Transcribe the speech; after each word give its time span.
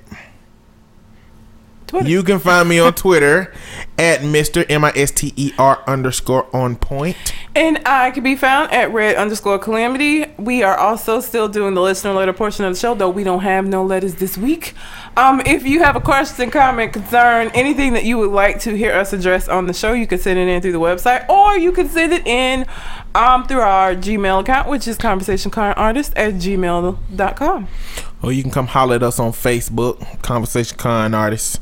Twitter. 1.97 2.11
You 2.11 2.22
can 2.22 2.39
find 2.39 2.69
me 2.69 2.78
on 2.78 2.94
Twitter 2.94 3.52
at 3.98 4.20
Mr. 4.20 4.64
M 4.69 4.84
I 4.84 4.92
S 4.94 5.11
T 5.11 5.33
E 5.36 5.52
R 5.58 5.83
underscore 5.86 6.47
on 6.55 6.77
point. 6.77 7.16
And 7.55 7.80
I 7.86 8.11
can 8.11 8.22
be 8.22 8.36
found 8.36 8.70
at 8.72 8.92
red 8.92 9.16
underscore 9.16 9.58
calamity. 9.58 10.27
We 10.38 10.62
are 10.62 10.77
also 10.77 11.20
still 11.20 11.48
doing 11.48 11.75
the 11.75 11.80
listener 11.80 12.12
letter 12.12 12.34
portion 12.34 12.64
of 12.66 12.75
the 12.75 12.78
show, 12.78 12.94
though 12.94 13.08
we 13.08 13.25
don't 13.25 13.41
have 13.41 13.66
no 13.66 13.84
letters 13.84 14.16
this 14.16 14.36
week. 14.36 14.75
Um, 15.16 15.41
if 15.47 15.64
you 15.64 15.83
have 15.83 15.97
a 15.97 16.00
question, 16.00 16.50
comment, 16.50 16.92
concern, 16.92 17.50
anything 17.55 17.94
that 17.94 18.05
you 18.05 18.19
would 18.19 18.31
like 18.31 18.60
to 18.60 18.77
hear 18.77 18.92
us 18.92 19.14
address 19.14 19.48
on 19.48 19.66
the 19.66 19.72
show, 19.72 19.94
you 19.94 20.06
can 20.06 20.19
send 20.19 20.38
it 20.38 20.48
in 20.48 20.60
through 20.60 20.72
the 20.72 20.81
website 20.81 21.27
or 21.31 21.56
you 21.56 21.72
can 21.72 21.88
send 21.88 22.12
it 22.12 22.27
in 22.27 22.66
um, 23.14 23.47
through 23.47 23.60
our 23.60 23.94
Gmail 23.94 24.41
account, 24.41 24.69
which 24.69 24.86
is 24.86 24.98
conversationconartist 24.98 26.12
at 26.16 26.34
gmail.com. 26.34 27.69
Or 28.22 28.33
you 28.33 28.42
can 28.42 28.50
come 28.50 28.66
holler 28.66 28.97
at 28.97 29.03
us 29.03 29.19
on 29.19 29.33
Facebook, 29.33 30.22
Conversation 30.22 30.77
Con 30.77 31.14
Artists. 31.14 31.58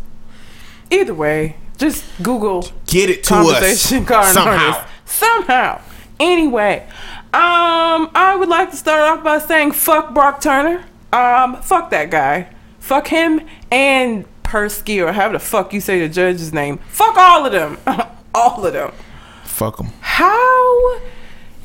Either 0.91 1.15
way, 1.15 1.57
just 1.77 2.05
Google 2.23 2.69
Get 2.87 3.11
it 3.11 3.25
to 3.25 3.31
conversation 3.35 4.03
us 4.03 4.09
card 4.09 4.35
somehow. 4.35 4.67
artist. 4.73 4.81
Somehow. 5.07 5.81
Anyway, 6.21 6.87
um, 7.33 8.11
I 8.15 8.37
would 8.39 8.49
like 8.49 8.71
to 8.71 8.77
start 8.77 9.01
off 9.03 9.25
by 9.25 9.39
saying 9.39 9.73
fuck 9.73 10.15
Brock 10.15 10.41
Turner. 10.41 10.85
Um, 11.13 11.61
fuck 11.63 11.91
that 11.91 12.11
guy. 12.11 12.49
Fuck 12.79 13.09
him 13.09 13.41
and 13.71 14.25
Persky 14.43 15.05
or 15.05 15.13
however 15.13 15.35
the 15.35 15.39
fuck 15.41 15.73
you 15.73 15.81
say 15.81 15.99
the 16.01 16.09
judge's 16.09 16.53
name. 16.53 16.79
Fuck 16.89 17.17
all 17.17 17.47
of 17.47 17.53
them. 17.53 17.79
all 18.35 18.65
of 18.65 18.73
them. 18.73 18.93
Fuck 19.45 19.79
them. 19.79 19.89
How 20.01 20.99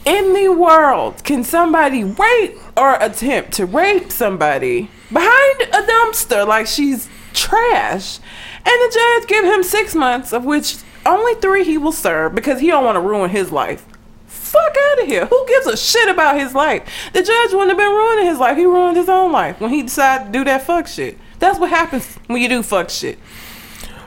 in 0.05 0.33
the 0.33 0.49
world 0.49 1.23
can 1.23 1.43
somebody 1.43 2.03
rape 2.03 2.57
or 2.77 2.95
attempt 3.01 3.51
to 3.53 3.65
rape 3.65 4.11
somebody 4.11 4.89
behind 5.11 5.61
a 5.61 5.81
dumpster 5.91 6.47
like 6.47 6.65
she's 6.67 7.09
trash. 7.33 8.19
And 8.57 8.65
the 8.65 8.91
judge 8.93 9.27
give 9.27 9.45
him 9.45 9.63
six 9.63 9.95
months 9.95 10.33
of 10.33 10.45
which 10.45 10.77
only 11.05 11.35
three 11.35 11.63
he 11.63 11.77
will 11.77 11.91
serve 11.91 12.35
because 12.35 12.59
he 12.59 12.67
don't 12.67 12.83
want 12.83 12.95
to 12.95 13.01
ruin 13.01 13.29
his 13.29 13.51
life. 13.51 13.85
Fuck 14.27 14.75
out 14.91 15.01
of 15.01 15.07
here. 15.07 15.25
Who 15.25 15.45
gives 15.47 15.67
a 15.67 15.77
shit 15.77 16.09
about 16.09 16.39
his 16.39 16.53
life? 16.55 16.87
The 17.13 17.21
judge 17.21 17.51
wouldn't 17.51 17.69
have 17.69 17.77
been 17.77 17.91
ruining 17.91 18.25
his 18.25 18.39
life. 18.39 18.57
He 18.57 18.65
ruined 18.65 18.97
his 18.97 19.09
own 19.09 19.31
life 19.31 19.59
when 19.59 19.71
he 19.71 19.83
decided 19.83 20.25
to 20.25 20.31
do 20.31 20.43
that 20.45 20.63
fuck 20.63 20.87
shit. 20.87 21.17
That's 21.39 21.59
what 21.59 21.69
happens 21.69 22.15
when 22.27 22.41
you 22.41 22.49
do 22.49 22.63
fuck 22.63 22.89
shit. 22.89 23.19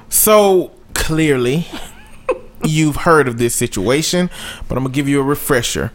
So 0.08 0.72
clearly, 0.94 1.66
you've 2.64 2.96
heard 2.96 3.28
of 3.28 3.38
this 3.38 3.54
situation, 3.54 4.30
but 4.68 4.76
I'm 4.76 4.84
gonna 4.84 4.94
give 4.94 5.08
you 5.08 5.20
a 5.20 5.24
refresher. 5.24 5.92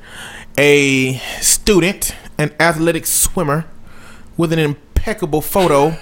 A 0.58 1.18
student, 1.42 2.16
an 2.38 2.54
athletic 2.59 3.06
swimmer, 3.06 3.66
with 4.38 4.52
an 4.54 4.59
impeccable 4.59 5.42
photo 5.42 5.98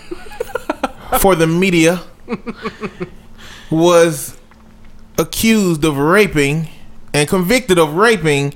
for 1.20 1.36
the 1.36 1.48
media, 1.48 2.02
was 3.70 4.38
accused 5.18 5.84
of 5.86 5.98
raping 5.98 6.70
and 7.14 7.28
convicted 7.28 7.78
of 7.80 7.96
raping 7.96 8.54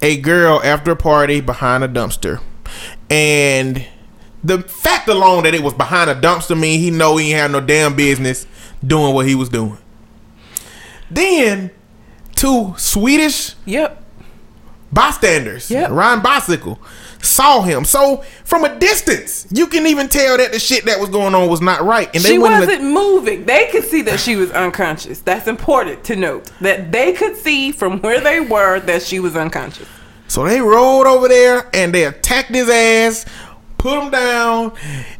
a 0.00 0.16
girl 0.20 0.60
after 0.64 0.92
a 0.92 0.96
party 0.96 1.40
behind 1.40 1.84
a 1.84 1.88
dumpster. 1.88 2.40
And 3.08 3.86
the 4.42 4.62
fact 4.62 5.08
alone 5.08 5.44
that 5.44 5.54
it 5.54 5.62
was 5.62 5.74
behind 5.74 6.10
a 6.10 6.14
dumpster 6.14 6.58
mean 6.58 6.80
he 6.80 6.90
know 6.90 7.16
he 7.16 7.30
ain't 7.32 7.40
had 7.40 7.50
no 7.52 7.60
damn 7.60 7.94
business 7.94 8.46
doing 8.84 9.14
what 9.14 9.26
he 9.26 9.34
was 9.34 9.48
doing. 9.48 9.78
Then 11.10 11.70
two 12.34 12.74
Swedish 12.76 13.54
yep 13.66 14.02
bystanders 14.90 15.70
Yep. 15.70 15.90
riding 15.90 16.22
bicycle 16.22 16.78
saw 17.22 17.62
him. 17.62 17.84
So 17.84 18.24
from 18.44 18.64
a 18.64 18.78
distance, 18.78 19.46
you 19.50 19.66
can 19.66 19.86
even 19.86 20.08
tell 20.08 20.36
that 20.36 20.52
the 20.52 20.58
shit 20.58 20.84
that 20.84 21.00
was 21.00 21.08
going 21.08 21.34
on 21.34 21.48
was 21.48 21.60
not 21.60 21.82
right. 21.82 22.10
And 22.12 22.22
she 22.22 22.38
wouldn't 22.38 22.66
wasn't 22.66 22.84
moving. 22.84 23.44
They 23.44 23.68
could 23.70 23.84
see 23.84 24.02
that 24.02 24.20
she 24.20 24.36
was 24.36 24.50
unconscious. 24.50 25.20
That's 25.20 25.46
important 25.46 26.04
to 26.04 26.16
note. 26.16 26.50
That 26.60 26.92
they 26.92 27.12
could 27.12 27.36
see 27.36 27.72
from 27.72 28.00
where 28.00 28.20
they 28.20 28.40
were 28.40 28.80
that 28.80 29.02
she 29.02 29.20
was 29.20 29.36
unconscious. 29.36 29.88
So 30.28 30.44
they 30.44 30.60
rolled 30.60 31.06
over 31.06 31.28
there 31.28 31.68
and 31.74 31.94
they 31.94 32.04
attacked 32.04 32.50
his 32.50 32.68
ass, 32.68 33.24
put 33.78 34.02
him 34.02 34.10
down, 34.10 34.72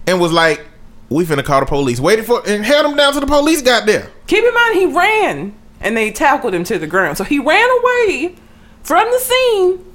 and 0.06 0.20
was 0.20 0.32
like, 0.32 0.66
"We 1.08 1.24
finna 1.24 1.44
call 1.44 1.60
the 1.60 1.66
police." 1.66 2.00
Waited 2.00 2.26
for 2.26 2.42
and 2.46 2.64
held 2.64 2.86
him 2.86 2.96
down 2.96 3.12
till 3.12 3.20
the 3.20 3.26
police 3.26 3.62
got 3.62 3.86
there. 3.86 4.10
Keep 4.26 4.44
in 4.44 4.54
mind 4.54 4.74
he 4.76 4.86
ran 4.86 5.54
and 5.80 5.96
they 5.96 6.10
tackled 6.10 6.54
him 6.54 6.64
to 6.64 6.78
the 6.78 6.86
ground. 6.86 7.18
So 7.18 7.24
he 7.24 7.38
ran 7.38 7.68
away 7.80 8.36
from 8.82 9.10
the 9.10 9.18
scene 9.18 9.91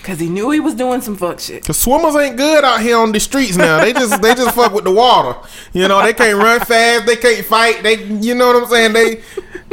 because 0.00 0.18
he 0.18 0.28
knew 0.28 0.50
he 0.50 0.60
was 0.60 0.74
doing 0.74 1.00
some 1.02 1.14
fuck 1.16 1.40
shit. 1.40 1.64
Cause 1.64 1.78
swimmers 1.78 2.16
ain't 2.16 2.36
good 2.36 2.64
out 2.64 2.80
here 2.80 2.96
on 2.96 3.12
the 3.12 3.20
streets 3.20 3.56
now. 3.56 3.80
They 3.80 3.92
just 3.92 4.20
they 4.22 4.34
just 4.34 4.54
fuck 4.54 4.72
with 4.72 4.84
the 4.84 4.90
water. 4.90 5.38
You 5.72 5.88
know, 5.88 6.02
they 6.02 6.14
can't 6.14 6.38
run 6.38 6.60
fast, 6.60 7.06
they 7.06 7.16
can't 7.16 7.44
fight. 7.44 7.82
They 7.82 8.04
you 8.04 8.34
know 8.34 8.48
what 8.48 8.62
I'm 8.62 8.68
saying? 8.68 8.92
They 8.92 9.22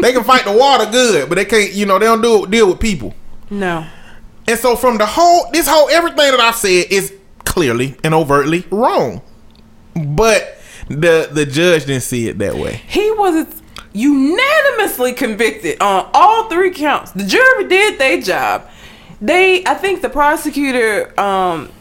they 0.01 0.11
can 0.11 0.23
fight 0.23 0.45
the 0.45 0.51
water 0.51 0.89
good, 0.91 1.29
but 1.29 1.35
they 1.35 1.45
can't, 1.45 1.71
you 1.73 1.85
know, 1.85 1.97
they 1.97 2.05
don't 2.05 2.21
do 2.21 2.45
deal 2.47 2.67
with 2.67 2.79
people. 2.79 3.13
No. 3.49 3.85
And 4.47 4.59
so 4.59 4.75
from 4.75 4.97
the 4.97 5.05
whole 5.05 5.49
this 5.51 5.67
whole 5.67 5.89
everything 5.89 6.31
that 6.31 6.39
I've 6.39 6.55
said 6.55 6.85
is 6.89 7.13
clearly 7.45 7.95
and 8.03 8.13
overtly 8.13 8.65
wrong. 8.69 9.21
But 9.95 10.57
the 10.89 11.29
the 11.31 11.45
judge 11.45 11.85
didn't 11.85 12.03
see 12.03 12.27
it 12.27 12.37
that 12.39 12.55
way. 12.55 12.81
He 12.87 13.11
was 13.11 13.61
unanimously 13.93 15.13
convicted 15.13 15.81
on 15.81 16.09
all 16.13 16.49
three 16.49 16.71
counts. 16.71 17.11
The 17.11 17.25
jury 17.25 17.67
did 17.67 17.97
their 17.97 18.21
job. 18.21 18.69
They, 19.19 19.65
I 19.65 19.73
think 19.73 20.01
the 20.01 20.09
prosecutor 20.09 21.19
um, 21.19 21.71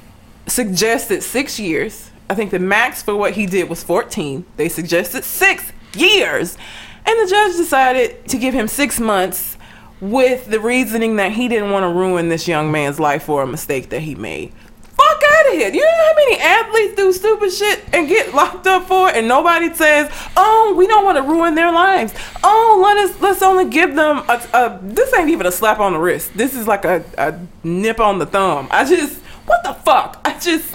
suggested 0.47 1.23
six 1.23 1.59
years. 1.59 2.11
I 2.29 2.35
think 2.35 2.51
the 2.51 2.59
max 2.59 3.03
for 3.03 3.15
what 3.15 3.35
he 3.35 3.47
did 3.47 3.69
was 3.69 3.83
14. 3.83 4.45
They 4.57 4.69
suggested 4.69 5.25
six 5.25 5.73
years. 5.95 6.57
And 7.05 7.21
the 7.21 7.31
judge 7.31 7.57
decided 7.57 8.27
to 8.29 8.39
give 8.39 8.55
him 8.55 8.67
six 8.69 8.99
months 8.99 9.57
with 10.01 10.47
the 10.47 10.61
reasoning 10.61 11.17
that 11.17 11.33
he 11.33 11.49
didn't 11.49 11.71
want 11.71 11.85
to 11.85 11.89
ruin 11.89 12.29
this 12.29 12.49
young 12.49 12.71
man's 12.73 12.99
life 12.99 13.25
for 13.25 13.43
a 13.43 13.47
mistake 13.47 13.91
that 13.91 14.01
he 14.01 14.15
made. 14.15 14.53
Fuck 14.97 15.23
out 15.23 15.47
of 15.49 15.53
here. 15.53 15.69
You 15.73 15.81
know 15.81 15.91
how 15.91 16.15
many 16.17 16.39
athletes 16.41 16.95
do 16.97 17.13
stupid 17.13 17.53
shit 17.53 17.85
and 17.93 18.09
get 18.09 18.33
locked 18.35 18.67
up 18.67 18.89
for 18.89 19.11
it 19.11 19.17
and 19.17 19.29
nobody 19.29 19.73
says, 19.75 20.11
oh, 20.37 20.75
we 20.77 20.87
don't 20.87 21.05
want 21.05 21.17
to 21.19 21.23
ruin 21.23 21.55
their 21.55 21.71
lives. 21.71 22.15
Oh, 22.43 22.81
let 22.83 22.97
us, 22.97 23.21
let's 23.21 23.43
only 23.43 23.69
give 23.69 23.95
them 23.95 24.19
a, 24.29 24.43
a 24.55 24.81
this 24.83 25.13
ain't 25.15 25.29
even 25.29 25.47
a 25.47 25.53
slap 25.53 25.81
on 25.81 25.93
the 25.93 25.99
wrist. 25.99 26.33
This 26.35 26.55
is 26.55 26.67
like 26.67 26.85
a, 26.87 27.05
a 27.19 27.39
nip 27.63 28.01
on 28.01 28.19
the 28.19 28.27
thumb. 28.27 28.69
I 28.71 28.85
just, 28.85 29.21
what 29.45 29.63
the 29.63 29.75
fuck? 29.75 30.21
I 30.25 30.39
just, 30.39 30.75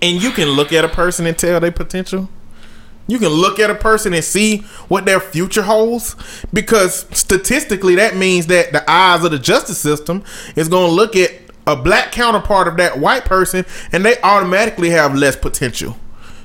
And 0.00 0.20
you 0.20 0.32
can 0.32 0.48
look 0.48 0.72
at 0.72 0.84
a 0.84 0.88
person 0.88 1.26
and 1.26 1.38
tell 1.38 1.60
their 1.60 1.70
potential. 1.70 2.28
You 3.08 3.18
can 3.18 3.28
look 3.28 3.58
at 3.58 3.68
a 3.68 3.74
person 3.74 4.14
and 4.14 4.24
see 4.24 4.58
what 4.88 5.04
their 5.04 5.20
future 5.20 5.62
holds 5.62 6.16
because 6.52 7.06
statistically 7.16 7.96
that 7.96 8.16
means 8.16 8.46
that 8.46 8.72
the 8.72 8.88
eyes 8.90 9.24
of 9.24 9.32
the 9.32 9.38
justice 9.38 9.78
system 9.78 10.22
is 10.54 10.68
going 10.68 10.88
to 10.88 10.94
look 10.94 11.16
at 11.16 11.41
a 11.66 11.76
black 11.76 12.12
counterpart 12.12 12.68
of 12.68 12.76
that 12.76 12.98
white 12.98 13.24
person 13.24 13.64
and 13.92 14.04
they 14.04 14.20
automatically 14.22 14.90
have 14.90 15.14
less 15.14 15.36
potential 15.36 15.96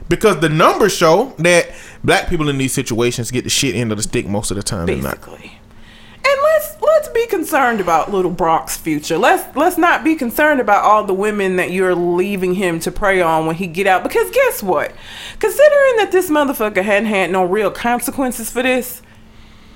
because 0.10 0.40
the 0.40 0.50
numbers 0.50 0.96
show 0.96 1.34
that 1.38 1.70
black 2.04 2.30
people 2.30 2.50
in 2.50 2.58
these 2.58 2.74
situations 2.74 3.32
get 3.32 3.44
the 3.44 3.50
shit 3.50 3.76
end 3.76 3.92
of 3.92 3.98
the 3.98 4.04
stick 4.04 4.28
most 4.28 4.52
of 4.52 4.58
the 4.58 4.64
time. 4.64 4.86
basically. 4.86 5.60
And 6.26 6.42
let's 6.44 6.82
let's 6.82 7.10
be 7.10 7.26
concerned 7.28 7.80
about 7.80 8.12
little 8.12 8.32
Brock's 8.32 8.76
future. 8.76 9.18
Let's 9.18 9.56
let's 9.56 9.78
not 9.78 10.04
be 10.04 10.16
concerned 10.16 10.60
about 10.60 10.84
all 10.84 11.04
the 11.04 11.14
women 11.14 11.56
that 11.56 11.72
you're 11.72 11.96
leaving 11.96 12.56
him 12.56 12.80
to 12.82 12.92
prey 12.92 13.22
on 13.22 13.46
when 13.46 13.56
he 13.56 13.68
get 13.68 13.88
out. 13.88 14.04
Because 14.04 14.30
guess 14.32 14.62
what? 14.62 14.94
Considering 15.40 15.98
that 15.98 16.10
this 16.12 16.30
motherfucker 16.30 16.84
hadn't 16.84 17.08
had 17.08 17.32
no 17.32 17.46
real 17.46 17.72
consequences 17.72 18.50
for 18.50 18.64
this, 18.64 19.02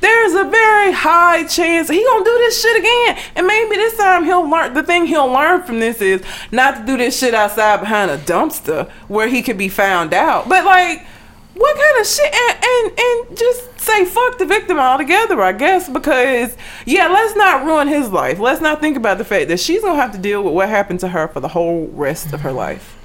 there's 0.02 0.34
a 0.34 0.44
very 0.44 0.92
high 0.92 1.46
chance 1.46 1.88
he 1.88 2.04
gonna 2.04 2.26
do 2.26 2.38
this 2.40 2.62
shit 2.62 2.78
again. 2.80 3.18
And 3.36 3.48
maybe 3.48 3.76
this 3.76 3.98
time 3.98 4.26
he'll 4.26 4.50
learn. 4.50 4.74
The 4.74 4.84
thing 4.84 5.06
he'll 5.06 5.32
learn 5.32 5.64
from 5.64 5.80
this 5.80 6.02
is 6.02 6.24
not 6.52 6.78
to 6.78 6.86
do 6.86 6.98
this 6.98 7.18
shit 7.18 7.34
outside 7.34 7.80
behind 7.80 8.12
a 8.12 8.18
dumpster 8.18 8.90
where 9.08 9.28
he 9.28 9.42
could 9.42 9.58
be 9.58 9.70
found 9.70 10.14
out. 10.14 10.50
But 10.50 10.66
like 10.66 11.06
what 11.54 11.76
kind 11.76 12.00
of 12.00 12.08
shit 12.08 12.34
and, 12.34 12.64
and 12.64 13.00
and 13.00 13.38
just 13.38 13.80
say 13.80 14.06
fuck 14.06 14.38
the 14.38 14.46
victim 14.46 14.80
altogether 14.80 15.42
i 15.42 15.52
guess 15.52 15.90
because 15.90 16.56
yeah 16.86 17.08
let's 17.08 17.36
not 17.36 17.66
ruin 17.66 17.90
his 17.90 18.10
life 18.10 18.40
let's 18.40 18.62
not 18.62 18.80
think 18.80 18.96
about 18.96 19.18
the 19.18 19.26
fact 19.26 19.50
that 19.50 19.60
she's 19.60 19.82
gonna 19.82 20.00
have 20.00 20.14
to 20.14 20.18
deal 20.18 20.42
with 20.42 20.54
what 20.54 20.70
happened 20.70 21.00
to 21.00 21.10
her 21.10 21.28
for 21.28 21.42
the 21.42 21.50
whole 21.50 21.88
rest 21.88 22.32
of 22.32 22.40
her 22.42 22.54
life 22.54 22.98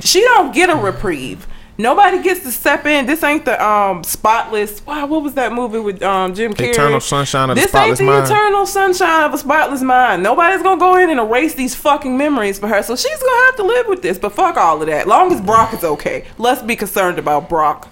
she 0.00 0.20
don't 0.20 0.52
get 0.52 0.68
a 0.68 0.74
reprieve 0.74 1.46
nobody 1.78 2.22
gets 2.22 2.40
to 2.44 2.50
step 2.52 2.86
in. 2.86 3.06
This 3.06 3.22
ain't 3.22 3.44
the 3.44 3.62
um 3.64 4.04
spotless. 4.04 4.84
Wow 4.86 5.06
what 5.06 5.22
was 5.22 5.34
that 5.34 5.52
movie 5.52 5.78
with 5.78 6.02
um 6.02 6.34
jim 6.34 6.52
carrey? 6.54 6.70
Eternal 6.70 7.00
Sunshine 7.00 7.50
of 7.50 7.56
the 7.56 7.62
this 7.62 7.70
Spotless 7.70 8.00
ain't 8.00 8.08
the 8.08 8.12
Mind. 8.14 8.26
eternal 8.26 8.66
sunshine 8.66 9.24
of 9.24 9.34
a 9.34 9.38
spotless 9.38 9.82
mind. 9.82 10.22
Nobody's 10.22 10.62
gonna 10.62 10.78
go 10.80 10.96
in 10.96 11.10
and 11.10 11.18
erase 11.20 11.54
these 11.54 11.74
fucking 11.74 12.16
memories 12.16 12.58
for 12.58 12.68
her. 12.68 12.82
So 12.82 12.96
she's 12.96 13.22
gonna 13.22 13.44
have 13.46 13.56
to 13.56 13.64
live 13.64 13.86
with 13.88 14.02
this 14.02 14.18
but 14.18 14.32
fuck 14.32 14.56
all 14.56 14.80
of 14.80 14.86
that. 14.88 15.06
Long 15.08 15.32
as 15.32 15.40
brock 15.40 15.72
is 15.74 15.84
okay. 15.84 16.24
Let's 16.38 16.62
be 16.62 16.76
concerned 16.76 17.18
about 17.18 17.48
brock. 17.48 17.88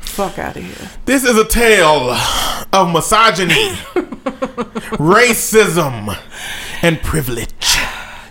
Fuck 0.00 0.38
out 0.38 0.56
of 0.56 0.62
here. 0.64 0.90
This 1.04 1.22
is 1.24 1.36
a 1.36 1.44
tale 1.44 2.10
of 2.72 2.92
misogyny, 2.92 3.54
racism, 4.98 6.16
and 6.82 7.00
privilege. 7.02 7.52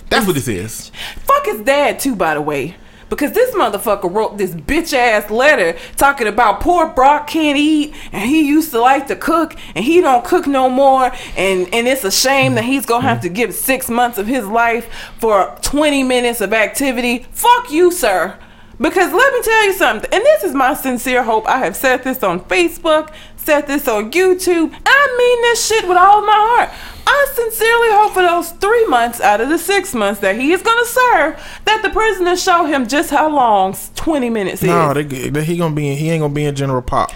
That's 0.09 0.25
what 0.25 0.33
this 0.35 0.47
is. 0.47 0.91
Fuck 1.25 1.45
his 1.45 1.61
dad 1.61 1.99
too, 1.99 2.15
by 2.15 2.33
the 2.33 2.41
way. 2.41 2.75
Because 3.09 3.31
this 3.31 3.53
motherfucker 3.55 4.13
wrote 4.13 4.37
this 4.37 4.51
bitch 4.51 4.93
ass 4.93 5.29
letter 5.29 5.77
talking 5.95 6.27
about 6.27 6.59
poor 6.59 6.87
Brock 6.87 7.27
can't 7.27 7.57
eat 7.57 7.93
and 8.11 8.29
he 8.29 8.47
used 8.47 8.71
to 8.71 8.79
like 8.79 9.07
to 9.07 9.15
cook 9.15 9.55
and 9.75 9.85
he 9.85 10.01
don't 10.01 10.25
cook 10.25 10.47
no 10.47 10.69
more 10.69 11.11
and, 11.37 11.73
and 11.73 11.87
it's 11.87 12.03
a 12.03 12.11
shame 12.11 12.55
that 12.55 12.65
he's 12.65 12.85
gonna 12.85 13.07
have 13.07 13.21
to 13.21 13.29
give 13.29 13.53
six 13.53 13.89
months 13.89 14.17
of 14.17 14.27
his 14.27 14.45
life 14.45 14.89
for 15.19 15.57
20 15.61 16.03
minutes 16.03 16.41
of 16.41 16.53
activity. 16.53 17.25
Fuck 17.31 17.71
you, 17.71 17.91
sir. 17.91 18.37
Because 18.79 19.11
let 19.11 19.33
me 19.33 19.41
tell 19.41 19.65
you 19.65 19.73
something, 19.73 20.09
and 20.13 20.23
this 20.23 20.43
is 20.43 20.53
my 20.53 20.75
sincere 20.75 21.23
hope. 21.23 21.47
I 21.47 21.57
have 21.57 21.75
said 21.75 22.03
this 22.03 22.21
on 22.21 22.41
Facebook, 22.41 23.11
said 23.47 23.65
this 23.65 23.87
on 23.87 24.11
YouTube. 24.11 24.75
I 24.85 25.15
mean 25.17 25.41
this 25.43 25.65
shit 25.65 25.87
with 25.87 25.97
all 25.97 26.19
my 26.21 26.33
heart. 26.33 26.69
I 27.07 27.27
sincerely 27.33 27.91
hope 27.91 28.11
for 28.11 28.21
those 28.21 28.51
three 28.59 28.85
months 28.87 29.21
out 29.21 29.39
of 29.39 29.47
the 29.47 29.57
six 29.57 29.93
months 29.93 30.19
that 30.19 30.35
he 30.35 30.51
is 30.51 30.61
going 30.61 30.77
to 30.77 30.85
serve, 30.85 31.61
that 31.63 31.81
the 31.81 31.89
prisoners 31.89 32.43
show 32.43 32.65
him 32.65 32.89
just 32.89 33.09
how 33.09 33.29
long 33.29 33.73
20 33.95 34.29
minutes 34.29 34.63
is. 34.63 34.67
No, 34.67 34.93
they, 34.93 35.03
they, 35.03 35.45
he 35.45 35.55
gonna 35.55 35.73
be. 35.73 35.89
In, 35.89 35.97
he 35.97 36.09
ain't 36.09 36.21
gonna 36.21 36.33
be 36.33 36.43
in 36.43 36.55
General 36.55 36.81
Pop. 36.81 37.09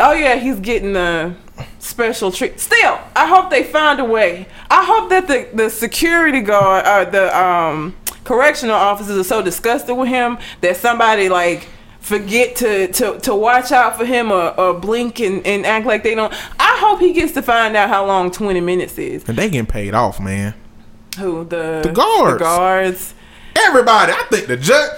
Oh 0.00 0.12
yeah, 0.12 0.34
he's 0.34 0.58
getting 0.58 0.94
the 0.94 1.36
special 1.78 2.32
treat. 2.32 2.58
Still, 2.58 2.98
I 3.14 3.28
hope 3.28 3.48
they 3.48 3.62
find 3.62 4.00
a 4.00 4.04
way. 4.04 4.48
I 4.68 4.84
hope 4.84 5.08
that 5.10 5.28
the 5.28 5.48
the 5.54 5.70
security 5.70 6.40
guard 6.40 6.84
or 6.84 7.08
the 7.08 7.38
um 7.38 7.96
correctional 8.24 8.74
officers 8.74 9.16
are 9.16 9.24
so 9.24 9.40
disgusted 9.40 9.96
with 9.96 10.08
him 10.08 10.38
that 10.62 10.76
somebody 10.76 11.28
like 11.28 11.68
forget 12.08 12.56
to 12.56 12.88
to, 12.88 13.18
to 13.20 13.34
watch 13.34 13.70
out 13.70 13.96
for 13.96 14.04
him 14.04 14.32
or, 14.32 14.58
or 14.58 14.74
blink 14.74 15.20
and, 15.20 15.46
and 15.46 15.66
act 15.66 15.86
like 15.86 16.02
they 16.02 16.14
don't. 16.14 16.32
I 16.58 16.78
hope 16.80 17.00
he 17.00 17.12
gets 17.12 17.32
to 17.32 17.42
find 17.42 17.76
out 17.76 17.88
how 17.88 18.06
long 18.06 18.30
20 18.30 18.60
minutes 18.60 18.98
is. 18.98 19.28
And 19.28 19.36
they 19.36 19.50
getting 19.50 19.66
paid 19.66 19.94
off, 19.94 20.18
man. 20.18 20.54
Who 21.18 21.44
the 21.44 21.82
The 21.84 21.92
guards. 21.92 22.32
The 22.32 22.38
guards. 22.38 23.14
Everybody, 23.56 24.12
I 24.12 24.24
think 24.30 24.46
the 24.46 24.56
judge. 24.56 24.90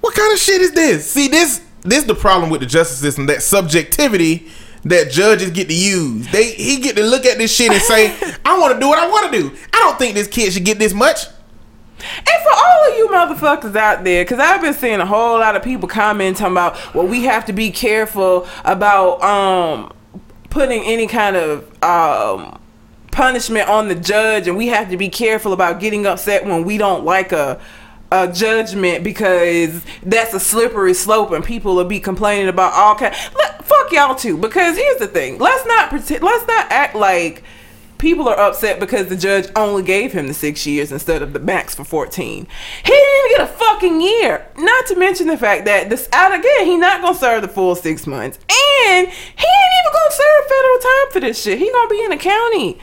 What 0.00 0.14
kind 0.14 0.32
of 0.32 0.38
shit 0.38 0.60
is 0.60 0.72
this? 0.72 1.10
See, 1.10 1.28
this 1.28 1.62
this 1.80 2.04
the 2.04 2.14
problem 2.14 2.50
with 2.50 2.60
the 2.60 2.66
justice 2.66 2.98
system. 2.98 3.26
That 3.26 3.42
subjectivity 3.42 4.48
that 4.84 5.10
judges 5.10 5.50
get 5.50 5.68
to 5.68 5.74
use. 5.74 6.30
They 6.30 6.52
he 6.52 6.78
get 6.80 6.96
to 6.96 7.02
look 7.02 7.24
at 7.24 7.38
this 7.38 7.54
shit 7.54 7.72
and 7.72 7.80
say, 7.80 8.14
"I 8.44 8.58
want 8.58 8.74
to 8.74 8.80
do 8.80 8.88
what 8.88 8.98
I 8.98 9.08
want 9.08 9.32
to 9.32 9.40
do. 9.40 9.56
I 9.72 9.78
don't 9.78 9.98
think 9.98 10.14
this 10.14 10.28
kid 10.28 10.52
should 10.52 10.64
get 10.64 10.78
this 10.78 10.92
much." 10.92 11.26
And 12.16 12.26
for 12.26 12.52
all 12.52 12.90
of 12.90 12.96
you 12.96 13.08
motherfuckers 13.08 13.76
out 13.76 14.04
there, 14.04 14.24
because 14.24 14.38
I've 14.38 14.60
been 14.60 14.74
seeing 14.74 15.00
a 15.00 15.06
whole 15.06 15.38
lot 15.38 15.56
of 15.56 15.62
people 15.62 15.88
commenting 15.88 16.46
about, 16.46 16.94
well, 16.94 17.06
we 17.06 17.24
have 17.24 17.44
to 17.46 17.52
be 17.52 17.70
careful 17.70 18.46
about 18.64 19.22
um 19.22 19.92
putting 20.50 20.82
any 20.84 21.06
kind 21.06 21.36
of 21.36 21.82
um 21.82 22.60
punishment 23.10 23.68
on 23.68 23.88
the 23.88 23.94
judge, 23.94 24.48
and 24.48 24.56
we 24.56 24.68
have 24.68 24.90
to 24.90 24.96
be 24.96 25.08
careful 25.08 25.52
about 25.52 25.80
getting 25.80 26.06
upset 26.06 26.44
when 26.44 26.64
we 26.64 26.78
don't 26.78 27.04
like 27.04 27.32
a 27.32 27.60
a 28.12 28.30
judgment 28.32 29.02
because 29.02 29.82
that's 30.02 30.34
a 30.34 30.40
slippery 30.40 30.94
slope 30.94 31.32
and 31.32 31.44
people 31.44 31.74
will 31.74 31.84
be 31.84 31.98
complaining 31.98 32.48
about 32.48 32.72
all 32.72 32.94
kind. 32.94 33.14
Let, 33.36 33.64
fuck 33.64 33.90
y'all 33.92 34.14
too, 34.14 34.36
because 34.36 34.76
here's 34.76 34.98
the 34.98 35.08
thing: 35.08 35.38
let's 35.38 35.66
not 35.66 35.90
pretend, 35.90 36.22
let's 36.22 36.46
not 36.46 36.70
act 36.70 36.94
like 36.94 37.42
people 38.04 38.28
are 38.28 38.38
upset 38.38 38.78
because 38.78 39.08
the 39.08 39.16
judge 39.16 39.48
only 39.56 39.82
gave 39.82 40.12
him 40.12 40.26
the 40.26 40.34
six 40.34 40.66
years 40.66 40.92
instead 40.92 41.22
of 41.22 41.32
the 41.32 41.38
max 41.38 41.74
for 41.74 41.84
14 41.84 42.46
he 42.84 42.90
didn't 42.90 43.30
even 43.30 43.38
get 43.38 43.48
a 43.48 43.52
fucking 43.54 44.00
year. 44.02 44.46
Not 44.58 44.86
to 44.88 44.96
mention 44.96 45.26
the 45.26 45.38
fact 45.38 45.64
that 45.64 45.88
this 45.88 46.06
out 46.12 46.34
again 46.38 46.66
he 46.66 46.76
not 46.76 47.00
gonna 47.00 47.16
serve 47.16 47.40
the 47.40 47.48
full 47.48 47.74
six 47.74 48.06
months. 48.06 48.38
And 48.46 49.08
he 49.08 49.46
ain't 49.46 49.74
even 49.80 49.92
gonna 49.92 50.10
serve 50.10 50.46
federal 50.48 50.78
time 50.78 51.12
for 51.12 51.20
this 51.20 51.42
shit. 51.42 51.58
He 51.58 51.72
gonna 51.72 51.88
be 51.88 52.04
in 52.04 52.10
the 52.10 52.18
county. 52.18 52.78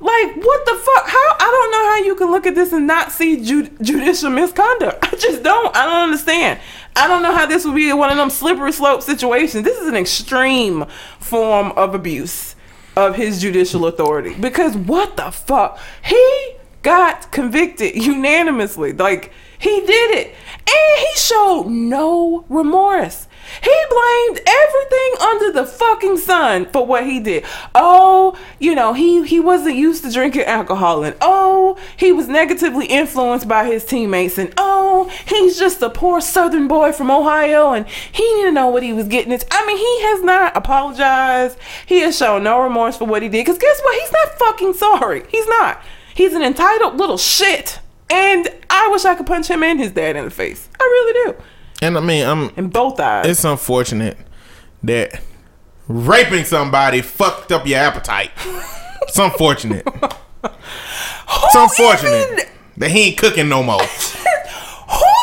Like 0.00 0.34
what 0.36 0.66
the 0.66 0.74
fuck? 0.74 1.08
How 1.08 1.36
i 1.38 1.48
don't 1.50 1.70
know 1.70 1.90
how 1.90 1.96
you 2.04 2.16
can 2.16 2.32
look 2.32 2.44
at 2.44 2.56
this 2.56 2.72
and 2.72 2.88
not 2.88 3.12
see 3.12 3.44
ju- 3.44 3.70
judicial 3.80 4.30
misconduct. 4.30 4.98
I 5.04 5.16
just 5.16 5.44
don't. 5.44 5.74
I 5.76 5.86
don't 5.86 6.02
understand. 6.02 6.58
I 6.96 7.06
don't 7.06 7.22
know 7.22 7.34
how 7.34 7.46
this 7.46 7.64
would 7.64 7.76
be 7.76 7.92
one 7.92 8.10
of 8.10 8.16
them 8.16 8.30
slippery 8.30 8.72
slope 8.72 9.02
situations. 9.02 9.64
This 9.64 9.78
is 9.78 9.86
an 9.86 9.96
extreme 9.96 10.86
form 11.20 11.70
of 11.72 11.94
abuse 11.94 12.55
of 12.96 13.14
his 13.14 13.40
judicial 13.40 13.86
authority. 13.86 14.34
Because 14.34 14.76
what 14.76 15.16
the 15.16 15.30
fuck? 15.30 15.78
He 16.02 16.56
got 16.82 17.30
convicted 17.30 17.94
unanimously. 17.94 18.92
Like 18.92 19.32
he 19.58 19.80
did 19.80 20.10
it. 20.12 20.34
And 20.68 21.00
he 21.00 21.18
showed 21.18 21.66
no 21.68 22.44
remorse 22.48 23.28
he 23.62 23.74
blamed 23.90 24.40
everything 24.46 25.14
under 25.20 25.52
the 25.52 25.66
fucking 25.66 26.18
sun 26.18 26.66
for 26.66 26.86
what 26.86 27.06
he 27.06 27.20
did. 27.20 27.44
Oh, 27.74 28.36
you 28.58 28.74
know, 28.74 28.92
he 28.92 29.26
he 29.26 29.40
wasn't 29.40 29.76
used 29.76 30.04
to 30.04 30.12
drinking 30.12 30.42
alcohol 30.42 31.04
and 31.04 31.16
oh, 31.20 31.78
he 31.96 32.12
was 32.12 32.28
negatively 32.28 32.86
influenced 32.86 33.48
by 33.48 33.66
his 33.66 33.84
teammates 33.84 34.38
and 34.38 34.52
oh, 34.56 35.10
he's 35.26 35.58
just 35.58 35.82
a 35.82 35.90
poor 35.90 36.20
southern 36.20 36.68
boy 36.68 36.92
from 36.92 37.10
Ohio 37.10 37.72
and 37.72 37.86
he 37.88 38.22
didn't 38.22 38.54
know 38.54 38.68
what 38.68 38.82
he 38.82 38.92
was 38.92 39.08
getting 39.08 39.32
into. 39.32 39.46
I 39.50 39.66
mean, 39.66 39.76
he 39.76 40.02
has 40.02 40.22
not 40.22 40.56
apologized. 40.56 41.58
He 41.86 42.00
has 42.00 42.16
shown 42.16 42.44
no 42.44 42.62
remorse 42.62 42.96
for 42.96 43.04
what 43.04 43.22
he 43.22 43.28
did 43.28 43.46
cuz 43.46 43.58
guess 43.58 43.80
what? 43.82 44.00
He's 44.00 44.12
not 44.12 44.38
fucking 44.38 44.74
sorry. 44.74 45.24
He's 45.28 45.46
not. 45.46 45.82
He's 46.14 46.34
an 46.34 46.42
entitled 46.42 46.96
little 46.96 47.18
shit. 47.18 47.80
And 48.08 48.48
I 48.70 48.88
wish 48.90 49.04
I 49.04 49.14
could 49.14 49.26
punch 49.26 49.48
him 49.48 49.62
and 49.62 49.80
his 49.80 49.90
dad 49.90 50.16
in 50.16 50.24
the 50.24 50.30
face. 50.30 50.68
I 50.80 50.84
really 50.84 51.32
do. 51.32 51.42
And 51.82 51.96
I 51.96 52.00
mean, 52.00 52.26
I'm. 52.26 52.50
In 52.56 52.68
both 52.68 52.98
eyes. 53.00 53.26
It's 53.26 53.44
unfortunate 53.44 54.16
that 54.82 55.20
raping 55.88 56.44
somebody 56.44 57.02
fucked 57.02 57.52
up 57.52 57.66
your 57.66 57.78
appetite. 57.78 58.30
It's 59.02 59.18
unfortunate. 59.18 59.86
It's 61.28 61.54
unfortunate 61.56 62.32
even- 62.32 62.44
that 62.76 62.90
he 62.90 63.08
ain't 63.08 63.18
cooking 63.18 63.48
no 63.48 63.62
more. 63.62 63.80
Who 63.82 63.86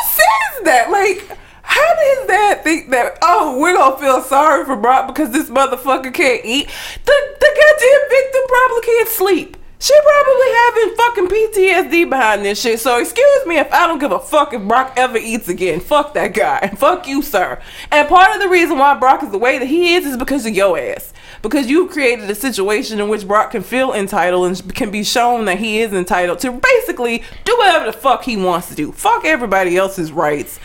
says 0.06 0.64
that? 0.64 0.90
Like, 0.90 1.38
how 1.62 1.94
does 1.94 2.26
that 2.28 2.60
think 2.62 2.90
that? 2.90 3.18
Oh, 3.22 3.58
we're 3.58 3.74
gonna 3.74 3.96
feel 3.96 4.20
sorry 4.22 4.64
for 4.66 4.76
Brock 4.76 5.06
because 5.08 5.30
this 5.30 5.48
motherfucker 5.50 6.12
can't 6.12 6.44
eat. 6.44 6.66
The 7.04 7.36
the 7.40 7.46
goddamn 7.46 8.10
victim 8.10 8.42
probably 8.48 8.82
can't 8.82 9.08
sleep. 9.08 9.56
She 9.84 9.92
probably 10.00 10.50
having 10.50 10.96
fucking 10.96 11.28
PTSD 11.28 12.08
behind 12.08 12.42
this 12.42 12.58
shit. 12.58 12.80
So 12.80 12.98
excuse 12.98 13.44
me 13.44 13.58
if 13.58 13.70
I 13.70 13.86
don't 13.86 13.98
give 13.98 14.12
a 14.12 14.18
fuck 14.18 14.54
if 14.54 14.62
Brock 14.62 14.94
ever 14.96 15.18
eats 15.18 15.48
again. 15.48 15.80
Fuck 15.80 16.14
that 16.14 16.32
guy. 16.32 16.68
Fuck 16.78 17.06
you, 17.06 17.20
sir. 17.20 17.60
And 17.92 18.08
part 18.08 18.34
of 18.34 18.40
the 18.40 18.48
reason 18.48 18.78
why 18.78 18.94
Brock 18.94 19.22
is 19.22 19.30
the 19.30 19.36
way 19.36 19.58
that 19.58 19.66
he 19.66 19.92
is 19.94 20.06
is 20.06 20.16
because 20.16 20.46
of 20.46 20.54
your 20.54 20.78
ass. 20.78 21.12
Because 21.42 21.68
you 21.68 21.86
created 21.86 22.30
a 22.30 22.34
situation 22.34 22.98
in 22.98 23.10
which 23.10 23.28
Brock 23.28 23.50
can 23.50 23.62
feel 23.62 23.92
entitled 23.92 24.46
and 24.46 24.74
can 24.74 24.90
be 24.90 25.04
shown 25.04 25.44
that 25.44 25.58
he 25.58 25.80
is 25.80 25.92
entitled 25.92 26.38
to 26.38 26.52
basically 26.52 27.22
do 27.44 27.54
whatever 27.58 27.84
the 27.84 27.92
fuck 27.92 28.24
he 28.24 28.38
wants 28.38 28.70
to 28.70 28.74
do. 28.74 28.90
Fuck 28.90 29.26
everybody 29.26 29.76
else's 29.76 30.12
rights. 30.12 30.60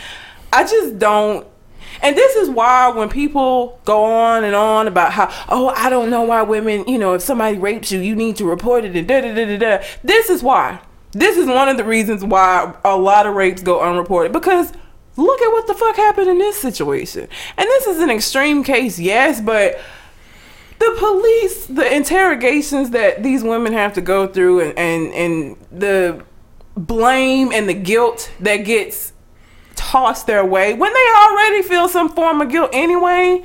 I 0.53 0.63
just 0.63 0.97
don't 0.97 1.45
and 2.01 2.15
this 2.15 2.35
is 2.35 2.49
why 2.49 2.89
when 2.89 3.09
people 3.09 3.79
go 3.85 4.03
on 4.03 4.43
and 4.43 4.55
on 4.55 4.87
about 4.87 5.13
how, 5.13 5.29
oh, 5.49 5.69
I 5.75 5.89
don't 5.89 6.09
know 6.09 6.23
why 6.23 6.41
women, 6.41 6.87
you 6.87 6.97
know, 6.97 7.13
if 7.13 7.21
somebody 7.21 7.57
rapes 7.57 7.91
you, 7.91 7.99
you 7.99 8.15
need 8.15 8.37
to 8.37 8.45
report 8.45 8.85
it 8.85 8.95
and 8.95 9.07
da 9.07 9.21
da 9.21 9.33
da 9.33 9.45
da 9.45 9.57
da. 9.57 9.85
This 10.03 10.29
is 10.29 10.41
why. 10.41 10.79
This 11.11 11.37
is 11.37 11.47
one 11.47 11.67
of 11.67 11.77
the 11.77 11.83
reasons 11.83 12.23
why 12.23 12.73
a 12.85 12.95
lot 12.95 13.25
of 13.25 13.35
rapes 13.35 13.63
go 13.63 13.81
unreported 13.81 14.31
because 14.31 14.71
look 15.17 15.41
at 15.41 15.51
what 15.51 15.67
the 15.67 15.73
fuck 15.73 15.95
happened 15.95 16.29
in 16.29 16.37
this 16.37 16.57
situation. 16.57 17.27
And 17.57 17.67
this 17.67 17.87
is 17.87 17.99
an 17.99 18.09
extreme 18.09 18.63
case, 18.63 18.99
yes, 18.99 19.41
but 19.41 19.79
the 20.79 20.95
police, 20.97 21.65
the 21.65 21.93
interrogations 21.93 22.91
that 22.91 23.21
these 23.21 23.43
women 23.43 23.73
have 23.73 23.93
to 23.93 24.01
go 24.01 24.27
through 24.27 24.61
and, 24.61 24.77
and, 24.77 25.13
and 25.13 25.57
the 25.71 26.23
blame 26.77 27.51
and 27.51 27.67
the 27.67 27.73
guilt 27.73 28.31
that 28.39 28.57
gets 28.57 29.11
tossed 29.79 30.27
their 30.27 30.43
way 30.43 30.73
when 30.73 30.93
they 30.93 31.07
already 31.15 31.61
feel 31.61 31.87
some 31.87 32.09
form 32.09 32.41
of 32.41 32.49
guilt 32.49 32.69
anyway 32.73 33.41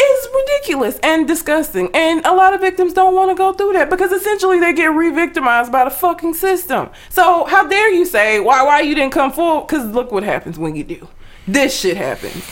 is 0.00 0.28
ridiculous 0.34 0.98
and 1.02 1.26
disgusting. 1.26 1.88
And 1.92 2.24
a 2.24 2.32
lot 2.32 2.54
of 2.54 2.60
victims 2.60 2.92
don't 2.92 3.14
want 3.14 3.30
to 3.30 3.34
go 3.34 3.52
through 3.52 3.72
that 3.72 3.90
because 3.90 4.12
essentially 4.12 4.60
they 4.60 4.72
get 4.72 4.86
re-victimized 4.86 5.72
by 5.72 5.84
the 5.84 5.90
fucking 5.90 6.34
system. 6.34 6.90
So 7.08 7.44
how 7.46 7.66
dare 7.66 7.90
you 7.90 8.04
say 8.04 8.38
why 8.38 8.62
why 8.62 8.80
you 8.80 8.94
didn't 8.94 9.12
come 9.12 9.32
forward? 9.32 9.66
Because 9.66 9.86
look 9.90 10.12
what 10.12 10.22
happens 10.22 10.58
when 10.58 10.76
you 10.76 10.84
do. 10.84 11.08
This 11.48 11.78
shit 11.78 11.96
happens. 11.96 12.44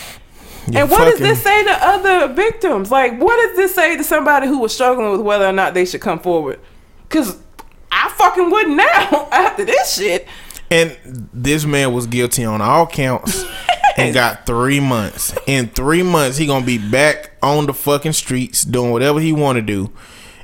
You're 0.66 0.82
and 0.82 0.90
what 0.90 1.04
does 1.04 1.18
this 1.20 1.42
say 1.42 1.62
to 1.64 1.70
other 1.70 2.32
victims? 2.32 2.90
Like, 2.90 3.20
what 3.20 3.36
does 3.36 3.56
this 3.56 3.74
say 3.74 3.96
to 3.96 4.04
somebody 4.04 4.46
who 4.46 4.58
was 4.58 4.74
struggling 4.74 5.12
with 5.12 5.20
whether 5.20 5.46
or 5.46 5.52
not 5.52 5.74
they 5.74 5.84
should 5.84 6.00
come 6.00 6.18
forward? 6.18 6.58
Because 7.06 7.38
I 7.92 8.08
fucking 8.16 8.50
wouldn't 8.50 8.76
now 8.76 9.28
after 9.32 9.66
this 9.66 9.94
shit. 9.94 10.26
And 10.74 11.28
this 11.32 11.64
man 11.64 11.92
was 11.92 12.08
guilty 12.08 12.44
on 12.44 12.60
all 12.60 12.84
counts 12.88 13.44
and 13.96 14.12
got 14.12 14.44
three 14.44 14.80
months. 14.80 15.32
In 15.46 15.68
three 15.68 16.02
months, 16.02 16.36
he 16.36 16.46
gonna 16.48 16.66
be 16.66 16.78
back 16.78 17.30
on 17.44 17.66
the 17.66 17.72
fucking 17.72 18.12
streets 18.12 18.64
doing 18.64 18.90
whatever 18.90 19.20
he 19.20 19.32
want 19.32 19.54
to 19.54 19.62
do. 19.62 19.92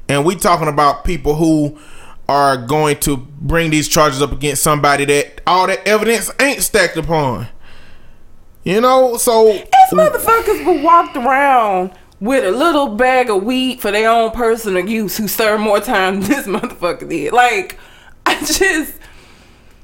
And 0.08 0.24
we 0.24 0.36
talking 0.36 0.68
about 0.68 1.04
people 1.04 1.34
who 1.34 1.80
are 2.28 2.56
going 2.56 3.00
to 3.00 3.16
bring 3.16 3.70
these 3.70 3.88
charges 3.88 4.22
up 4.22 4.30
against 4.30 4.62
somebody 4.62 5.04
that 5.04 5.40
all 5.48 5.66
that 5.66 5.84
evidence 5.84 6.30
ain't 6.40 6.62
stacked 6.62 6.96
upon. 6.96 7.48
You 8.62 8.80
know, 8.80 9.16
so 9.16 9.46
These 9.46 9.64
motherfuckers 9.92 10.62
who 10.62 10.80
walked 10.80 11.16
around 11.16 11.90
with 12.20 12.44
a 12.44 12.56
little 12.56 12.94
bag 12.94 13.30
of 13.30 13.42
weed 13.42 13.80
for 13.80 13.90
their 13.90 14.08
own 14.08 14.30
personal 14.30 14.88
use 14.88 15.16
who 15.16 15.26
served 15.26 15.64
more 15.64 15.80
time 15.80 16.20
than 16.20 16.30
this 16.30 16.46
motherfucker 16.46 17.08
did. 17.08 17.32
Like, 17.32 17.80
I 18.26 18.38
just. 18.44 18.99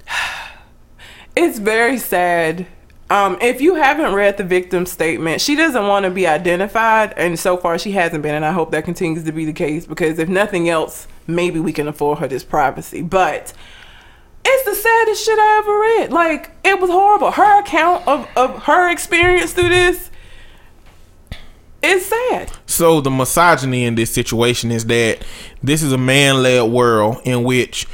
It's 1.38 1.58
very 1.58 1.98
sad. 1.98 2.66
Um, 3.10 3.36
if 3.42 3.60
you 3.60 3.74
haven't 3.74 4.14
read 4.14 4.38
the 4.38 4.42
victim's 4.42 4.90
statement, 4.90 5.42
she 5.42 5.54
doesn't 5.54 5.86
want 5.86 6.04
to 6.04 6.10
be 6.10 6.26
identified, 6.26 7.12
and 7.18 7.38
so 7.38 7.58
far 7.58 7.78
she 7.78 7.92
hasn't 7.92 8.22
been, 8.22 8.34
and 8.34 8.44
I 8.44 8.52
hope 8.52 8.70
that 8.70 8.86
continues 8.86 9.24
to 9.24 9.32
be 9.32 9.44
the 9.44 9.52
case 9.52 9.86
because 9.86 10.18
if 10.18 10.30
nothing 10.30 10.70
else, 10.70 11.06
maybe 11.26 11.60
we 11.60 11.74
can 11.74 11.88
afford 11.88 12.20
her 12.20 12.26
this 12.26 12.42
privacy. 12.42 13.02
But 13.02 13.52
it's 14.44 14.64
the 14.64 14.74
saddest 14.74 15.24
shit 15.24 15.38
I 15.38 15.58
ever 15.58 15.78
read. 15.78 16.12
Like, 16.12 16.50
it 16.64 16.80
was 16.80 16.90
horrible. 16.90 17.32
Her 17.32 17.60
account 17.60 18.08
of, 18.08 18.28
of 18.34 18.62
her 18.64 18.90
experience 18.90 19.52
through 19.52 19.68
this 19.68 20.10
is 21.82 22.06
sad. 22.06 22.50
So 22.66 23.00
the 23.00 23.10
misogyny 23.10 23.84
in 23.84 23.94
this 23.94 24.12
situation 24.12 24.72
is 24.72 24.86
that 24.86 25.24
this 25.62 25.82
is 25.82 25.92
a 25.92 25.98
man-led 25.98 26.70
world 26.70 27.20
in 27.24 27.44
which 27.44 27.86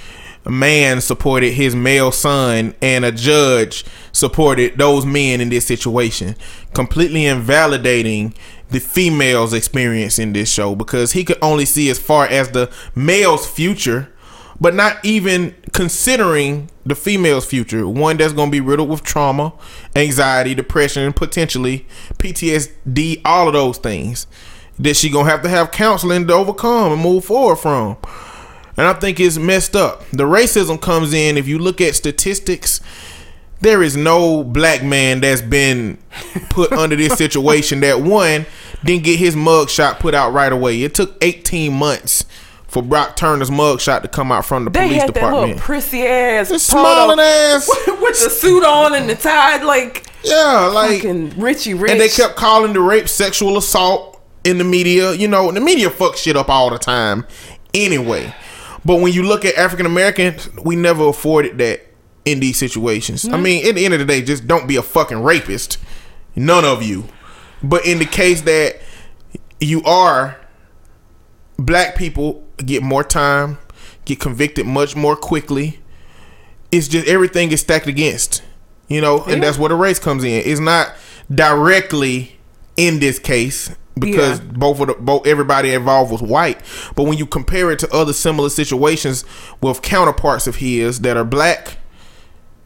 man 0.51 1.01
supported 1.01 1.53
his 1.53 1.75
male 1.75 2.13
son 2.13 2.75
and 2.83 3.05
a 3.05 3.13
judge 3.13 3.85
supported 4.13 4.77
those 4.77 5.07
men 5.07 5.41
in 5.41 5.49
this 5.49 5.67
situation, 5.67 6.37
completely 6.75 7.27
invalidating 7.27 8.35
the 8.71 8.81
female's 8.81 9.53
experience 9.53 10.19
in 10.19 10.33
this 10.33 10.51
show 10.51 10.75
because 10.75 11.13
he 11.13 11.25
could 11.25 11.39
only 11.43 11.65
see 11.65 11.91
as 11.91 11.99
far 11.99 12.27
as 12.27 12.51
the 12.51 12.73
male's 12.95 13.47
future 13.47 14.13
but 14.63 14.75
not 14.77 15.05
even 15.05 15.53
considering 15.73 16.71
the 16.87 16.95
female's 16.95 17.45
future. 17.45 17.89
One 17.89 18.17
that's 18.17 18.33
going 18.33 18.49
to 18.49 18.53
be 18.53 18.61
riddled 18.61 18.89
with 18.89 19.03
trauma, 19.03 19.53
anxiety, 19.97 20.55
depression, 20.55 21.03
and 21.03 21.17
potentially 21.17 21.85
PTSD, 22.19 23.23
all 23.25 23.49
of 23.49 23.55
those 23.55 23.79
things 23.79 24.29
that 24.79 24.95
she 24.95 25.11
going 25.11 25.27
to 25.27 25.31
have 25.33 25.43
to 25.43 25.49
have 25.49 25.73
counseling 25.73 26.29
to 26.29 26.33
overcome 26.33 26.93
and 26.93 27.03
move 27.03 27.25
forward 27.25 27.57
from. 27.57 27.97
And 28.77 28.87
I 28.87 28.95
think 28.95 29.21
it's 29.21 29.37
messed 29.37 29.77
up. 29.77 30.09
The 30.11 30.25
racism 30.25 30.81
comes 30.81 31.13
in 31.13 31.37
if 31.37 31.47
you 31.47 31.59
look 31.59 31.81
at 31.81 31.95
statistics. 31.95 32.81
There 33.61 33.83
is 33.83 33.97
no 33.97 34.43
black 34.43 34.83
man 34.83 35.21
that's 35.21 35.43
been 35.43 35.99
put 36.51 36.73
under 36.73 36.97
this 36.97 37.15
situation 37.15 37.81
that 37.81 38.01
one 38.01 38.47
didn't 38.83 39.05
get 39.05 39.19
his 39.19 39.37
mug 39.37 39.71
shot 39.71 40.01
put 40.01 40.15
out 40.15 40.33
right 40.33 40.53
away. 40.53 40.83
It 40.83 40.95
took 40.95 41.17
18 41.23 41.73
months 41.73 42.25
for 42.67 42.83
Brock 42.83 43.17
Turner's 43.17 43.51
mug 43.51 43.81
shot 43.81 44.03
to 44.03 44.09
come 44.09 44.33
out 44.33 44.47
from 44.47 44.65
the 44.65 44.71
They 44.71 44.87
police 44.87 45.03
had 45.03 45.15
that 45.15 45.59
prissy 45.59 46.07
ass 46.07 46.49
photo 46.49 46.59
smiling 46.59 47.21
ass. 47.21 47.69
with 47.87 48.25
the 48.25 48.31
suit 48.31 48.65
on 48.65 48.95
and 48.95 49.09
the 49.09 49.15
tie, 49.15 49.63
like 49.63 50.07
Yeah, 50.25 50.71
like 50.73 51.03
fucking 51.03 51.39
Richie 51.39 51.75
Rich. 51.75 51.91
and 51.93 52.01
they 52.01 52.09
kept 52.09 52.35
calling 52.37 52.73
the 52.73 52.81
rape 52.81 53.09
sexual 53.09 53.59
assault 53.59 54.21
in 54.43 54.57
the 54.57 54.65
media. 54.65 55.13
You 55.13 55.29
know, 55.29 55.53
the 55.53 55.61
media 55.61 55.91
fuck 55.91 56.17
shit 56.17 56.35
up 56.35 56.49
all 56.49 56.71
the 56.71 56.79
time 56.79 57.27
anyway. 57.75 58.35
But 58.85 58.97
when 58.97 59.13
you 59.13 59.23
look 59.23 59.45
at 59.45 59.55
African 59.57 59.87
Americans, 59.87 60.49
we 60.65 60.77
never 60.77 61.09
afforded 61.09 61.59
that 61.59 61.87
in 62.25 62.41
these 62.41 62.59
situations. 62.59 63.29
I 63.29 63.37
mean, 63.37 63.67
at 63.67 63.75
the 63.75 63.85
end 63.85 63.95
of 63.95 64.01
the 64.01 64.07
day, 64.07 64.23
just 64.23 64.47
don't 64.47 64.67
be 64.67 64.77
a 64.77 64.83
fucking 64.83 65.23
rapist. 65.23 65.79
None 66.35 66.65
of 66.65 66.83
you. 66.83 67.09
But 67.63 67.87
in 67.87 67.99
the 67.99 68.07
case 68.07 68.43
that 68.43 68.81
you 69.61 69.83
are, 69.85 70.39
black 71.57 71.97
people 71.97 72.45
get 72.59 72.83
more 72.83 73.05
time, 73.05 73.59
get 74.05 74.19
convicted 74.19 74.67
much 74.67 74.97
more 74.97 75.17
quickly. 75.17 75.81
It's 76.71 76.89
just 76.89 77.07
everything 77.07 77.53
is 77.53 77.61
stacked 77.61 77.87
against, 77.87 78.43
you 78.89 79.01
know, 79.01 79.25
and 79.25 79.43
that's 79.43 79.59
where 79.59 79.69
the 79.69 79.75
race 79.75 79.99
comes 79.99 80.25
in. 80.25 80.43
It's 80.45 80.61
not 80.61 80.95
directly 81.33 82.39
in 82.77 82.99
this 82.99 83.19
case 83.19 83.71
because 83.99 84.39
Yeah. 84.41 84.45
both 84.53 84.81
of 84.81 84.89
the 84.89 84.95
both 84.95 85.27
everybody 85.27 85.73
involved 85.73 86.11
was 86.13 86.23
white. 86.23 86.59
But 86.97 87.05
when 87.05 87.19
you 87.19 87.27
compare 87.27 87.71
it 87.71 87.79
to 87.81 87.95
other 87.95 88.13
similar 88.13 88.49
situations 88.49 89.25
with 89.61 89.83
counterparts 89.83 90.47
of 90.47 90.57
his 90.57 91.01
that 91.01 91.17
are 91.17 91.25
black, 91.25 91.79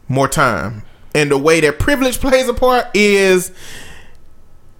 more 0.07 0.27
time. 0.27 0.83
And 1.13 1.31
the 1.31 1.37
way 1.37 1.59
that 1.61 1.79
privilege 1.79 2.19
plays 2.21 2.47
a 2.47 2.53
part 2.53 2.87
is 2.93 3.51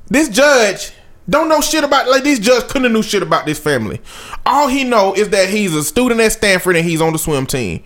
this 0.10 0.30
judge 0.30 0.92
don't 1.30 1.50
know 1.50 1.60
shit 1.60 1.84
about 1.84 2.08
like 2.08 2.24
this 2.24 2.40
judge 2.40 2.64
couldn't 2.68 2.84
have 2.84 2.92
knew 2.94 3.04
shit 3.04 3.22
about 3.22 3.46
this 3.46 3.60
family. 3.60 4.00
All 4.46 4.70
he 4.70 4.86
know 4.86 5.14
is 5.14 5.30
that 5.30 5.50
he's 5.50 5.76
a 5.76 5.84
student 5.84 6.22
at 6.22 6.32
Stanford 6.32 6.78
and 6.78 6.88
he's 6.88 7.02
on 7.02 7.12
the 7.12 7.20
swim 7.20 7.46
team. 7.46 7.84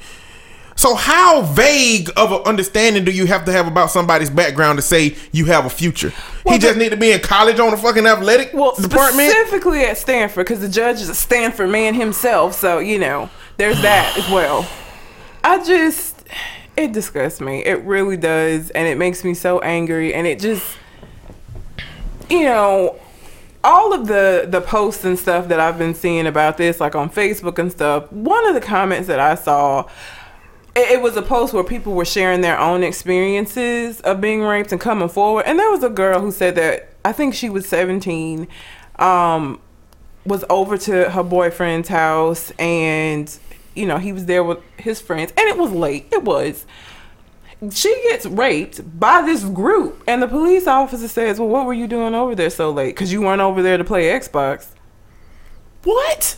So 0.76 0.96
how 0.96 1.44
vague 1.44 2.10
of 2.18 2.32
an 2.32 2.42
understanding 2.46 3.04
do 3.06 3.12
you 3.12 3.28
have 3.28 3.46
to 3.46 3.52
have 3.52 3.68
about 3.68 3.92
somebody's 3.92 4.30
background 4.30 4.78
to 4.78 4.82
say 4.82 5.16
you 5.32 5.46
have 5.46 5.66
a 5.66 5.70
future? 5.70 6.12
Well, 6.44 6.56
he 6.56 6.60
just 6.60 6.78
need 6.78 6.90
to 6.90 6.98
be 6.98 7.12
in 7.12 7.20
college 7.20 7.60
on 7.60 7.74
a 7.74 7.78
fucking 7.78 8.06
athletic 8.06 8.52
well, 8.54 8.76
department. 8.76 9.30
specifically 9.30 9.82
at 9.82 9.98
Stanford, 9.98 10.46
because 10.46 10.62
the 10.62 10.70
judge 10.70 10.98
is 10.98 11.10
a 11.10 11.16
Stanford 11.16 11.70
man 11.70 11.94
himself. 11.94 12.56
So 12.56 12.80
you 12.80 12.98
know, 13.00 13.30
there's 13.58 13.82
that 13.82 14.18
as 14.18 14.28
well. 14.30 14.68
I 15.44 15.64
just, 15.64 16.24
it 16.78 16.94
disgusts 16.94 17.42
me. 17.42 17.64
It 17.64 17.84
really 17.84 18.18
does, 18.18 18.70
and 18.72 18.88
it 18.88 18.98
makes 18.98 19.24
me 19.24 19.34
so 19.34 19.60
angry. 19.60 20.14
And 20.14 20.26
it 20.26 20.40
just, 20.40 20.78
you 22.30 22.46
know, 22.46 23.00
all 23.64 23.94
of 23.94 24.08
the 24.08 24.48
the 24.50 24.62
posts 24.62 25.06
and 25.06 25.20
stuff 25.20 25.48
that 25.50 25.60
I've 25.60 25.78
been 25.78 25.94
seeing 25.94 26.26
about 26.26 26.58
this, 26.58 26.80
like 26.80 26.96
on 26.96 27.10
Facebook 27.10 27.60
and 27.60 27.72
stuff. 27.72 28.12
One 28.12 28.48
of 28.48 28.56
the 28.56 28.62
comments 28.62 29.08
that 29.08 29.20
I 29.20 29.36
saw. 29.36 29.88
It 30.76 30.92
it 30.92 31.02
was 31.02 31.18
a 31.18 31.22
post 31.22 31.54
where 31.54 31.64
people 31.64 31.94
were 31.94 32.06
sharing 32.06 32.42
their 32.42 32.60
own 32.60 32.84
experiences 32.84 34.00
of 34.02 34.22
being 34.22 34.42
raped 34.42 34.72
and 34.72 34.80
coming 34.80 35.10
forward. 35.10 35.46
And 35.46 35.60
there 35.60 35.70
was 35.70 35.84
a 35.84 35.90
girl 35.90 36.22
who 36.22 36.32
said 36.32 36.56
that 36.56 36.90
I 37.04 37.12
think 37.12 37.34
she 37.34 37.50
was 37.50 37.68
17, 37.68 38.48
um, 39.00 39.60
was 40.26 40.46
over 40.50 40.78
to 40.78 41.10
her 41.10 41.24
boyfriend's 41.24 41.90
house, 41.90 42.52
and 42.60 43.38
you 43.76 43.86
know 43.86 43.98
he 43.98 44.14
was 44.14 44.26
there 44.26 44.44
with 44.44 44.60
his 44.78 45.02
friends, 45.02 45.34
and 45.38 45.48
it 45.48 45.58
was 45.58 45.72
late. 45.72 46.08
It 46.12 46.24
was. 46.24 46.66
She 47.72 47.94
gets 48.10 48.26
raped 48.26 49.00
by 49.00 49.22
this 49.22 49.44
group, 49.44 50.04
and 50.08 50.22
the 50.22 50.28
police 50.28 50.68
officer 50.68 51.08
says, 51.08 51.40
"Well, 51.40 51.50
what 51.50 51.66
were 51.66 51.74
you 51.74 51.88
doing 51.88 52.16
over 52.16 52.34
there 52.34 52.50
so 52.50 52.72
late? 52.72 52.96
Because 52.96 53.12
you 53.12 53.22
weren't 53.22 53.42
over 53.42 53.62
there 53.62 53.78
to 53.78 53.84
play 53.84 54.06
Xbox." 54.06 54.68
What? 55.84 56.38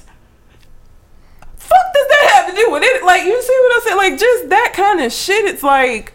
Fuck 1.73 1.93
does 1.93 2.07
that 2.07 2.31
have 2.33 2.49
to 2.49 2.55
do 2.55 2.71
with 2.71 2.83
it? 2.83 3.03
Like, 3.03 3.23
you 3.23 3.41
see 3.41 3.57
what 3.61 3.75
I'm 3.75 3.81
saying? 3.81 3.97
Like, 3.97 4.19
just 4.19 4.49
that 4.49 4.73
kind 4.75 5.01
of 5.01 5.11
shit. 5.11 5.45
It's 5.45 5.63
like, 5.63 6.13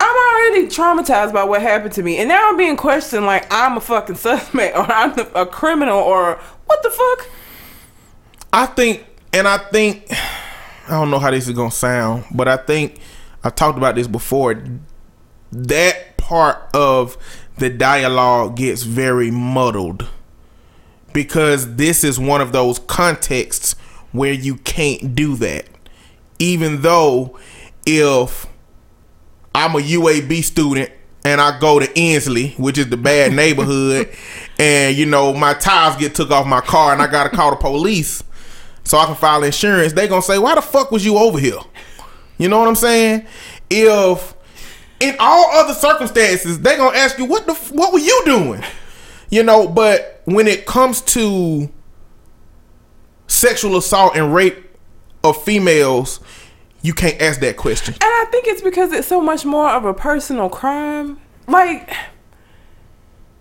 I'm 0.00 0.16
already 0.16 0.66
traumatized 0.68 1.32
by 1.32 1.44
what 1.44 1.60
happened 1.60 1.92
to 1.94 2.02
me, 2.02 2.18
and 2.18 2.28
now 2.28 2.48
I'm 2.48 2.56
being 2.56 2.76
questioned 2.76 3.26
like 3.26 3.46
I'm 3.50 3.76
a 3.76 3.80
fucking 3.80 4.16
suspect 4.16 4.76
or 4.76 4.90
I'm 4.90 5.18
a 5.34 5.46
criminal 5.46 5.98
or 5.98 6.40
what 6.66 6.82
the 6.82 6.90
fuck? 6.90 7.28
I 8.52 8.66
think, 8.66 9.06
and 9.32 9.48
I 9.48 9.58
think, 9.58 10.06
I 10.88 10.92
don't 10.92 11.10
know 11.10 11.18
how 11.18 11.30
this 11.30 11.48
is 11.48 11.54
gonna 11.54 11.70
sound, 11.70 12.24
but 12.30 12.48
I 12.48 12.56
think 12.56 13.00
I 13.44 13.50
talked 13.50 13.76
about 13.76 13.94
this 13.94 14.06
before. 14.06 14.62
That 15.50 16.16
part 16.18 16.70
of 16.74 17.16
the 17.56 17.70
dialogue 17.70 18.56
gets 18.56 18.82
very 18.82 19.30
muddled 19.30 20.06
because 21.12 21.76
this 21.76 22.04
is 22.04 22.18
one 22.18 22.40
of 22.40 22.52
those 22.52 22.78
contexts 22.78 23.74
where 24.12 24.32
you 24.32 24.56
can't 24.56 25.14
do 25.14 25.36
that. 25.36 25.66
Even 26.38 26.82
though 26.82 27.38
if 27.86 28.46
I'm 29.54 29.74
a 29.74 29.78
UAB 29.78 30.44
student 30.44 30.90
and 31.24 31.40
I 31.40 31.58
go 31.58 31.78
to 31.78 31.98
Ensley, 31.98 32.50
which 32.58 32.78
is 32.78 32.88
the 32.88 32.96
bad 32.96 33.32
neighborhood, 33.32 34.14
and 34.58 34.96
you 34.96 35.06
know 35.06 35.32
my 35.32 35.54
tires 35.54 35.96
get 35.96 36.14
took 36.14 36.30
off 36.30 36.46
my 36.46 36.60
car, 36.60 36.92
and 36.92 37.02
I 37.02 37.06
gotta 37.06 37.30
call 37.30 37.50
the 37.50 37.56
police 37.56 38.22
so 38.84 38.98
I 38.98 39.06
can 39.06 39.14
file 39.14 39.42
insurance. 39.42 39.92
They 39.92 40.08
gonna 40.08 40.22
say, 40.22 40.38
"Why 40.38 40.54
the 40.54 40.62
fuck 40.62 40.90
was 40.90 41.04
you 41.04 41.18
over 41.18 41.38
here?" 41.38 41.58
You 42.38 42.48
know 42.48 42.58
what 42.58 42.68
I'm 42.68 42.76
saying? 42.76 43.26
If 43.68 44.34
in 45.00 45.16
all 45.18 45.50
other 45.52 45.74
circumstances, 45.74 46.60
they 46.60 46.76
gonna 46.76 46.96
ask 46.96 47.18
you, 47.18 47.24
"What 47.24 47.46
the 47.46 47.54
what 47.74 47.92
were 47.92 47.98
you 47.98 48.22
doing?" 48.24 48.62
You 49.30 49.42
know, 49.42 49.68
but 49.68 50.22
when 50.24 50.46
it 50.46 50.66
comes 50.66 51.00
to 51.02 51.68
sexual 53.28 53.76
assault 53.76 54.16
and 54.16 54.34
rape 54.34 54.76
of 55.22 55.40
females, 55.42 56.18
you 56.82 56.92
can't 56.92 57.20
ask 57.20 57.40
that 57.40 57.56
question. 57.56 57.94
And 57.94 58.02
I 58.02 58.26
think 58.30 58.46
it's 58.48 58.62
because 58.62 58.92
it's 58.92 59.06
so 59.06 59.20
much 59.20 59.44
more 59.44 59.70
of 59.70 59.84
a 59.84 59.94
personal 59.94 60.48
crime. 60.48 61.20
Like 61.46 61.92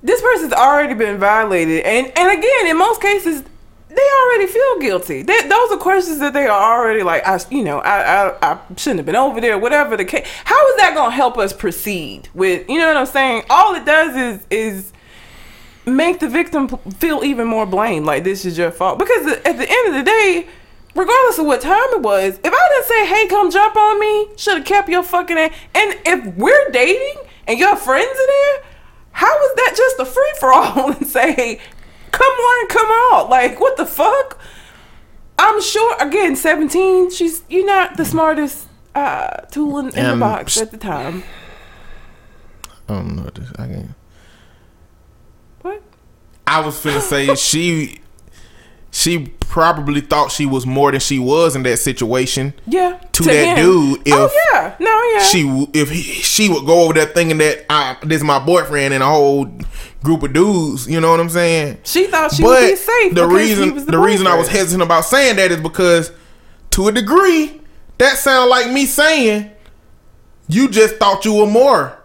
this 0.03 0.22
person's 0.22 0.53
already 0.53 0.94
been 0.94 1.17
violated, 1.17 1.82
and 1.82 2.08
and 2.15 2.38
again, 2.39 2.67
in 2.67 2.77
most 2.77 3.01
cases, 3.01 3.44
they 3.89 4.10
already 4.22 4.48
feel 4.48 4.79
guilty. 4.79 5.24
They, 5.24 5.48
those 5.48 5.72
are 5.72 5.77
questions 5.77 6.20
that 6.20 6.34
they 6.34 6.46
are 6.46 6.77
already 6.79 7.03
like, 7.03 7.25
I, 7.25 7.39
you 7.50 7.63
know, 7.63 7.79
I, 7.79 8.29
I, 8.29 8.53
I 8.53 8.60
shouldn't 8.75 9.00
have 9.00 9.06
been 9.06 9.15
over 9.15 9.41
there. 9.41 9.58
Whatever 9.58 9.98
the 9.98 10.06
case, 10.06 10.27
how 10.46 10.67
is 10.70 10.77
that 10.77 10.94
going 10.94 11.12
to 11.12 11.15
help 11.15 11.38
us 11.38 11.51
proceed 11.51 12.29
with? 12.34 12.70
You 12.70 12.77
know 12.77 12.88
what 12.88 12.98
I'm 12.98 13.06
saying? 13.06 13.44
All 13.50 13.75
it 13.75 13.86
does 13.86 14.15
is 14.15 14.48
is 14.50 14.94
make 15.88 16.20
the 16.20 16.29
victim 16.29 16.67
feel 17.00 17.24
even 17.24 17.48
more 17.48 17.65
blame. 17.65 18.06
Like 18.06 18.24
this 18.24 18.46
is 18.46 18.58
your 18.58 18.72
fault. 18.72 19.00
Because 19.00 19.25
at 19.27 19.58
the 19.58 19.67
end 19.70 19.88
of 19.88 19.94
the 19.94 20.03
day, 20.03 20.48
regardless 20.96 21.39
of 21.39 21.46
what 21.46 21.62
time 21.62 21.89
it 21.94 22.01
was, 22.01 22.39
if 22.44 22.53
I 22.53 22.70
didn't 22.70 22.86
say, 22.86 23.06
"Hey, 23.08 23.27
come 23.27 23.50
jump 23.50 23.75
on 23.75 24.00
me," 24.00 24.27
should 24.38 24.58
have 24.58 24.65
kept 24.65 24.89
your 24.89 25.03
fucking 25.03 25.38
ass. 25.38 25.53
And 25.74 25.98
if 26.06 26.36
we're 26.36 26.70
dating 26.72 27.15
and 27.48 27.58
your 27.58 27.75
friends 27.75 28.10
are 28.20 28.27
there, 28.27 28.63
how 29.13 29.44
is 29.46 29.53
that 29.56 29.74
just 29.75 30.00
a 30.00 30.06
free 30.06 30.34
for 30.39 30.53
all 30.53 30.91
and 30.91 31.08
say, 31.17 31.32
hey, 31.34 31.60
"Come 32.12 32.34
on, 32.34 32.67
come 32.67 32.88
out"? 33.13 33.29
Like 33.29 33.60
what 33.60 33.77
the 33.77 33.86
fuck? 33.86 34.39
I'm 35.39 35.62
sure. 35.62 35.96
Again, 36.00 36.36
17. 36.36 37.12
She's 37.12 37.44
you're 37.48 37.65
not 37.65 37.96
the 37.98 38.06
smartest 38.06 38.67
uh, 38.96 39.41
tool 39.51 39.77
in, 39.77 39.88
in 39.89 39.94
the 39.94 40.12
Um, 40.13 40.20
box 40.20 40.58
at 40.60 40.72
the 40.72 40.77
time. 40.77 41.24
I 42.89 42.94
don't 42.96 43.15
know. 43.15 43.29
This, 43.34 43.50
I 43.60 43.67
can? 43.67 43.96
I 46.48 46.62
was 46.62 46.75
finna 46.82 47.01
say 47.01 47.36
she 47.36 48.00
she 48.89 49.27
probably 49.42 50.01
thought 50.01 50.32
she 50.32 50.46
was 50.46 50.66
more 50.66 50.92
than 50.92 51.00
she 51.00 51.20
was 51.20 51.56
in 51.56 51.63
that 51.63 51.77
situation. 51.77 52.54
Yeah. 52.66 53.00
To 53.12 53.24
that 53.24 53.56
dude, 53.58 54.01
oh 54.08 54.25
if 54.25 54.34
yeah. 54.51 54.75
No, 54.80 55.04
yeah. 55.13 55.20
She 55.20 55.68
if 55.74 55.89
he, 55.89 56.01
she 56.01 56.50
would 56.50 56.66
go 56.66 56.84
over 56.84 56.94
there 56.94 57.06
thinking 57.06 57.38
that 57.39 57.66
I, 57.70 57.98
this 58.04 58.18
is 58.18 58.24
my 58.24 58.39
boyfriend 58.39 58.94
and 58.94 59.04
a 59.04 59.08
whole 59.08 59.46
group 60.04 60.24
of 60.24 60.34
dudes. 60.34 60.88
You 60.88 61.01
know 61.01 61.12
what 61.12 61.20
I'm 61.20 61.30
saying? 61.30 61.80
She 61.84 62.08
thought 62.08 62.32
she 62.32 62.44
but 62.44 62.62
would 62.62 62.70
be 62.70 62.75
safe. 62.75 63.13
the 63.13 63.27
reason 63.27 63.75
was 63.75 63.86
the, 63.86 64.00
reason 64.00 64.25
I 64.25 64.36
was 64.36 64.48
hesitant 64.48 64.84
about 64.84 65.06
saying 65.06 65.36
that 65.36 65.51
is 65.51 65.62
because 65.62 66.12
to 66.72 66.88
a 66.88 66.92
degree 66.92 67.62
that 67.98 68.18
sounded 68.18 68.50
like 68.50 68.72
me 68.72 68.86
saying 68.86 69.51
you 70.48 70.70
just 70.70 70.96
thought 70.96 71.25
you 71.25 71.34
were 71.34 71.48
more. 71.48 72.00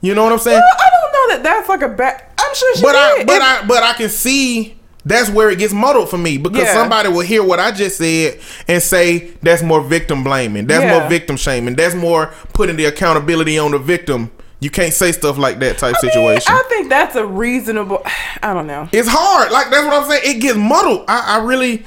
You 0.00 0.14
know 0.14 0.24
what 0.24 0.32
I'm 0.32 0.38
saying? 0.38 0.60
Well, 0.60 0.76
I 0.78 0.90
don't 0.90 1.12
know 1.12 1.36
that 1.36 1.42
that's 1.42 1.68
like 1.68 1.82
a 1.82 1.88
bad. 1.88 2.33
I'm 2.54 2.58
sure 2.58 2.74
she 2.76 2.82
but 2.82 2.92
did. 2.92 3.20
I 3.20 3.24
but 3.24 3.36
If- 3.36 3.42
I 3.42 3.66
but 3.66 3.82
I 3.82 3.92
can 3.94 4.08
see 4.08 4.76
that's 5.06 5.28
where 5.28 5.50
it 5.50 5.58
gets 5.58 5.72
muddled 5.74 6.08
for 6.08 6.16
me 6.18 6.38
because 6.38 6.64
Yeah. 6.64 6.72
somebody 6.74 7.08
will 7.10 7.20
hear 7.20 7.42
what 7.42 7.60
I 7.60 7.72
just 7.72 7.98
said 7.98 8.38
and 8.68 8.82
say 8.82 9.32
that's 9.42 9.62
more 9.62 9.80
victim 9.82 10.24
blaming. 10.24 10.66
That's 10.66 10.82
Yeah. 10.84 10.98
more 10.98 11.08
victim 11.10 11.36
shaming. 11.36 11.74
That's 11.74 11.94
more 11.94 12.32
putting 12.54 12.76
the 12.76 12.86
accountability 12.86 13.58
on 13.58 13.72
the 13.72 13.78
victim. 13.78 14.30
You 14.60 14.70
can't 14.70 14.94
say 14.94 15.12
stuff 15.12 15.36
like 15.36 15.58
that 15.58 15.76
type 15.76 15.94
I 16.00 16.06
mean, 16.06 16.12
situation. 16.12 16.54
I 16.54 16.62
think 16.70 16.88
that's 16.88 17.16
a 17.16 17.26
reasonable. 17.26 18.02
I 18.42 18.54
don't 18.54 18.66
know. 18.66 18.88
it's 18.92 19.08
hard. 19.08 19.50
Like 19.52 19.70
that's 19.70 19.84
what 19.84 19.94
I'm 19.94 20.08
saying. 20.08 20.22
It 20.24 20.40
gets 20.40 20.56
muddled. 20.56 21.04
I, 21.08 21.36
I 21.38 21.44
really 21.44 21.84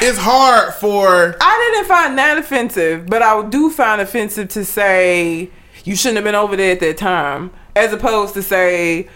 it's 0.00 0.18
hard 0.18 0.74
for 0.74 1.36
I 1.40 1.70
didn't 1.74 1.86
find 1.86 2.16
that 2.18 2.38
offensive, 2.38 3.06
but 3.06 3.22
I 3.22 3.40
do 3.48 3.70
find 3.70 4.00
offensive 4.00 4.48
to 4.48 4.64
say 4.64 5.50
you 5.84 5.94
shouldn't 5.94 6.16
have 6.16 6.24
been 6.24 6.34
over 6.34 6.56
there 6.56 6.72
at 6.72 6.80
that 6.80 6.96
time, 6.96 7.50
as 7.76 7.92
opposed 7.92 8.34
to 8.34 8.42
say 8.42 9.08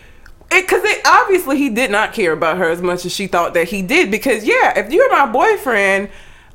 because 0.51 0.83
obviously 1.05 1.59
he 1.59 1.69
did 1.69 1.91
not 1.91 2.13
care 2.13 2.33
about 2.33 2.59
her 2.59 2.71
as 2.71 2.81
much 2.81 3.05
as 3.05 3.13
she 3.13 3.27
thought 3.27 3.55
that 3.55 3.69
he 3.69 3.83
did. 3.83 4.11
Because 4.11 4.45
yeah, 4.45 4.79
if 4.79 4.93
you're 4.93 5.11
my 5.11 5.31
boyfriend, 5.31 6.09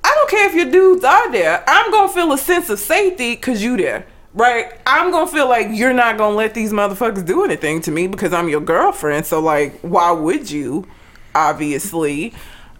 I 0.03 0.13
don't 0.15 0.29
care 0.29 0.47
if 0.47 0.55
your 0.55 0.71
dudes 0.71 1.03
are 1.03 1.31
there. 1.31 1.63
I'm 1.67 1.91
gonna 1.91 2.11
feel 2.11 2.31
a 2.33 2.37
sense 2.37 2.69
of 2.69 2.79
safety 2.79 3.35
because 3.35 3.63
you 3.63 3.77
there. 3.77 4.05
Right, 4.33 4.71
I'm 4.85 5.11
gonna 5.11 5.29
feel 5.29 5.49
like 5.49 5.67
you're 5.71 5.93
not 5.93 6.17
gonna 6.17 6.35
let 6.35 6.53
these 6.53 6.71
motherfuckers 6.71 7.25
do 7.25 7.43
anything 7.43 7.81
to 7.81 7.91
me 7.91 8.07
because 8.07 8.31
I'm 8.31 8.47
your 8.47 8.61
girlfriend. 8.61 9.25
So 9.25 9.41
like, 9.41 9.79
why 9.81 10.11
would 10.11 10.49
you? 10.49 10.87
Obviously, 11.35 12.33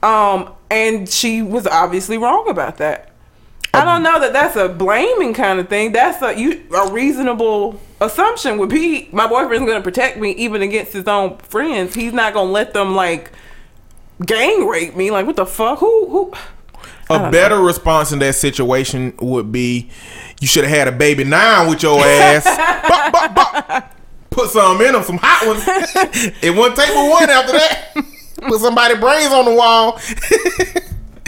um, 0.03 0.53
and 0.69 1.07
she 1.07 1.41
was 1.41 1.67
obviously 1.67 2.17
wrong 2.17 2.49
about 2.49 2.77
that. 2.77 3.10
I 3.73 3.85
don't 3.85 4.03
know 4.03 4.19
that 4.19 4.33
that's 4.33 4.55
a 4.55 4.67
blaming 4.67 5.33
kind 5.33 5.59
of 5.59 5.69
thing. 5.69 5.93
That's 5.93 6.21
a 6.21 6.37
you 6.37 6.63
a 6.75 6.91
reasonable 6.91 7.79
assumption 8.01 8.57
would 8.57 8.69
be 8.69 9.07
my 9.11 9.27
boyfriend's 9.27 9.65
going 9.65 9.79
to 9.79 9.83
protect 9.83 10.17
me 10.17 10.31
even 10.31 10.61
against 10.61 10.93
his 10.93 11.07
own 11.07 11.37
friends. 11.37 11.93
He's 11.93 12.13
not 12.13 12.33
going 12.33 12.47
to 12.47 12.51
let 12.51 12.73
them 12.73 12.95
like 12.95 13.31
gang 14.25 14.67
rape 14.67 14.95
me. 14.95 15.09
Like 15.11 15.25
what 15.25 15.37
the 15.37 15.45
fuck? 15.45 15.79
Who 15.79 16.07
who? 16.09 16.33
a 17.09 17.31
better 17.31 17.59
response 17.59 18.11
in 18.11 18.19
that 18.19 18.35
situation 18.35 19.13
would 19.19 19.51
be 19.51 19.89
you 20.39 20.47
should 20.47 20.63
have 20.63 20.73
had 20.73 20.87
a 20.87 20.91
baby 20.91 21.23
nine 21.23 21.69
with 21.69 21.83
your 21.83 21.99
ass. 21.99 22.45
Bop, 22.87 23.13
bop, 23.13 23.67
bop. 23.67 23.97
Put 24.29 24.49
some 24.49 24.81
in 24.81 24.93
them, 24.93 25.03
some 25.03 25.19
hot 25.21 25.45
ones. 25.45 25.63
it 26.41 26.55
wouldn't 26.55 26.75
take 26.75 26.87
but 26.87 27.09
one 27.09 27.29
after 27.29 27.51
that. 27.51 27.91
Put 28.47 28.61
somebody 28.61 28.95
brains 28.95 29.31
on 29.33 29.45
the 29.45 29.53
wall. 29.53 29.99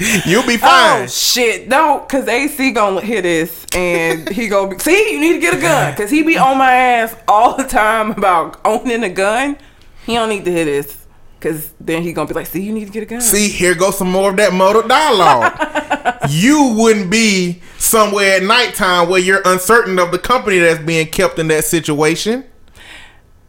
You'll 0.25 0.45
be 0.45 0.55
oh, 0.55 0.57
fine. 0.57 1.03
Oh 1.03 1.07
shit! 1.07 1.69
Don't, 1.69 2.07
cause 2.09 2.27
AC 2.27 2.71
gonna 2.71 3.01
hear 3.01 3.21
this 3.21 3.65
and 3.75 4.27
he 4.29 4.47
gonna 4.47 4.75
be. 4.75 4.79
See, 4.79 5.13
you 5.13 5.19
need 5.19 5.33
to 5.33 5.39
get 5.39 5.53
a 5.53 5.61
gun, 5.61 5.95
cause 5.95 6.09
he 6.09 6.23
be 6.23 6.37
on 6.37 6.57
my 6.57 6.71
ass 6.73 7.15
all 7.27 7.55
the 7.55 7.63
time 7.63 8.11
about 8.11 8.59
owning 8.65 9.03
a 9.03 9.09
gun. 9.09 9.57
He 10.05 10.15
don't 10.15 10.29
need 10.29 10.45
to 10.45 10.51
hear 10.51 10.65
this, 10.65 11.05
cause 11.39 11.73
then 11.79 12.03
he 12.03 12.11
gonna 12.11 12.27
be 12.27 12.33
like, 12.33 12.47
"See, 12.47 12.61
you 12.61 12.73
need 12.73 12.85
to 12.85 12.91
get 12.91 13.03
a 13.03 13.05
gun." 13.05 13.21
See, 13.21 13.49
here 13.49 13.75
goes 13.75 13.97
some 13.97 14.11
more 14.11 14.31
of 14.31 14.37
that 14.37 14.53
modal 14.53 14.87
dialogue. 14.87 15.53
you 16.29 16.75
wouldn't 16.77 17.09
be 17.09 17.61
somewhere 17.77 18.37
at 18.37 18.43
nighttime 18.43 19.09
where 19.09 19.19
you're 19.21 19.41
uncertain 19.45 19.99
of 19.99 20.11
the 20.11 20.19
company 20.19 20.59
that's 20.59 20.83
being 20.83 21.07
kept 21.07 21.39
in 21.39 21.47
that 21.47 21.65
situation. 21.65 22.43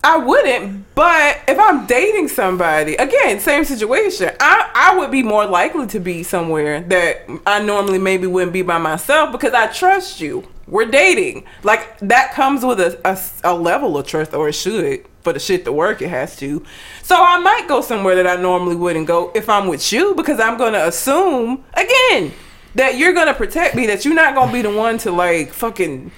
I 0.04 0.18
wouldn't, 0.18 0.94
but 0.94 1.40
if 1.48 1.58
I'm 1.58 1.86
dating 1.86 2.28
somebody, 2.28 2.94
again, 2.96 3.40
same 3.40 3.64
situation. 3.64 4.30
I 4.38 4.70
I 4.74 4.98
would 4.98 5.10
be 5.10 5.22
more 5.22 5.46
likely 5.46 5.86
to 5.88 5.98
be 5.98 6.22
somewhere 6.22 6.82
that 6.82 7.26
I 7.46 7.62
normally 7.62 7.98
maybe 7.98 8.26
wouldn't 8.26 8.52
be 8.52 8.60
by 8.60 8.76
myself 8.76 9.32
because 9.32 9.54
I 9.54 9.66
trust 9.68 10.20
you. 10.20 10.46
We're 10.68 10.90
dating. 10.90 11.46
Like 11.62 11.98
that 12.00 12.32
comes 12.32 12.66
with 12.66 12.80
a, 12.80 13.00
a, 13.02 13.18
a 13.50 13.54
level 13.54 13.96
of 13.96 14.06
trust, 14.06 14.34
or 14.34 14.48
it 14.50 14.52
should. 14.52 15.06
For 15.22 15.32
the 15.32 15.40
shit 15.40 15.64
to 15.64 15.72
work, 15.72 16.02
it 16.02 16.08
has 16.10 16.36
to. 16.36 16.62
So 17.02 17.16
I 17.18 17.38
might 17.38 17.66
go 17.66 17.80
somewhere 17.80 18.14
that 18.16 18.26
I 18.26 18.36
normally 18.36 18.76
wouldn't 18.76 19.06
go 19.06 19.32
if 19.34 19.48
I'm 19.48 19.68
with 19.68 19.90
you 19.90 20.14
because 20.14 20.38
I'm 20.38 20.58
gonna 20.58 20.80
assume 20.84 21.64
again 21.72 22.32
that 22.74 22.98
you're 22.98 23.14
gonna 23.14 23.32
protect 23.32 23.74
me. 23.74 23.86
That 23.86 24.04
you're 24.04 24.12
not 24.14 24.34
gonna 24.34 24.52
be 24.52 24.60
the 24.60 24.70
one 24.70 24.98
to 24.98 25.10
like 25.10 25.54
fucking 25.54 26.12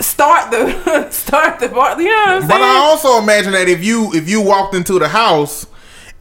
start 0.00 0.50
the 0.50 1.10
start 1.10 1.60
the 1.60 1.68
bar. 1.68 2.00
You 2.00 2.08
know 2.08 2.14
what 2.16 2.28
I'm 2.28 2.40
saying? 2.40 2.48
But 2.48 2.62
I 2.62 2.76
also 2.78 3.18
imagine 3.18 3.52
that 3.52 3.68
if 3.68 3.84
you 3.84 4.12
if 4.14 4.28
you 4.28 4.40
walked 4.40 4.74
into 4.74 4.98
the 4.98 5.08
house 5.08 5.66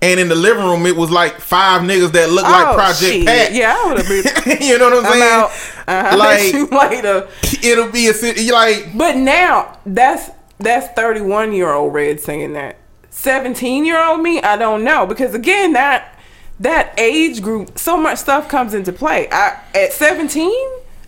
and 0.01 0.19
in 0.19 0.27
the 0.27 0.35
living 0.35 0.63
room 0.65 0.85
it 0.85 0.95
was 0.95 1.09
like 1.09 1.39
five 1.39 1.81
niggas 1.81 2.11
that 2.13 2.29
looked 2.29 2.47
like 2.47 2.67
Oh, 2.67 2.73
Project 2.75 2.99
shit. 2.99 3.25
Pat. 3.25 3.53
Yeah, 3.53 3.75
I 3.77 3.87
would 3.87 3.97
have 3.99 4.07
been. 4.07 4.61
you 4.67 4.77
know 4.77 4.89
what 4.89 4.99
I'm 4.99 5.05
I'm 5.05 5.11
saying? 5.11 5.23
out. 5.23 5.49
Uh-huh. 5.87 6.17
Like- 6.25 6.53
you 6.53 6.67
later. 6.67 7.27
It'll 7.63 7.91
be 7.91 8.07
a 8.07 8.13
si- 8.13 8.51
like 8.51 8.97
But 8.97 9.15
now 9.17 9.79
that's 9.85 10.29
that's 10.59 10.87
31 10.95 11.53
year 11.53 11.71
old 11.73 11.93
Red 11.93 12.19
saying 12.19 12.53
that. 12.53 12.77
17 13.09 13.85
year 13.85 14.03
old 14.03 14.21
me, 14.21 14.41
I 14.41 14.57
don't 14.57 14.83
know 14.83 15.05
because 15.05 15.33
again 15.33 15.73
that 15.73 16.17
that 16.59 16.93
age 16.97 17.41
group, 17.41 17.77
so 17.77 17.97
much 17.97 18.17
stuff 18.19 18.47
comes 18.47 18.73
into 18.73 18.93
play. 18.93 19.27
I 19.31 19.59
at 19.73 19.91
17, 19.91 20.49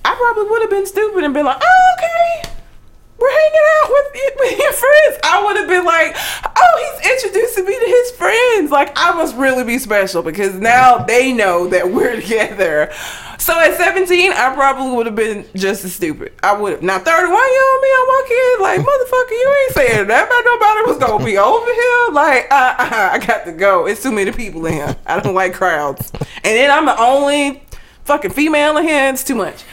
I 0.04 0.16
probably 0.16 0.50
would 0.50 0.62
have 0.62 0.70
been 0.70 0.86
stupid 0.86 1.24
and 1.24 1.34
been 1.34 1.46
like, 1.46 1.62
oh, 1.62 1.96
okay. 1.98 2.50
We're 3.20 3.32
hanging 3.32 3.68
out 3.82 3.90
with, 3.90 4.08
with 4.40 4.60
your 4.60 4.74
friends. 4.74 5.20
I 5.24 5.44
would 5.46 5.58
have 5.58 5.68
been 5.68 5.86
like, 5.86 6.16
oh, 6.56 7.00
he's 7.02 7.12
introducing 7.12 7.66
me 7.66 7.74
to 7.74 7.86
his 7.86 8.12
friends. 8.12 8.72
Like, 8.72 8.92
I 8.96 9.14
must 9.14 9.36
really 9.36 9.64
be 9.64 9.80
special 9.80 10.22
because 10.22 10.54
now 10.56 11.00
they 11.00 11.34
know 11.34 11.68
that 11.68 11.92
we're 11.92 12.16
together. 12.22 12.92
So 13.40 13.58
at 13.60 13.76
17, 13.78 14.34
I 14.34 14.54
probably 14.54 14.96
would 14.96 15.06
have 15.06 15.16
been 15.16 15.46
just 15.56 15.86
as 15.86 15.94
stupid. 15.94 16.34
I 16.44 16.54
would 16.54 16.74
have. 16.74 16.84
Now, 16.84 17.00
31 17.00 17.28
year 17.28 17.32
old 17.32 17.82
me, 17.82 17.88
I 17.90 18.06
walk 18.08 18.32
in 18.32 18.62
like, 18.62 18.80
motherfucker, 18.82 19.32
you 19.32 19.56
ain't 19.64 19.74
saying 19.74 20.08
that 20.08 20.28
about 20.28 20.46
nobody 20.46 20.92
was 20.92 20.98
going 20.98 21.20
to 21.20 21.26
be 21.26 21.38
over 21.38 21.74
here. 21.74 22.08
Like, 22.12 22.52
uh, 22.52 22.76
uh, 22.78 23.10
I 23.14 23.26
got 23.26 23.46
to 23.46 23.52
go. 23.52 23.88
It's 23.88 24.04
too 24.04 24.12
many 24.12 24.32
people 24.32 24.66
in 24.66 24.74
here. 24.74 24.96
I 25.06 25.20
don't 25.20 25.34
like 25.36 25.54
crowds. 25.54 26.12
And 26.12 26.44
then 26.44 26.70
I'm 26.70 26.86
the 26.86 27.00
only 27.02 27.64
fucking 28.06 28.32
female 28.32 28.78
in 28.78 28.88
here. 28.88 29.10
It's 29.10 29.24
too 29.24 29.36
much. 29.36 29.64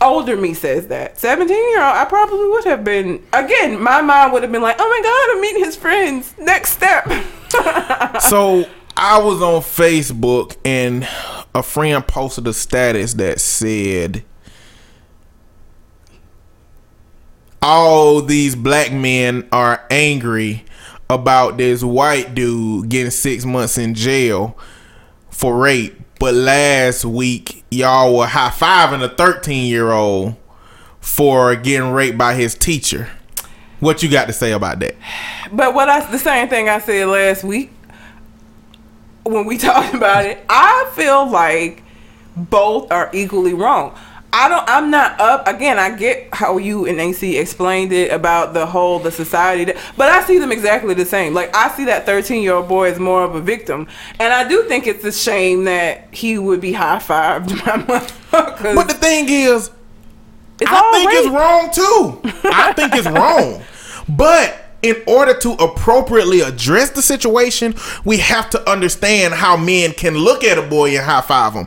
Older 0.00 0.36
me 0.36 0.54
says 0.54 0.88
that. 0.88 1.18
17 1.18 1.56
year 1.56 1.82
old, 1.82 1.96
I 1.96 2.04
probably 2.04 2.48
would 2.48 2.64
have 2.64 2.84
been, 2.84 3.24
again, 3.32 3.82
my 3.82 4.02
mind 4.02 4.32
would 4.32 4.42
have 4.42 4.52
been 4.52 4.62
like, 4.62 4.76
oh 4.78 4.88
my 4.88 5.00
God, 5.02 5.36
I'm 5.36 5.40
meeting 5.40 5.64
his 5.64 5.76
friends. 5.76 6.34
Next 6.38 6.72
step. 6.72 7.06
so 8.20 8.66
I 8.96 9.18
was 9.18 9.42
on 9.42 9.62
Facebook 9.62 10.56
and 10.64 11.08
a 11.54 11.62
friend 11.62 12.06
posted 12.06 12.46
a 12.46 12.52
status 12.52 13.14
that 13.14 13.40
said, 13.40 14.24
all 17.62 18.22
these 18.22 18.56
black 18.56 18.92
men 18.92 19.46
are 19.52 19.84
angry 19.90 20.64
about 21.08 21.58
this 21.58 21.82
white 21.82 22.34
dude 22.34 22.88
getting 22.88 23.10
six 23.10 23.44
months 23.44 23.76
in 23.76 23.94
jail 23.94 24.56
for 25.30 25.58
rape. 25.58 26.00
But 26.18 26.34
last 26.34 27.04
week, 27.04 27.59
y'all 27.70 28.16
were 28.16 28.26
high 28.26 28.50
fiving 28.50 29.02
a 29.02 29.08
13 29.08 29.66
year 29.66 29.92
old 29.92 30.34
for 31.00 31.54
getting 31.56 31.92
raped 31.92 32.18
by 32.18 32.34
his 32.34 32.54
teacher. 32.54 33.08
What 33.78 34.02
you 34.02 34.10
got 34.10 34.26
to 34.26 34.32
say 34.32 34.52
about 34.52 34.80
that? 34.80 34.94
But 35.52 35.74
what 35.74 35.88
I 35.88 36.10
the 36.10 36.18
same 36.18 36.48
thing 36.48 36.68
I 36.68 36.78
said 36.80 37.08
last 37.08 37.44
week 37.44 37.72
when 39.24 39.46
we 39.46 39.58
talked 39.58 39.94
about 39.94 40.24
it. 40.24 40.44
I 40.48 40.90
feel 40.94 41.28
like 41.30 41.82
both 42.36 42.90
are 42.90 43.10
equally 43.12 43.54
wrong. 43.54 43.96
I 44.32 44.48
don't. 44.48 44.64
I'm 44.68 44.90
not 44.90 45.20
up. 45.20 45.48
Again, 45.48 45.78
I 45.78 45.96
get 45.96 46.32
how 46.32 46.58
you 46.58 46.86
and 46.86 47.00
AC 47.00 47.36
explained 47.36 47.92
it 47.92 48.12
about 48.12 48.54
the 48.54 48.64
whole 48.64 48.98
the 49.00 49.10
society, 49.10 49.64
that, 49.64 49.76
but 49.96 50.08
I 50.08 50.22
see 50.22 50.38
them 50.38 50.52
exactly 50.52 50.94
the 50.94 51.04
same. 51.04 51.34
Like 51.34 51.54
I 51.54 51.70
see 51.70 51.86
that 51.86 52.06
13 52.06 52.42
year 52.42 52.54
old 52.54 52.68
boy 52.68 52.90
as 52.90 52.98
more 52.98 53.24
of 53.24 53.34
a 53.34 53.40
victim, 53.40 53.88
and 54.18 54.32
I 54.32 54.48
do 54.48 54.64
think 54.68 54.86
it's 54.86 55.04
a 55.04 55.12
shame 55.12 55.64
that 55.64 56.12
he 56.12 56.38
would 56.38 56.60
be 56.60 56.72
high 56.72 56.98
fived 56.98 57.48
by 57.64 57.82
motherfuckers. 57.82 58.74
But 58.74 58.88
the 58.88 58.94
thing 58.94 59.26
is, 59.28 59.70
I 60.64 60.90
think 60.92 61.10
rape. 61.10 61.18
it's 61.18 61.28
wrong 61.28 61.70
too. 61.72 62.40
I 62.52 62.72
think 62.72 62.94
it's 62.94 63.08
wrong, 63.08 63.62
but 64.08 64.56
in 64.82 64.96
order 65.06 65.38
to 65.40 65.52
appropriately 65.54 66.40
address 66.40 66.90
the 66.90 67.02
situation, 67.02 67.74
we 68.04 68.18
have 68.18 68.48
to 68.50 68.70
understand 68.70 69.34
how 69.34 69.56
men 69.56 69.92
can 69.92 70.16
look 70.16 70.44
at 70.44 70.56
a 70.56 70.62
boy 70.62 70.90
and 70.90 71.04
high 71.04 71.20
five 71.20 71.52
him 71.52 71.66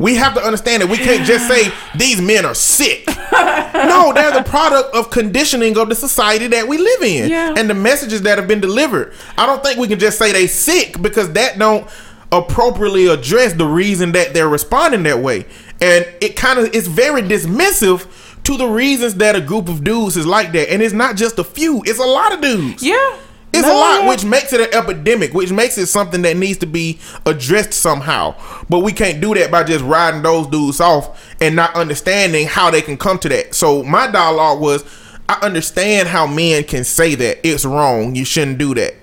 we 0.00 0.14
have 0.14 0.32
to 0.32 0.40
understand 0.40 0.82
that 0.82 0.88
we 0.88 0.96
can't 0.96 1.26
just 1.26 1.46
say 1.46 1.70
these 1.94 2.22
men 2.22 2.46
are 2.46 2.54
sick. 2.54 3.06
no, 3.06 4.12
they're 4.14 4.32
the 4.32 4.44
product 4.46 4.94
of 4.94 5.10
conditioning 5.10 5.76
of 5.76 5.90
the 5.90 5.94
society 5.94 6.46
that 6.46 6.66
we 6.66 6.78
live 6.78 7.02
in 7.02 7.28
yeah. 7.28 7.54
and 7.54 7.68
the 7.68 7.74
messages 7.74 8.22
that 8.22 8.38
have 8.38 8.48
been 8.48 8.60
delivered. 8.60 9.12
I 9.36 9.44
don't 9.44 9.62
think 9.62 9.78
we 9.78 9.86
can 9.88 9.98
just 9.98 10.18
say 10.18 10.32
they 10.32 10.46
sick 10.46 11.00
because 11.02 11.34
that 11.34 11.58
don't 11.58 11.86
appropriately 12.32 13.08
address 13.08 13.52
the 13.52 13.66
reason 13.66 14.12
that 14.12 14.32
they're 14.32 14.48
responding 14.48 15.02
that 15.02 15.18
way. 15.18 15.44
And 15.82 16.06
it 16.22 16.34
kind 16.34 16.58
of 16.58 16.74
it's 16.74 16.86
very 16.86 17.20
dismissive 17.20 18.42
to 18.44 18.56
the 18.56 18.66
reasons 18.66 19.16
that 19.16 19.36
a 19.36 19.40
group 19.42 19.68
of 19.68 19.84
dudes 19.84 20.16
is 20.16 20.26
like 20.26 20.52
that. 20.52 20.72
And 20.72 20.80
it's 20.80 20.94
not 20.94 21.16
just 21.16 21.38
a 21.38 21.44
few, 21.44 21.82
it's 21.84 21.98
a 21.98 22.06
lot 22.06 22.32
of 22.32 22.40
dudes. 22.40 22.82
Yeah. 22.82 23.18
It's 23.52 23.66
no, 23.66 23.74
a 23.74 23.78
lot, 23.78 24.08
which 24.08 24.24
makes 24.24 24.52
it 24.52 24.60
an 24.60 24.72
epidemic, 24.72 25.34
which 25.34 25.50
makes 25.50 25.76
it 25.76 25.86
something 25.86 26.22
that 26.22 26.36
needs 26.36 26.58
to 26.58 26.66
be 26.66 27.00
addressed 27.26 27.72
somehow. 27.72 28.36
But 28.68 28.80
we 28.80 28.92
can't 28.92 29.20
do 29.20 29.34
that 29.34 29.50
by 29.50 29.64
just 29.64 29.84
riding 29.84 30.22
those 30.22 30.46
dudes 30.46 30.80
off 30.80 31.34
and 31.40 31.56
not 31.56 31.74
understanding 31.74 32.46
how 32.46 32.70
they 32.70 32.80
can 32.80 32.96
come 32.96 33.18
to 33.18 33.28
that. 33.28 33.54
So 33.56 33.82
my 33.82 34.08
dialogue 34.08 34.60
was, 34.60 34.84
I 35.28 35.38
understand 35.42 36.08
how 36.08 36.28
men 36.28 36.62
can 36.64 36.84
say 36.84 37.16
that 37.16 37.46
it's 37.46 37.64
wrong. 37.64 38.14
You 38.14 38.24
shouldn't 38.24 38.58
do 38.58 38.74
that. 38.74 38.94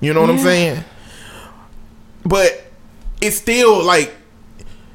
You 0.00 0.14
know 0.14 0.20
what 0.20 0.28
yeah. 0.28 0.36
I'm 0.36 0.40
saying? 0.40 0.84
But 2.24 2.64
it's 3.20 3.36
still 3.36 3.82
like, 3.82 4.14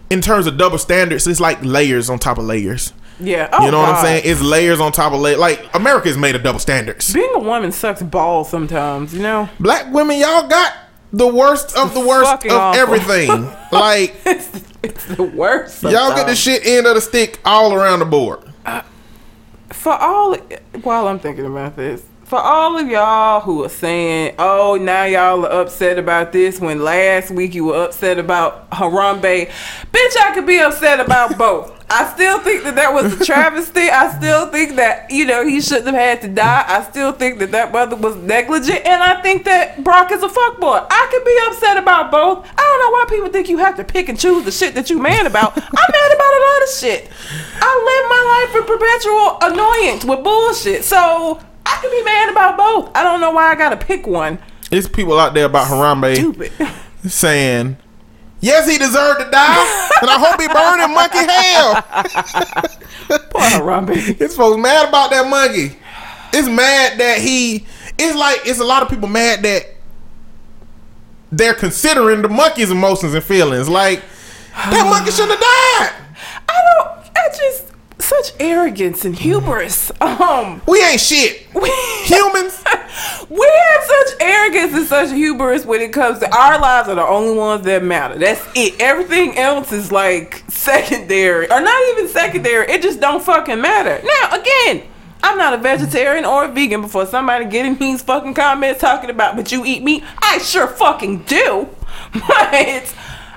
in 0.09 0.21
terms 0.21 0.47
of 0.47 0.57
double 0.57 0.77
standards, 0.77 1.27
it's 1.27 1.39
like 1.41 1.63
layers 1.63 2.09
on 2.09 2.17
top 2.17 2.37
of 2.37 2.45
layers. 2.45 2.93
Yeah. 3.19 3.49
Oh, 3.53 3.65
you 3.65 3.71
know 3.71 3.77
God. 3.77 3.89
what 3.89 3.95
I'm 3.97 4.05
saying? 4.05 4.23
It's 4.25 4.41
layers 4.41 4.79
on 4.79 4.91
top 4.91 5.13
of 5.13 5.19
layers. 5.19 5.39
Like 5.39 5.73
America 5.73 6.09
is 6.09 6.17
made 6.17 6.35
of 6.35 6.43
double 6.43 6.59
standards. 6.59 7.13
Being 7.13 7.31
a 7.33 7.39
woman 7.39 7.71
sucks 7.71 8.01
balls 8.01 8.49
sometimes, 8.49 9.13
you 9.13 9.21
know? 9.21 9.49
Black 9.59 9.91
women, 9.93 10.17
y'all 10.17 10.47
got 10.47 10.73
the 11.13 11.27
worst 11.27 11.75
of 11.77 11.93
the 11.93 12.05
worst 12.05 12.45
of 12.45 12.51
awful. 12.51 12.81
everything. 12.81 13.29
like 13.71 14.15
it's, 14.25 14.63
it's, 14.83 15.05
the 15.05 15.23
worst. 15.23 15.79
Sometimes. 15.79 16.07
Y'all 16.07 16.15
get 16.15 16.27
the 16.27 16.35
shit 16.35 16.65
end 16.65 16.87
of 16.87 16.95
the 16.95 17.01
stick 17.01 17.39
all 17.45 17.73
around 17.73 17.99
the 17.99 18.05
board. 18.05 18.43
Uh, 18.65 18.81
for 19.69 19.93
all 19.93 20.35
while 20.83 21.07
I'm 21.07 21.19
thinking 21.19 21.45
about 21.45 21.75
this, 21.75 22.03
for 22.25 22.39
all 22.39 22.77
of 22.77 22.87
y'all 22.87 23.39
who 23.41 23.63
are 23.63 23.69
saying, 23.69 24.35
"Oh, 24.39 24.77
now 24.81 25.05
y'all 25.05 25.45
are 25.45 25.61
upset 25.61 25.97
about 25.99 26.31
this," 26.31 26.59
when 26.59 26.83
last 26.83 27.31
week 27.31 27.53
you 27.53 27.65
were 27.65 27.85
upset 27.85 28.17
about 28.19 28.69
Harambe, 28.71 29.49
bitch, 29.93 30.17
I 30.19 30.31
could 30.33 30.45
be 30.45 30.59
upset 30.59 30.99
about 30.99 31.37
both. 31.37 31.74
I 31.89 32.11
still 32.13 32.39
think 32.39 32.63
that 32.63 32.75
that 32.75 32.93
was 32.93 33.13
a 33.21 33.25
travesty. 33.25 33.89
I 33.89 34.11
still 34.17 34.47
think 34.49 34.75
that 34.77 35.11
you 35.11 35.25
know 35.25 35.45
he 35.45 35.61
shouldn't 35.61 35.85
have 35.85 35.95
had 35.95 36.21
to 36.23 36.27
die. 36.27 36.65
I 36.67 36.83
still 36.83 37.11
think 37.11 37.39
that 37.39 37.51
that 37.51 37.71
mother 37.71 37.95
was 37.95 38.15
negligent, 38.15 38.85
and 38.85 39.03
I 39.03 39.21
think 39.21 39.43
that 39.45 39.83
Brock 39.83 40.11
is 40.11 40.23
a 40.23 40.27
fuckboy. 40.27 40.85
I 40.89 41.07
can 41.11 41.23
be 41.23 41.37
upset 41.47 41.77
about 41.77 42.09
both. 42.11 42.45
I 42.57 42.61
don't 42.61 42.79
know 42.79 42.91
why 42.91 43.05
people 43.09 43.29
think 43.29 43.49
you 43.49 43.57
have 43.59 43.77
to 43.77 43.83
pick 43.83 44.09
and 44.09 44.19
choose 44.19 44.45
the 44.45 44.51
shit 44.51 44.73
that 44.75 44.89
you 44.89 44.97
mad 44.99 45.27
about. 45.27 45.55
I'm 45.57 45.63
mad 45.63 46.11
about 46.15 46.33
a 46.33 46.41
lot 46.41 46.63
of 46.63 46.69
shit. 46.69 47.09
I 47.61 47.69
live 47.85 48.09
my 48.09 48.23
life 48.33 48.55
in 48.55 48.65
perpetual 48.65 49.37
annoyance 49.53 50.05
with 50.05 50.23
bullshit. 50.23 50.83
So 50.83 51.39
I 51.65 51.77
can 51.81 51.91
be 51.91 52.03
mad 52.03 52.29
about 52.31 52.57
both. 52.57 52.91
I 52.95 53.03
don't 53.03 53.21
know 53.21 53.31
why 53.31 53.51
I 53.51 53.55
gotta 53.55 53.77
pick 53.77 54.07
one. 54.07 54.39
It's 54.71 54.87
people 54.87 55.19
out 55.19 55.35
there 55.35 55.45
about 55.45 55.67
Harambe 55.67 56.15
Stupid. 56.15 56.51
saying, 57.07 57.77
"Yes, 58.45 58.69
he 58.69 58.77
deserved 58.77 59.21
to 59.21 59.29
die, 59.31 59.89
and 60.01 60.09
I 60.09 60.19
hope 60.19 60.39
he 60.39 60.47
burned 60.47 60.81
in 60.81 60.93
monkey 60.93 61.17
hell." 61.17 61.81
Poor 63.31 63.41
Harambe. 63.41 64.21
It's 64.21 64.35
folks 64.35 64.61
mad 64.61 64.87
about 64.87 65.09
that 65.09 65.27
monkey. 65.27 65.77
It's 66.31 66.47
mad 66.47 66.99
that 66.99 67.17
he. 67.19 67.65
It's 67.97 68.15
like 68.15 68.41
it's 68.45 68.59
a 68.59 68.63
lot 68.63 68.83
of 68.83 68.89
people 68.89 69.07
mad 69.07 69.41
that 69.43 69.63
they're 71.31 71.55
considering 71.55 72.21
the 72.21 72.29
monkey's 72.29 72.69
emotions 72.69 73.15
and 73.15 73.23
feelings. 73.23 73.67
Like 73.67 74.03
that 74.53 74.85
monkey 74.89 75.09
shouldn't 75.11 75.31
have 75.31 75.39
died. 75.39 75.93
I 76.47 76.61
don't. 76.77 77.17
I 77.17 77.29
just 77.35 77.74
such 78.05 78.33
arrogance 78.39 79.03
and 79.05 79.15
hubris. 79.15 79.91
Um, 79.99 80.61
we 80.67 80.83
ain't 80.83 81.01
shit. 81.01 81.47
We, 81.53 81.69
Humans. 82.05 82.63
we 83.29 83.51
have 83.67 83.83
such 83.83 84.21
arrogance 84.21 84.73
and 84.73 84.87
such 84.87 85.11
hubris 85.11 85.65
when 85.65 85.81
it 85.81 85.91
comes 85.91 86.19
to 86.19 86.35
our 86.35 86.59
lives 86.59 86.87
are 86.87 86.95
the 86.95 87.05
only 87.05 87.35
ones 87.37 87.65
that 87.65 87.83
matter. 87.83 88.17
That's 88.17 88.45
it. 88.55 88.79
Everything 88.79 89.37
else 89.37 89.71
is 89.71 89.91
like 89.91 90.43
secondary, 90.47 91.45
or 91.51 91.59
not 91.61 91.89
even 91.89 92.07
secondary. 92.07 92.71
It 92.71 92.81
just 92.81 92.99
don't 92.99 93.23
fucking 93.23 93.59
matter. 93.61 94.01
Now, 94.05 94.39
again. 94.39 94.83
I'm 95.23 95.39
not 95.39 95.55
a 95.55 95.57
vegetarian 95.57 96.23
or 96.23 96.45
a 96.45 96.51
vegan 96.51 96.81
before 96.81 97.07
somebody 97.07 97.45
getting 97.45 97.75
these 97.77 98.03
fucking 98.03 98.35
comments 98.35 98.79
talking 98.79 99.09
about, 99.09 99.35
but 99.35 99.51
you 99.51 99.65
eat 99.65 99.81
meat. 99.81 100.03
I 100.19 100.37
sure 100.37 100.67
fucking 100.67 101.23
do. 101.23 101.67
But 102.13 102.93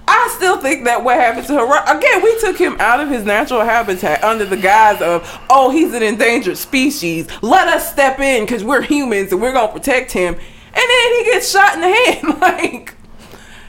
I 0.09 0.33
still 0.35 0.59
think 0.59 0.85
that 0.85 1.05
what 1.05 1.17
happened 1.17 1.47
to 1.49 1.55
her 1.55 1.97
again, 1.99 2.23
we 2.23 2.39
took 2.41 2.57
him 2.57 2.77
out 2.81 2.99
of 3.01 3.11
his 3.11 3.25
natural 3.25 3.61
habitat 3.61 4.25
under 4.25 4.47
the 4.47 4.57
guise 4.57 5.03
of, 5.03 5.41
oh, 5.51 5.71
he's 5.71 5.93
an 5.93 6.03
endangered 6.03 6.57
species. 6.57 7.29
Let 7.43 7.69
us 7.69 7.93
step 7.93 8.19
in 8.19 8.45
because 8.45 8.65
we're 8.65 8.81
humans 8.81 9.33
and 9.33 9.43
we're 9.43 9.53
gonna 9.53 9.71
protect 9.71 10.13
him. 10.13 10.35
And 10.35 10.75
then 10.75 11.19
he 11.19 11.25
gets 11.25 11.51
shot 11.51 11.75
in 11.75 11.81
the 11.83 11.89
head. 11.93 12.41
like, 12.41 12.95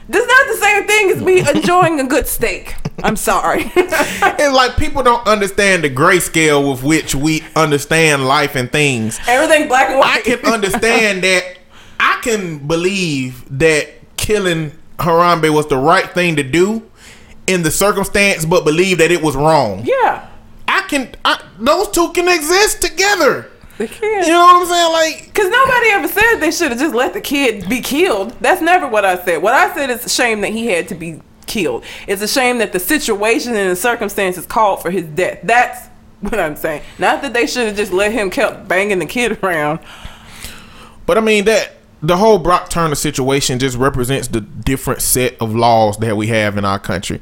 that's 0.08 0.26
not 0.26 0.46
the 0.48 0.56
same 0.56 0.86
thing 0.86 1.10
as 1.10 1.22
me 1.22 1.40
enjoying 1.56 2.00
a 2.00 2.04
good 2.04 2.26
steak. 2.26 2.74
I'm 3.04 3.16
sorry. 3.16 3.70
and 3.76 4.54
like 4.54 4.76
people 4.76 5.02
don't 5.02 5.26
understand 5.26 5.84
the 5.84 5.90
grayscale 5.90 6.70
with 6.70 6.82
which 6.82 7.14
we 7.14 7.44
understand 7.54 8.26
life 8.26 8.56
and 8.56 8.72
things. 8.72 9.20
Everything 9.28 9.68
black 9.68 9.90
and 9.90 9.98
white. 9.98 10.18
I 10.18 10.20
can 10.22 10.44
understand 10.52 11.22
that. 11.24 11.58
I 11.98 12.18
can 12.22 12.66
believe 12.66 13.58
that 13.58 14.16
killing 14.16 14.72
Harambe 15.00 15.52
was 15.52 15.66
the 15.66 15.76
right 15.76 16.08
thing 16.10 16.36
to 16.36 16.42
do 16.42 16.88
in 17.46 17.62
the 17.62 17.70
circumstance, 17.70 18.44
but 18.44 18.64
believe 18.64 18.98
that 18.98 19.10
it 19.10 19.22
was 19.22 19.34
wrong. 19.34 19.82
Yeah. 19.84 20.28
I 20.68 20.82
can. 20.82 21.14
I, 21.24 21.42
those 21.58 21.90
two 21.90 22.12
can 22.12 22.28
exist 22.28 22.80
together. 22.80 23.50
They 23.78 23.88
can. 23.88 24.24
You 24.24 24.30
know 24.30 24.40
what 24.40 24.62
I'm 24.62 24.66
saying? 24.66 24.92
Like, 24.92 25.24
because 25.26 25.50
nobody 25.50 25.88
ever 25.88 26.08
said 26.08 26.36
they 26.36 26.50
should 26.50 26.70
have 26.70 26.78
just 26.78 26.94
let 26.94 27.12
the 27.14 27.20
kid 27.20 27.68
be 27.68 27.80
killed. 27.80 28.32
That's 28.40 28.60
never 28.60 28.86
what 28.86 29.04
I 29.04 29.22
said. 29.24 29.42
What 29.42 29.54
I 29.54 29.74
said 29.74 29.90
is 29.90 30.04
a 30.04 30.08
shame 30.08 30.42
that 30.42 30.52
he 30.52 30.66
had 30.66 30.88
to 30.88 30.94
be 30.94 31.20
killed. 31.46 31.84
It's 32.06 32.22
a 32.22 32.28
shame 32.28 32.58
that 32.58 32.72
the 32.72 32.78
situation 32.78 33.56
and 33.56 33.70
the 33.70 33.76
circumstances 33.76 34.46
called 34.46 34.82
for 34.82 34.90
his 34.90 35.06
death. 35.06 35.40
That's 35.42 35.88
what 36.20 36.38
I'm 36.38 36.56
saying. 36.56 36.82
Not 36.98 37.22
that 37.22 37.32
they 37.32 37.46
should 37.46 37.66
have 37.66 37.76
just 37.76 37.92
let 37.92 38.12
him 38.12 38.30
kept 38.30 38.68
banging 38.68 38.98
the 38.98 39.06
kid 39.06 39.42
around. 39.42 39.80
But 41.06 41.18
I 41.18 41.22
mean 41.22 41.46
that 41.46 41.79
the 42.02 42.16
whole 42.16 42.38
Brock 42.38 42.70
Turner 42.70 42.94
situation 42.94 43.58
just 43.58 43.76
represents 43.76 44.28
the 44.28 44.40
different 44.40 45.02
set 45.02 45.40
of 45.40 45.54
laws 45.54 45.98
that 45.98 46.16
we 46.16 46.28
have 46.28 46.56
in 46.56 46.64
our 46.64 46.78
country. 46.78 47.20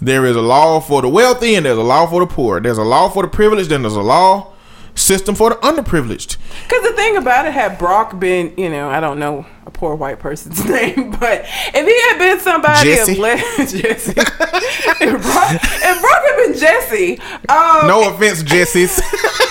There 0.00 0.24
is 0.26 0.36
a 0.36 0.42
law 0.42 0.80
for 0.80 1.02
the 1.02 1.08
wealthy 1.08 1.54
and 1.54 1.66
there's 1.66 1.78
a 1.78 1.82
law 1.82 2.06
for 2.06 2.20
the 2.20 2.26
poor. 2.26 2.60
There's 2.60 2.78
a 2.78 2.84
law 2.84 3.08
for 3.08 3.22
the 3.22 3.28
privileged 3.28 3.72
and 3.72 3.84
there's 3.84 3.96
a 3.96 4.02
law 4.02 4.52
system 4.94 5.34
for 5.34 5.50
the 5.50 5.56
underprivileged. 5.56 6.36
Because 6.64 6.82
the 6.82 6.92
thing 6.94 7.16
about 7.16 7.46
it, 7.46 7.52
had 7.52 7.78
Brock 7.78 8.18
been, 8.18 8.52
you 8.56 8.68
know, 8.68 8.88
I 8.88 9.00
don't 9.00 9.18
know 9.18 9.46
a 9.64 9.70
poor 9.70 9.94
white 9.94 10.18
person's 10.18 10.64
name, 10.68 11.12
but 11.12 11.44
if 11.74 11.86
he 11.86 12.00
had 12.10 12.18
been 12.18 12.40
somebody 12.40 12.90
Jesse. 12.94 13.12
of 13.12 13.18
less, 13.18 13.72
Jesse, 13.72 14.14
if, 14.16 15.22
Brock, 15.22 15.60
if 15.62 16.00
Brock 16.00 16.22
had 16.24 16.36
been 16.46 16.58
Jesse, 16.58 17.18
um, 17.48 17.86
No 17.86 18.12
offense, 18.12 18.42
Jessies. 18.42 19.00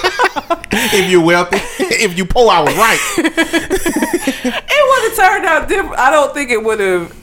if 0.72 1.10
you're 1.10 1.24
wealthy, 1.24 1.58
if 1.80 2.18
you 2.18 2.26
poor, 2.26 2.50
I 2.50 2.62
was 2.62 2.76
right. 2.76 3.00
it 3.18 4.84
would 4.90 5.10
have 5.10 5.16
turned 5.16 5.46
out 5.46 5.68
different. 5.68 6.00
I 6.00 6.12
don't 6.12 6.34
think 6.34 6.50
it 6.50 6.64
would 6.64 6.80
have. 6.80 7.16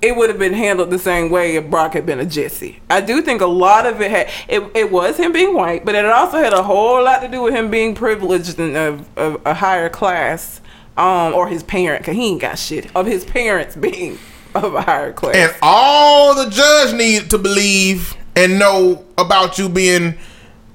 It 0.00 0.16
would 0.16 0.30
have 0.30 0.38
been 0.38 0.52
handled 0.52 0.90
the 0.90 0.98
same 0.98 1.30
way 1.30 1.54
if 1.54 1.70
Brock 1.70 1.94
had 1.94 2.04
been 2.04 2.18
a 2.18 2.26
Jesse. 2.26 2.80
I 2.90 3.00
do 3.00 3.22
think 3.22 3.40
a 3.40 3.46
lot 3.46 3.86
of 3.86 4.00
it 4.00 4.10
had. 4.10 4.28
It, 4.48 4.68
it 4.74 4.90
was 4.90 5.16
him 5.16 5.32
being 5.32 5.54
white, 5.54 5.84
but 5.84 5.94
it 5.94 6.04
also 6.04 6.38
had 6.38 6.52
a 6.52 6.64
whole 6.64 7.04
lot 7.04 7.20
to 7.20 7.28
do 7.28 7.42
with 7.42 7.54
him 7.54 7.70
being 7.70 7.94
privileged 7.94 8.58
and 8.58 8.76
of, 8.76 9.08
of 9.16 9.40
a 9.46 9.54
higher 9.54 9.88
class, 9.88 10.60
um, 10.96 11.34
or 11.34 11.46
his 11.46 11.62
parent. 11.62 12.04
Cause 12.04 12.16
he 12.16 12.30
ain't 12.30 12.40
got 12.40 12.58
shit 12.58 12.94
of 12.96 13.06
his 13.06 13.24
parents 13.24 13.76
being 13.76 14.18
of 14.54 14.74
a 14.74 14.82
higher 14.82 15.12
class. 15.12 15.36
And 15.36 15.54
all 15.62 16.34
the 16.34 16.50
judge 16.50 16.94
needs 16.94 17.28
to 17.28 17.38
believe 17.38 18.16
and 18.34 18.58
know 18.58 19.04
about 19.18 19.58
you 19.58 19.68
being 19.68 20.18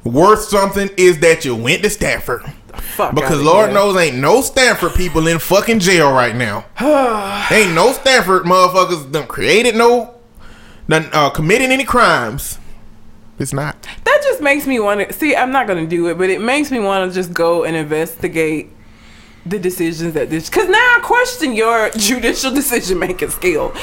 worth 0.07 0.43
something 0.43 0.89
is 0.97 1.19
that 1.19 1.45
you 1.45 1.55
went 1.55 1.83
to 1.83 1.89
Stanford. 1.89 2.43
Fuck 2.95 3.15
Because 3.15 3.41
Lord 3.41 3.73
knows 3.73 3.95
ain't 3.97 4.17
no 4.17 4.41
Stanford 4.41 4.93
people 4.93 5.27
in 5.27 5.39
fucking 5.39 5.79
jail 5.79 6.11
right 6.11 6.35
now. 6.35 6.65
ain't 7.51 7.73
no 7.73 7.91
Stanford 7.91 8.43
motherfuckers 8.43 9.11
done 9.11 9.27
created 9.27 9.75
no, 9.75 10.15
done 10.87 11.09
uh, 11.13 11.29
committed 11.29 11.69
any 11.69 11.83
crimes. 11.83 12.59
It's 13.39 13.53
not. 13.53 13.87
That 14.03 14.21
just 14.23 14.41
makes 14.41 14.65
me 14.65 14.79
want 14.79 15.07
to 15.07 15.13
see. 15.13 15.35
I'm 15.35 15.51
not 15.51 15.67
gonna 15.67 15.85
do 15.85 16.07
it, 16.07 16.17
but 16.17 16.29
it 16.29 16.41
makes 16.41 16.71
me 16.71 16.79
want 16.79 17.09
to 17.09 17.15
just 17.15 17.33
go 17.33 17.63
and 17.63 17.75
investigate 17.75 18.69
the 19.45 19.59
decisions 19.59 20.13
that 20.13 20.29
this. 20.29 20.49
Because 20.49 20.67
now 20.67 20.77
I 20.77 20.99
question 21.03 21.53
your 21.53 21.89
judicial 21.97 22.51
decision 22.51 22.99
making 22.99 23.29
skill. 23.29 23.73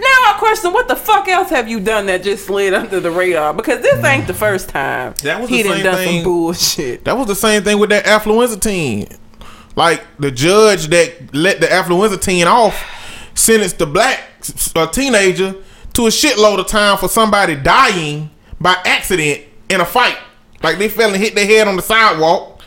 Now 0.00 0.06
I 0.06 0.34
question 0.38 0.72
what 0.72 0.88
the 0.88 0.96
fuck 0.96 1.28
else 1.28 1.50
have 1.50 1.68
you 1.68 1.78
done 1.80 2.06
that 2.06 2.22
just 2.22 2.46
slid 2.46 2.72
under 2.72 3.00
the 3.00 3.10
radar? 3.10 3.52
Because 3.52 3.82
this 3.82 4.02
ain't 4.04 4.26
the 4.26 4.34
first 4.34 4.68
time 4.70 5.14
That 5.22 5.40
was 5.40 5.50
he 5.50 5.62
the 5.62 5.68
done 5.68 5.76
same 5.76 5.84
done 5.84 5.94
thing- 5.96 6.22
some 6.22 6.24
bullshit. 6.24 7.04
That 7.04 7.16
was 7.18 7.26
the 7.26 7.34
same 7.34 7.62
thing 7.62 7.78
with 7.78 7.90
that 7.90 8.04
affluenza 8.06 8.60
team. 8.60 9.06
Like 9.76 10.02
the 10.18 10.30
judge 10.30 10.86
that 10.88 11.34
let 11.34 11.60
the 11.60 11.66
affluenza 11.66 12.20
team 12.20 12.46
off 12.46 12.82
sentenced 13.34 13.78
the 13.78 13.86
black 13.86 14.20
uh, 14.74 14.86
teenager 14.86 15.54
to 15.92 16.06
a 16.06 16.10
shitload 16.10 16.58
of 16.58 16.66
time 16.66 16.96
for 16.98 17.08
somebody 17.08 17.54
dying 17.56 18.30
by 18.60 18.76
accident 18.84 19.42
in 19.68 19.80
a 19.80 19.84
fight. 19.84 20.16
Like 20.62 20.78
they 20.78 20.88
fell 20.88 21.08
and 21.12 21.22
hit 21.22 21.34
their 21.34 21.46
head 21.46 21.68
on 21.68 21.76
the 21.76 21.82
sidewalk 21.82 22.62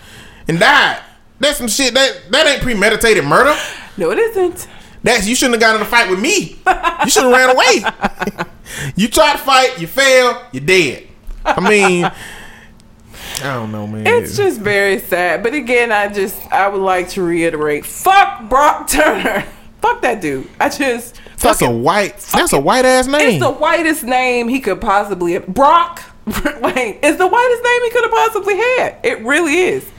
and 0.47 0.59
died. 0.59 1.01
That's 1.39 1.57
some 1.57 1.67
shit 1.67 1.93
that 1.95 2.21
that 2.31 2.47
ain't 2.47 2.61
premeditated 2.61 3.25
murder. 3.25 3.55
No, 3.97 4.11
it 4.11 4.19
isn't. 4.19 4.67
That's 5.03 5.27
you 5.27 5.35
shouldn't 5.35 5.55
have 5.55 5.61
gotten 5.61 5.81
in 5.81 5.87
a 5.87 5.89
fight 5.89 6.09
with 6.09 6.19
me. 6.19 6.57
You 7.03 7.09
should 7.09 7.23
have 7.23 7.31
ran 7.31 7.49
away. 7.55 8.45
you 8.95 9.09
tried 9.09 9.33
to 9.33 9.37
fight, 9.39 9.79
you 9.79 9.87
fail, 9.87 10.41
you're 10.51 10.65
dead. 10.65 11.07
I 11.45 11.69
mean, 11.69 12.05
I 12.05 13.53
don't 13.53 13.71
know, 13.71 13.85
man. 13.85 14.07
It's 14.07 14.37
just 14.37 14.61
very 14.61 14.99
sad. 14.99 15.43
But 15.43 15.53
again, 15.53 15.91
I 15.91 16.07
just 16.07 16.39
I 16.51 16.67
would 16.69 16.81
like 16.81 17.09
to 17.09 17.23
reiterate: 17.23 17.85
fuck 17.85 18.49
Brock 18.49 18.87
Turner. 18.87 19.45
fuck 19.81 20.01
that 20.01 20.21
dude. 20.21 20.47
I 20.59 20.69
just 20.69 21.19
that's 21.37 21.61
a 21.61 21.69
white. 21.69 22.17
That's 22.17 22.53
a 22.53 22.59
white 22.59 22.85
ass 22.85 23.07
name. 23.07 23.21
It's 23.21 23.43
the 23.43 23.51
whitest 23.51 24.03
name 24.03 24.47
he 24.47 24.61
could 24.61 24.79
possibly 24.79 25.33
have. 25.33 25.47
Brock, 25.47 26.01
like, 26.25 26.99
it's 27.03 27.17
the 27.17 27.27
whitest 27.27 27.63
name 27.63 27.83
he 27.83 27.89
could 27.89 28.03
have 28.03 28.11
possibly 28.11 28.55
had. 28.55 28.99
It 29.03 29.19
really 29.25 29.55
is. 29.55 29.91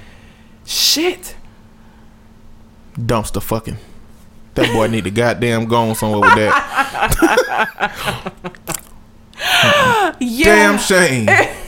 Shit. 0.64 1.36
dumpster 2.96 3.42
fucking. 3.42 3.76
That 4.54 4.72
boy 4.72 4.86
need 4.86 5.04
to 5.04 5.10
goddamn 5.10 5.66
go 5.66 5.76
on 5.76 5.94
somewhere 5.94 6.20
with 6.20 6.34
that. 6.36 7.92
Yeah. 10.20 10.44
Damn 10.44 10.78
shame. 10.78 11.28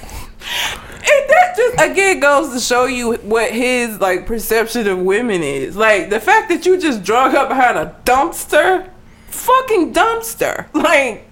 And 1.09 1.31
that 1.31 1.55
just 1.57 1.75
again 1.91 2.19
goes 2.19 2.53
to 2.53 2.59
show 2.59 2.87
you 2.87 3.15
what 3.19 3.53
his 3.53 4.01
like 4.01 4.27
perception 4.27 4.89
of 4.89 4.99
women 4.99 5.41
is. 5.43 5.77
Like 5.77 6.11
the 6.11 6.19
fact 6.19 6.49
that 6.49 6.67
you 6.67 6.79
just 6.81 7.05
drug 7.05 7.35
up 7.37 7.49
behind 7.49 7.79
a 7.79 7.95
dumpster, 8.05 8.91
fucking 9.29 9.93
dumpster. 9.93 10.67
Like 10.75 11.29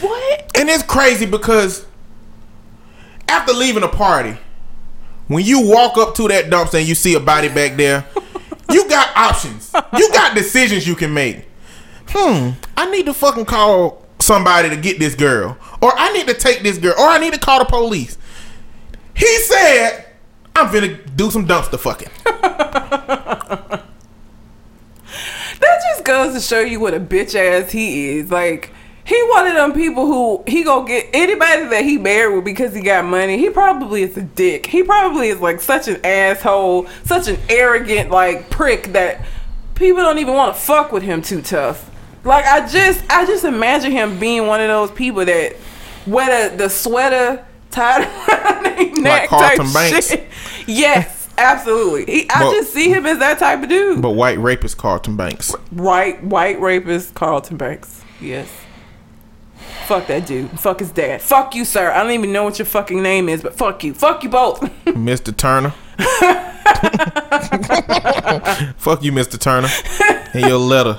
what? 0.00 0.50
And 0.54 0.68
it's 0.68 0.82
crazy 0.82 1.24
because 1.24 1.86
after 3.28 3.54
leaving 3.54 3.82
a 3.82 3.88
party, 3.88 4.36
when 5.28 5.44
you 5.44 5.66
walk 5.66 5.96
up 5.96 6.14
to 6.16 6.28
that 6.28 6.46
dumpster 6.46 6.78
and 6.78 6.86
you 6.88 6.94
see 6.94 7.14
a 7.14 7.20
body 7.20 7.48
back 7.48 7.76
there, 7.76 8.04
you 8.70 8.88
got 8.88 9.16
options. 9.16 9.72
You 9.96 10.10
got 10.12 10.34
decisions 10.34 10.86
you 10.86 10.94
can 10.94 11.12
make. 11.12 11.46
Hmm, 12.08 12.50
I 12.76 12.90
need 12.90 13.06
to 13.06 13.14
fucking 13.14 13.44
call 13.46 14.04
somebody 14.18 14.70
to 14.70 14.76
get 14.76 14.98
this 14.98 15.14
girl. 15.14 15.56
Or 15.82 15.92
I 15.96 16.12
need 16.12 16.26
to 16.28 16.34
take 16.34 16.62
this 16.62 16.78
girl. 16.78 16.94
Or 16.98 17.06
I 17.06 17.18
need 17.18 17.32
to 17.34 17.38
call 17.40 17.58
the 17.58 17.64
police. 17.64 18.16
He 19.14 19.38
said, 19.42 20.06
I'm 20.54 20.72
gonna 20.72 20.96
do 21.08 21.30
some 21.30 21.46
dumpster 21.46 21.78
fucking. 21.78 22.10
That 25.60 25.82
just 25.82 26.04
goes 26.04 26.34
to 26.34 26.40
show 26.40 26.60
you 26.60 26.80
what 26.80 26.94
a 26.94 27.00
bitch 27.00 27.34
ass 27.34 27.72
he 27.72 28.18
is. 28.18 28.30
Like 28.30 28.72
he 29.06 29.22
one 29.30 29.46
of 29.46 29.54
them 29.54 29.72
people 29.72 30.06
who 30.06 30.42
he 30.46 30.64
gonna 30.64 30.86
get 30.86 31.08
anybody 31.14 31.64
that 31.68 31.84
he 31.84 31.96
married 31.98 32.34
with 32.34 32.44
because 32.44 32.74
he 32.74 32.82
got 32.82 33.04
money. 33.04 33.38
He 33.38 33.50
probably 33.50 34.02
is 34.02 34.16
a 34.16 34.22
dick. 34.22 34.66
He 34.66 34.82
probably 34.82 35.28
is 35.28 35.40
like 35.40 35.60
such 35.60 35.88
an 35.88 36.04
asshole, 36.04 36.86
such 37.04 37.28
an 37.28 37.38
arrogant 37.48 38.10
like 38.10 38.50
prick 38.50 38.92
that 38.92 39.24
people 39.74 40.02
don't 40.02 40.18
even 40.18 40.34
want 40.34 40.54
to 40.54 40.60
fuck 40.60 40.90
with 40.92 41.02
him 41.02 41.22
too 41.22 41.40
tough. 41.42 41.90
Like 42.24 42.44
I 42.44 42.66
just 42.66 43.04
I 43.08 43.24
just 43.26 43.44
imagine 43.44 43.92
him 43.92 44.18
being 44.18 44.46
one 44.48 44.60
of 44.60 44.68
those 44.68 44.90
people 44.90 45.24
that 45.24 45.54
wear 46.06 46.50
the, 46.50 46.56
the 46.56 46.68
sweater 46.68 47.44
tied 47.70 48.02
around 48.28 49.02
neck 49.02 49.28
Carlton 49.28 49.66
type 49.66 49.74
Banks. 49.74 50.08
shit. 50.08 50.26
Yes, 50.68 51.28
absolutely. 51.38 52.12
He, 52.12 52.28
I 52.30 52.40
But- 52.42 52.50
just 52.54 52.72
see 52.72 52.88
him 52.88 53.06
as 53.06 53.18
that 53.20 53.38
type 53.38 53.62
of 53.62 53.68
dude. 53.68 54.02
But 54.02 54.10
white 54.12 54.38
rapist 54.40 54.78
Carlton 54.78 55.16
Banks. 55.16 55.52
White 55.70 56.24
white 56.24 56.60
rapist 56.60 57.14
Carlton 57.14 57.56
Banks. 57.56 58.02
Yes. 58.20 58.48
Fuck 59.86 60.08
that 60.08 60.26
dude. 60.26 60.50
Fuck 60.58 60.80
his 60.80 60.90
dad. 60.90 61.22
Fuck 61.22 61.54
you, 61.54 61.64
sir. 61.64 61.90
I 61.90 62.02
don't 62.02 62.12
even 62.12 62.32
know 62.32 62.44
what 62.44 62.58
your 62.58 62.66
fucking 62.66 63.02
name 63.02 63.28
is, 63.28 63.42
but 63.42 63.56
fuck 63.56 63.84
you. 63.84 63.94
Fuck 63.94 64.24
you 64.24 64.28
both. 64.28 64.60
Mr. 64.86 65.36
Turner. 65.36 65.70
Fuck 68.76 69.02
you, 69.02 69.12
Mr. 69.12 69.38
Turner. 69.38 69.68
And 70.34 70.46
your 70.46 70.58
letter. 70.58 70.98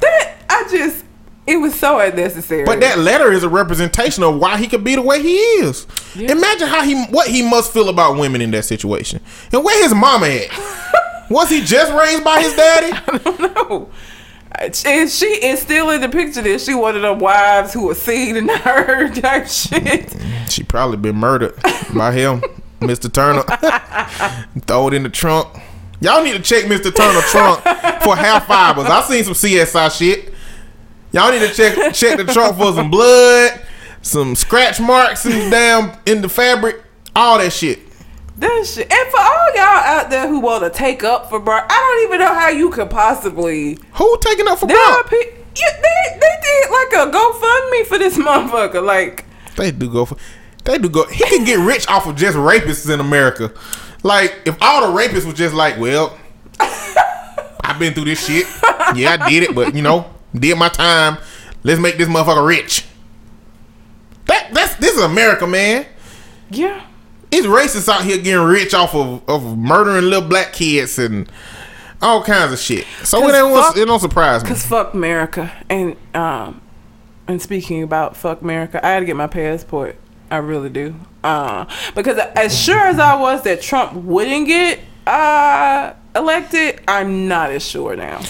that 0.00 0.36
I 0.48 0.66
just 0.70 1.04
it 1.48 1.56
was 1.56 1.74
so 1.74 1.98
unnecessary. 1.98 2.64
But 2.64 2.80
that 2.80 2.98
letter 2.98 3.32
is 3.32 3.42
a 3.42 3.48
representation 3.48 4.22
of 4.22 4.38
why 4.38 4.58
he 4.58 4.68
could 4.68 4.84
be 4.84 4.94
the 4.94 5.02
way 5.02 5.22
he 5.22 5.36
is. 5.36 5.86
Yeah. 6.14 6.32
Imagine 6.32 6.68
how 6.68 6.82
he 6.82 7.02
what 7.06 7.28
he 7.28 7.42
must 7.42 7.72
feel 7.72 7.88
about 7.88 8.18
women 8.18 8.40
in 8.40 8.50
that 8.52 8.66
situation. 8.66 9.20
And 9.52 9.64
where 9.64 9.82
his 9.82 9.94
mama 9.94 10.26
at? 10.26 11.26
Was 11.30 11.50
he 11.50 11.62
just 11.62 11.92
raised 11.92 12.24
by 12.24 12.40
his 12.40 12.54
daddy? 12.54 13.54
no. 13.54 13.90
And 14.52 15.10
she 15.10 15.26
is 15.26 15.60
still 15.60 15.90
in 15.90 16.00
the 16.00 16.08
picture 16.08 16.42
that 16.42 16.60
she 16.60 16.74
one 16.74 16.96
of 16.96 17.02
them 17.02 17.18
wives 17.18 17.72
who 17.72 17.86
was 17.88 18.00
seen 18.00 18.36
and 18.36 18.50
heard 18.62 19.14
type 19.14 19.46
shit. 19.46 20.14
She 20.48 20.62
probably 20.62 20.96
been 20.96 21.16
murdered 21.16 21.54
by 21.94 22.12
him, 22.12 22.42
Mr. 22.80 23.12
Turner. 23.12 23.42
Throw 24.66 24.88
it 24.88 24.94
in 24.94 25.02
the 25.02 25.10
trunk. 25.10 25.48
Y'all 26.00 26.22
need 26.22 26.32
to 26.32 26.42
check 26.42 26.64
Mr. 26.64 26.94
Turner 26.94 27.20
trunk 27.22 27.62
for 28.02 28.16
half 28.16 28.46
fibers. 28.46 28.86
I 28.86 29.02
seen 29.02 29.24
some 29.24 29.34
CSI 29.34 29.96
shit. 29.98 30.32
Y'all 31.12 31.30
need 31.32 31.40
to 31.40 31.52
check 31.52 31.94
check 31.94 32.18
the 32.18 32.24
trunk 32.24 32.56
for 32.56 32.72
some 32.72 32.90
blood, 32.90 33.60
some 34.02 34.34
scratch 34.34 34.78
marks 34.78 35.24
in 35.24 35.32
the 35.32 35.50
damn 35.50 35.98
in 36.06 36.20
the 36.22 36.28
fabric, 36.28 36.82
all 37.16 37.38
that 37.38 37.52
shit. 37.52 37.80
That 38.38 38.66
shit. 38.66 38.90
And 38.92 39.10
for 39.10 39.18
all 39.20 39.48
y'all 39.56 39.64
out 39.84 40.10
there 40.10 40.28
who 40.28 40.38
want 40.40 40.62
to 40.64 40.70
take 40.70 41.02
up 41.02 41.28
for 41.28 41.40
Brock, 41.40 41.66
I 41.68 41.74
don't 41.76 42.08
even 42.08 42.20
know 42.20 42.32
how 42.34 42.48
you 42.48 42.70
could 42.70 42.88
possibly. 42.88 43.78
Who 43.94 44.18
taking 44.20 44.46
up 44.46 44.58
for 44.60 44.66
Brock? 44.66 45.08
pe- 45.10 45.16
yeah, 45.56 45.72
they, 45.82 46.18
they 46.20 46.34
did 46.42 46.70
like 46.70 47.08
a 47.08 47.10
GoFundMe 47.10 47.86
for 47.86 47.98
this 47.98 48.16
motherfucker. 48.18 48.84
Like, 48.84 49.24
They 49.56 49.72
do 49.72 49.90
go 49.90 50.04
for. 50.04 50.16
They 50.64 50.78
do 50.78 50.88
go. 50.88 51.06
He 51.08 51.24
can 51.24 51.44
get 51.44 51.58
rich 51.58 51.88
off 51.88 52.06
of 52.06 52.14
just 52.16 52.36
rapists 52.36 52.92
in 52.92 53.00
America. 53.00 53.52
Like 54.04 54.36
if 54.44 54.56
all 54.62 54.92
the 54.92 55.00
rapists 55.02 55.24
was 55.24 55.34
just 55.34 55.54
like, 55.54 55.78
well, 55.78 56.16
I've 56.60 57.78
been 57.78 57.94
through 57.94 58.04
this 58.04 58.24
shit. 58.24 58.46
Yeah, 58.94 59.16
I 59.20 59.28
did 59.28 59.42
it, 59.42 59.54
but 59.54 59.74
you 59.74 59.82
know, 59.82 60.10
did 60.34 60.56
my 60.56 60.68
time. 60.68 61.18
Let's 61.64 61.80
make 61.80 61.96
this 61.98 62.08
motherfucker 62.08 62.46
rich. 62.46 62.84
That 64.26 64.50
that's 64.52 64.76
this 64.76 64.94
is 64.94 65.02
America, 65.02 65.46
man. 65.46 65.86
yeah. 66.50 66.84
It's 67.30 67.46
racists 67.46 67.88
out 67.88 68.04
here 68.04 68.16
getting 68.18 68.46
rich 68.46 68.72
off 68.74 68.94
of, 68.94 69.28
of 69.28 69.58
murdering 69.58 70.04
little 70.04 70.28
black 70.28 70.52
kids 70.52 70.98
and 70.98 71.30
all 72.00 72.22
kinds 72.22 72.52
of 72.52 72.58
shit. 72.58 72.86
So 73.02 73.26
it, 73.28 73.32
fuck- 73.32 73.76
it 73.76 73.84
don't 73.84 74.00
surprise 74.00 74.42
me. 74.42 74.48
Cause 74.48 74.64
fuck 74.64 74.94
America, 74.94 75.52
and 75.68 75.96
um, 76.14 76.60
and 77.26 77.42
speaking 77.42 77.82
about 77.82 78.16
fuck 78.16 78.40
America, 78.40 78.84
I 78.84 78.90
had 78.90 79.00
to 79.00 79.06
get 79.06 79.16
my 79.16 79.26
passport 79.26 79.96
I 80.30 80.38
really 80.38 80.68
do. 80.68 80.94
Uh, 81.24 81.66
because 81.94 82.18
as 82.18 82.58
sure 82.58 82.78
as 82.78 82.98
I 82.98 83.16
was 83.20 83.42
that 83.42 83.62
Trump 83.62 83.92
wouldn't 83.94 84.46
get 84.46 84.80
uh, 85.06 85.94
elected, 86.14 86.80
I'm 86.86 87.28
not 87.28 87.50
as 87.50 87.64
sure 87.66 87.96
now. 87.96 88.20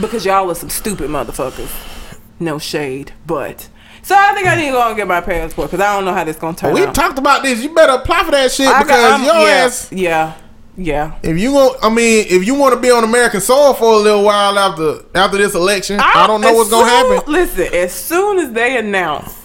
Because 0.00 0.24
y'all 0.24 0.50
are 0.50 0.54
some 0.54 0.70
stupid 0.70 1.10
motherfuckers. 1.10 2.18
No 2.40 2.58
shade, 2.58 3.12
but. 3.26 3.68
So 4.02 4.16
I 4.18 4.34
think 4.34 4.48
I 4.48 4.56
need 4.56 4.66
to 4.66 4.72
go 4.72 4.88
and 4.88 4.96
get 4.96 5.06
my 5.06 5.20
passport 5.20 5.70
because 5.70 5.80
I 5.84 5.94
don't 5.94 6.04
know 6.04 6.12
how 6.12 6.24
this 6.24 6.36
gonna 6.36 6.56
turn 6.56 6.70
out. 6.70 6.74
we 6.74 6.84
out. 6.84 6.94
talked 6.94 7.18
about 7.18 7.42
this. 7.42 7.62
You 7.62 7.72
better 7.74 7.92
apply 7.92 8.24
for 8.24 8.32
that 8.32 8.50
shit 8.50 8.66
I 8.66 8.82
because 8.82 9.04
I'm- 9.12 9.24
your 9.24 9.34
yeah, 9.34 9.64
ass. 9.64 9.92
Yeah, 9.92 10.34
yeah. 10.76 11.18
If 11.22 11.38
you 11.38 11.52
want, 11.52 11.78
I 11.82 11.88
mean, 11.88 12.26
if 12.28 12.44
you 12.44 12.54
want 12.54 12.74
to 12.74 12.80
be 12.80 12.90
on 12.90 13.04
American 13.04 13.40
soil 13.40 13.74
for 13.74 13.92
a 13.94 13.96
little 13.98 14.24
while 14.24 14.58
after 14.58 15.04
after 15.14 15.36
this 15.38 15.54
election, 15.54 16.00
I, 16.00 16.26
don't 16.26 16.40
know 16.40 16.52
what's 16.52 16.70
gonna 16.70 16.88
happen. 16.90 17.32
Listen, 17.32 17.72
as 17.72 17.92
soon 17.92 18.38
as 18.38 18.50
they 18.52 18.76
announce 18.76 19.38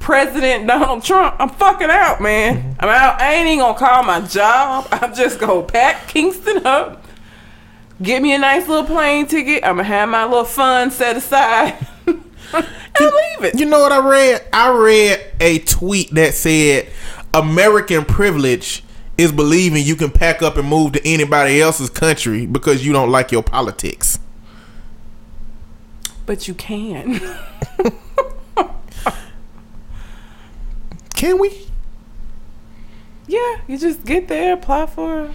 President 0.00 0.66
Donald 0.66 1.04
Trump, 1.04 1.36
I'm 1.38 1.50
fucking 1.50 1.88
out, 1.90 2.20
man. 2.20 2.56
Mm-hmm. 2.56 2.72
I'm 2.80 2.88
out. 2.88 3.20
I 3.20 3.34
ain't 3.34 3.46
even 3.46 3.60
gonna 3.60 3.78
call 3.78 4.02
my 4.02 4.20
job. 4.22 4.88
I'm 4.92 5.14
just 5.14 5.38
gonna 5.38 5.62
pack 5.62 6.08
Kingston 6.08 6.66
up, 6.66 7.04
get 8.02 8.20
me 8.20 8.34
a 8.34 8.38
nice 8.38 8.66
little 8.66 8.84
plane 8.84 9.26
ticket. 9.28 9.62
I'm 9.62 9.76
gonna 9.76 9.84
have 9.84 10.08
my 10.08 10.24
little 10.24 10.44
fun 10.44 10.90
set 10.90 11.16
aside, 11.16 11.76
and 12.54 12.66
leave 13.00 13.44
it. 13.44 13.58
You 13.58 13.66
know 13.66 13.80
what 13.80 13.92
I 13.92 14.06
read? 14.06 14.44
I 14.52 14.70
read 14.70 15.24
a 15.40 15.58
tweet 15.60 16.10
that 16.14 16.34
said 16.34 16.88
American 17.34 18.04
privilege 18.04 18.84
is 19.18 19.32
believing 19.32 19.84
you 19.84 19.96
can 19.96 20.10
pack 20.10 20.42
up 20.42 20.56
and 20.56 20.68
move 20.68 20.92
to 20.92 21.06
anybody 21.06 21.60
else's 21.60 21.90
country 21.90 22.46
because 22.46 22.84
you 22.84 22.92
don't 22.92 23.10
like 23.10 23.32
your 23.32 23.42
politics. 23.42 24.18
But 26.26 26.48
you 26.48 26.54
can. 26.54 27.20
Can 31.14 31.38
we? 31.38 31.68
yeah, 33.32 33.56
you 33.66 33.78
just 33.78 34.04
get 34.04 34.28
there, 34.28 34.54
apply 34.54 34.86
for 34.86 35.24
a 35.24 35.34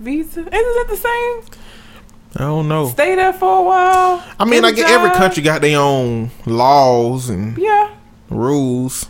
visa. 0.00 0.40
Isn't 0.40 0.52
it 0.52 0.88
the 0.88 0.96
same? 0.96 1.60
I 2.36 2.40
don't 2.40 2.68
know. 2.68 2.88
Stay 2.88 3.14
there 3.14 3.32
for 3.32 3.60
a 3.60 3.62
while. 3.62 4.22
I 4.38 4.44
mean, 4.44 4.62
a 4.64 4.68
I 4.68 4.72
get 4.72 4.90
every 4.90 5.10
country 5.10 5.42
got 5.42 5.62
their 5.62 5.78
own 5.78 6.30
laws 6.44 7.30
and 7.30 7.56
Yeah. 7.56 7.90
rules, 8.28 9.06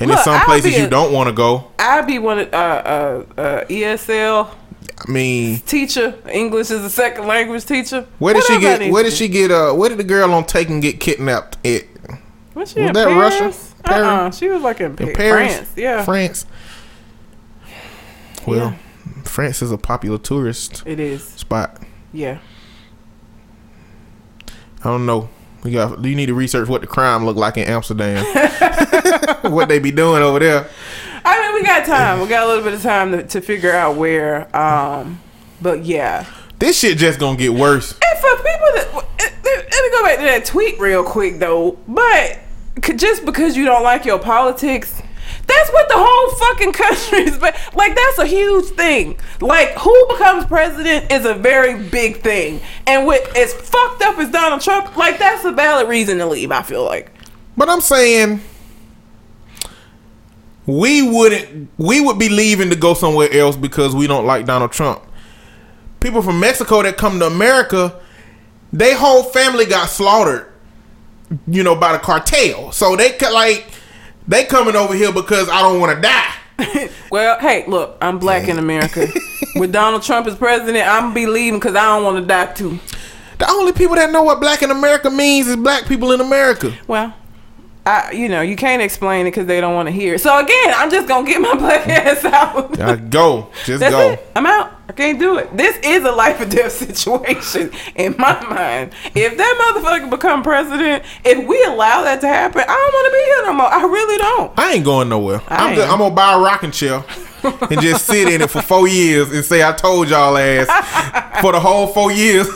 and 0.00 0.10
Look, 0.10 0.18
in 0.18 0.24
some 0.24 0.34
I'll 0.34 0.44
places 0.44 0.74
be 0.74 0.80
you 0.80 0.88
don't 0.88 1.12
want 1.12 1.28
to 1.28 1.32
go. 1.32 1.70
I'd 1.78 2.06
be 2.06 2.18
one 2.18 2.40
of 2.40 2.52
uh, 2.52 2.56
uh, 2.56 3.24
uh, 3.40 3.64
ESL 3.66 4.50
I 5.06 5.10
mean, 5.10 5.60
teacher. 5.60 6.14
English 6.32 6.70
is 6.72 6.82
a 6.84 6.90
second 6.90 7.26
language 7.28 7.64
teacher. 7.64 8.06
where 8.18 8.34
did 8.34 8.42
she 8.44 8.58
get? 8.58 8.90
Where 8.90 9.04
did 9.04 9.12
she 9.12 9.28
get? 9.28 9.50
Uh, 9.52 9.72
where 9.74 9.88
did 9.88 9.98
the 9.98 10.04
girl 10.04 10.32
on 10.34 10.44
Taken 10.44 10.80
get 10.80 10.98
kidnapped? 10.98 11.64
At 11.64 11.84
Was 12.54 12.72
she 12.72 12.80
was 12.80 12.88
in 12.88 12.92
that 12.94 13.06
Paris? 13.08 13.40
Russia? 13.40 14.02
Uh-uh. 14.04 14.30
She 14.32 14.48
was 14.48 14.62
like 14.62 14.80
in, 14.80 14.96
in 14.98 15.14
Paris, 15.14 15.54
France. 15.54 15.70
Yeah, 15.76 16.04
France. 16.04 16.46
Well, 18.46 18.58
Yeah. 18.58 18.74
France 19.22 19.62
is 19.62 19.70
a 19.70 19.78
popular 19.78 20.18
tourist 20.18 20.82
it 20.86 20.98
is. 20.98 21.22
spot. 21.24 21.80
Yeah. 22.12 22.38
I 24.86 24.90
don't 24.90 25.04
know. 25.04 25.28
We 25.64 25.72
got. 25.72 26.04
You 26.04 26.14
need 26.14 26.26
to 26.26 26.34
research 26.34 26.68
what 26.68 26.80
the 26.80 26.86
crime 26.86 27.26
look 27.26 27.36
like 27.36 27.56
in 27.56 27.64
Amsterdam. 27.64 28.24
what 29.52 29.68
they 29.68 29.80
be 29.80 29.90
doing 29.90 30.22
over 30.22 30.38
there. 30.38 30.68
I 31.24 31.40
mean, 31.40 31.54
we 31.54 31.64
got 31.64 31.84
time. 31.84 32.20
We 32.20 32.28
got 32.28 32.44
a 32.44 32.46
little 32.46 32.62
bit 32.62 32.74
of 32.74 32.82
time 32.82 33.10
to, 33.10 33.24
to 33.24 33.40
figure 33.40 33.72
out 33.72 33.96
where. 33.96 34.56
Um, 34.56 35.20
but 35.60 35.84
yeah. 35.84 36.24
This 36.60 36.78
shit 36.78 36.98
just 36.98 37.18
gonna 37.18 37.36
get 37.36 37.52
worse. 37.52 37.90
And 37.90 38.20
for 38.20 38.36
people 38.36 38.68
that 38.74 38.90
let 38.94 39.44
let 39.44 39.82
me 39.82 39.90
go 39.90 40.04
back 40.04 40.18
to 40.18 40.24
that 40.24 40.44
tweet 40.44 40.78
real 40.78 41.02
quick 41.02 41.40
though. 41.40 41.76
But 41.88 42.38
just 42.94 43.24
because 43.24 43.56
you 43.56 43.64
don't 43.64 43.82
like 43.82 44.04
your 44.04 44.20
politics, 44.20 45.02
that's 45.46 45.70
what 45.72 45.88
the 45.88 45.94
whole 45.96 46.36
fucking 46.36 46.72
country 46.72 47.18
is. 47.20 47.38
But 47.38 47.56
like 47.74 47.94
that's 47.94 48.18
a 48.18 48.26
huge 48.26 48.66
thing. 48.66 49.18
Like 49.40 49.70
who 49.72 50.06
becomes 50.08 50.46
president 50.46 51.10
is 51.12 51.24
a 51.24 51.34
very 51.34 51.82
big 51.88 52.18
thing. 52.20 52.60
And 52.86 53.06
with 53.06 53.36
as 53.36 53.52
fucked 53.52 54.02
up 54.02 54.18
as 54.18 54.30
Donald 54.30 54.60
Trump, 54.60 54.96
like 54.96 55.18
that's 55.18 55.44
a 55.44 55.52
valid 55.52 55.88
reason 55.88 56.18
to 56.18 56.26
leave. 56.26 56.50
I 56.50 56.62
feel 56.62 56.84
like. 56.84 57.12
But 57.56 57.68
I'm 57.68 57.80
saying 57.80 58.40
we 60.66 61.02
wouldn't 61.08 61.70
we 61.78 62.00
would 62.00 62.18
be 62.18 62.28
leaving 62.28 62.70
to 62.70 62.76
go 62.76 62.94
somewhere 62.94 63.32
else 63.32 63.56
because 63.56 63.94
we 63.94 64.06
don't 64.06 64.26
like 64.26 64.46
Donald 64.46 64.72
Trump. 64.72 65.02
People 66.00 66.22
from 66.22 66.40
Mexico 66.40 66.82
that 66.82 66.96
come 66.96 67.18
to 67.20 67.26
America, 67.26 68.00
their 68.72 68.96
whole 68.96 69.22
family 69.22 69.64
got 69.64 69.88
slaughtered, 69.88 70.52
you 71.46 71.62
know, 71.62 71.74
by 71.74 71.92
the 71.92 71.98
cartel. 71.98 72.72
So 72.72 72.96
they 72.96 73.12
could 73.12 73.32
like 73.32 73.66
they 74.28 74.44
coming 74.44 74.76
over 74.76 74.94
here 74.94 75.12
because 75.12 75.48
I 75.48 75.62
don't 75.62 75.80
want 75.80 75.96
to 75.96 76.02
die. 76.02 76.32
Well, 77.10 77.38
hey, 77.38 77.64
look, 77.66 77.96
I'm 78.02 78.18
black 78.18 78.48
in 78.48 78.58
America. 78.58 79.06
with 79.54 79.72
Donald 79.72 80.02
Trump 80.02 80.26
as 80.26 80.34
president, 80.34 80.86
I'm 80.86 81.14
be 81.14 81.26
leaving 81.26 81.60
because 81.60 81.76
I 81.76 81.84
don't 81.84 82.04
want 82.04 82.18
to 82.18 82.26
die 82.26 82.52
too. 82.52 82.80
The 83.38 83.48
only 83.48 83.72
people 83.72 83.96
that 83.96 84.10
know 84.10 84.22
what 84.22 84.40
black 84.40 84.62
in 84.62 84.70
America 84.70 85.08
means 85.08 85.46
is 85.46 85.56
black 85.56 85.86
people 85.86 86.12
in 86.12 86.20
America. 86.20 86.76
Well, 86.88 87.14
I, 87.86 88.10
you 88.10 88.28
know, 88.28 88.40
you 88.40 88.56
can't 88.56 88.82
explain 88.82 89.26
it 89.26 89.30
because 89.30 89.46
they 89.46 89.60
don't 89.60 89.74
want 89.74 89.86
to 89.86 89.92
hear 89.92 90.14
it. 90.14 90.20
So 90.20 90.36
again, 90.36 90.74
I'm 90.76 90.90
just 90.90 91.06
gonna 91.06 91.24
get 91.24 91.40
my 91.40 91.54
black 91.58 91.86
ass 91.86 92.24
out. 92.24 92.78
Uh, 92.80 92.96
go. 92.96 93.48
Just 93.64 93.78
That's 93.78 93.94
go. 93.94 94.10
it. 94.10 94.26
I'm 94.34 94.44
out. 94.44 94.72
I 94.88 94.92
can't 94.92 95.20
do 95.20 95.38
it. 95.38 95.56
This 95.56 95.78
is 95.84 96.04
a 96.04 96.10
life 96.10 96.40
or 96.40 96.46
death 96.46 96.72
situation 96.86 97.70
in 97.94 98.16
my 98.18 98.44
mind. 98.48 98.92
If 99.14 99.36
that 99.36 99.74
motherfucker 99.76 100.10
become 100.10 100.42
president, 100.42 101.04
if 101.24 101.46
we 101.46 101.62
allow 101.64 102.02
that 102.02 102.20
to 102.22 102.26
happen, 102.26 102.62
I 102.62 102.66
don't 102.66 102.92
want 102.92 103.06
to 103.06 103.12
be 103.12 103.24
here 103.24 103.42
no 103.46 103.52
more. 103.52 103.66
I 103.66 103.82
really 103.84 104.18
don't. 104.18 104.58
I 104.58 104.72
ain't 104.74 104.84
going 104.84 105.08
nowhere. 105.08 105.40
I 105.46 105.68
I'm, 105.68 105.76
just. 105.76 105.88
I'm 105.88 105.98
gonna 105.98 106.14
buy 106.14 106.34
a 106.34 106.38
rocking 106.40 106.72
chair 106.72 107.04
and 107.70 107.80
just 107.80 108.04
sit 108.06 108.28
in 108.32 108.42
it 108.42 108.50
for 108.50 108.62
four 108.62 108.88
years 108.88 109.30
and 109.32 109.44
say 109.44 109.62
I 109.62 109.72
told 109.72 110.08
y'all 110.08 110.36
ass 110.36 110.66
for 111.40 111.52
the 111.52 111.60
whole 111.60 111.86
four 111.86 112.10
years. 112.10 112.48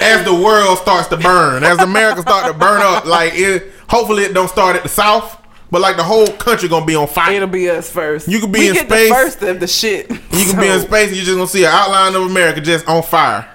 As 0.00 0.24
the 0.24 0.34
world 0.34 0.78
starts 0.78 1.08
to 1.08 1.16
burn, 1.16 1.62
as 1.62 1.78
America 1.78 2.22
start 2.22 2.46
to 2.46 2.58
burn 2.58 2.82
up, 2.82 3.04
like 3.04 3.32
it. 3.34 3.72
Hopefully, 3.88 4.24
it 4.24 4.34
don't 4.34 4.48
start 4.48 4.76
at 4.76 4.82
the 4.82 4.88
south, 4.88 5.40
but 5.70 5.80
like 5.80 5.96
the 5.96 6.02
whole 6.02 6.26
country 6.26 6.68
gonna 6.68 6.86
be 6.86 6.94
on 6.94 7.06
fire. 7.06 7.32
It'll 7.32 7.48
be 7.48 7.70
us 7.70 7.90
first. 7.90 8.28
You 8.28 8.40
could 8.40 8.52
be 8.52 8.60
we 8.60 8.68
in 8.68 8.74
get 8.74 8.88
space. 8.88 9.08
the 9.08 9.14
first 9.14 9.42
of 9.42 9.60
the 9.60 9.66
shit. 9.66 10.10
You 10.10 10.18
can 10.46 10.60
be 10.60 10.68
in 10.68 10.80
space 10.80 11.08
and 11.08 11.16
you're 11.16 11.24
just 11.24 11.36
gonna 11.36 11.46
see 11.46 11.64
an 11.64 11.70
outline 11.72 12.14
of 12.14 12.22
America 12.28 12.60
just 12.60 12.88
on 12.88 13.02
fire. 13.02 13.48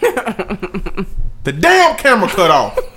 the 0.00 1.52
damn 1.52 1.96
camera 1.96 2.28
cut 2.28 2.50
off. 2.50 2.78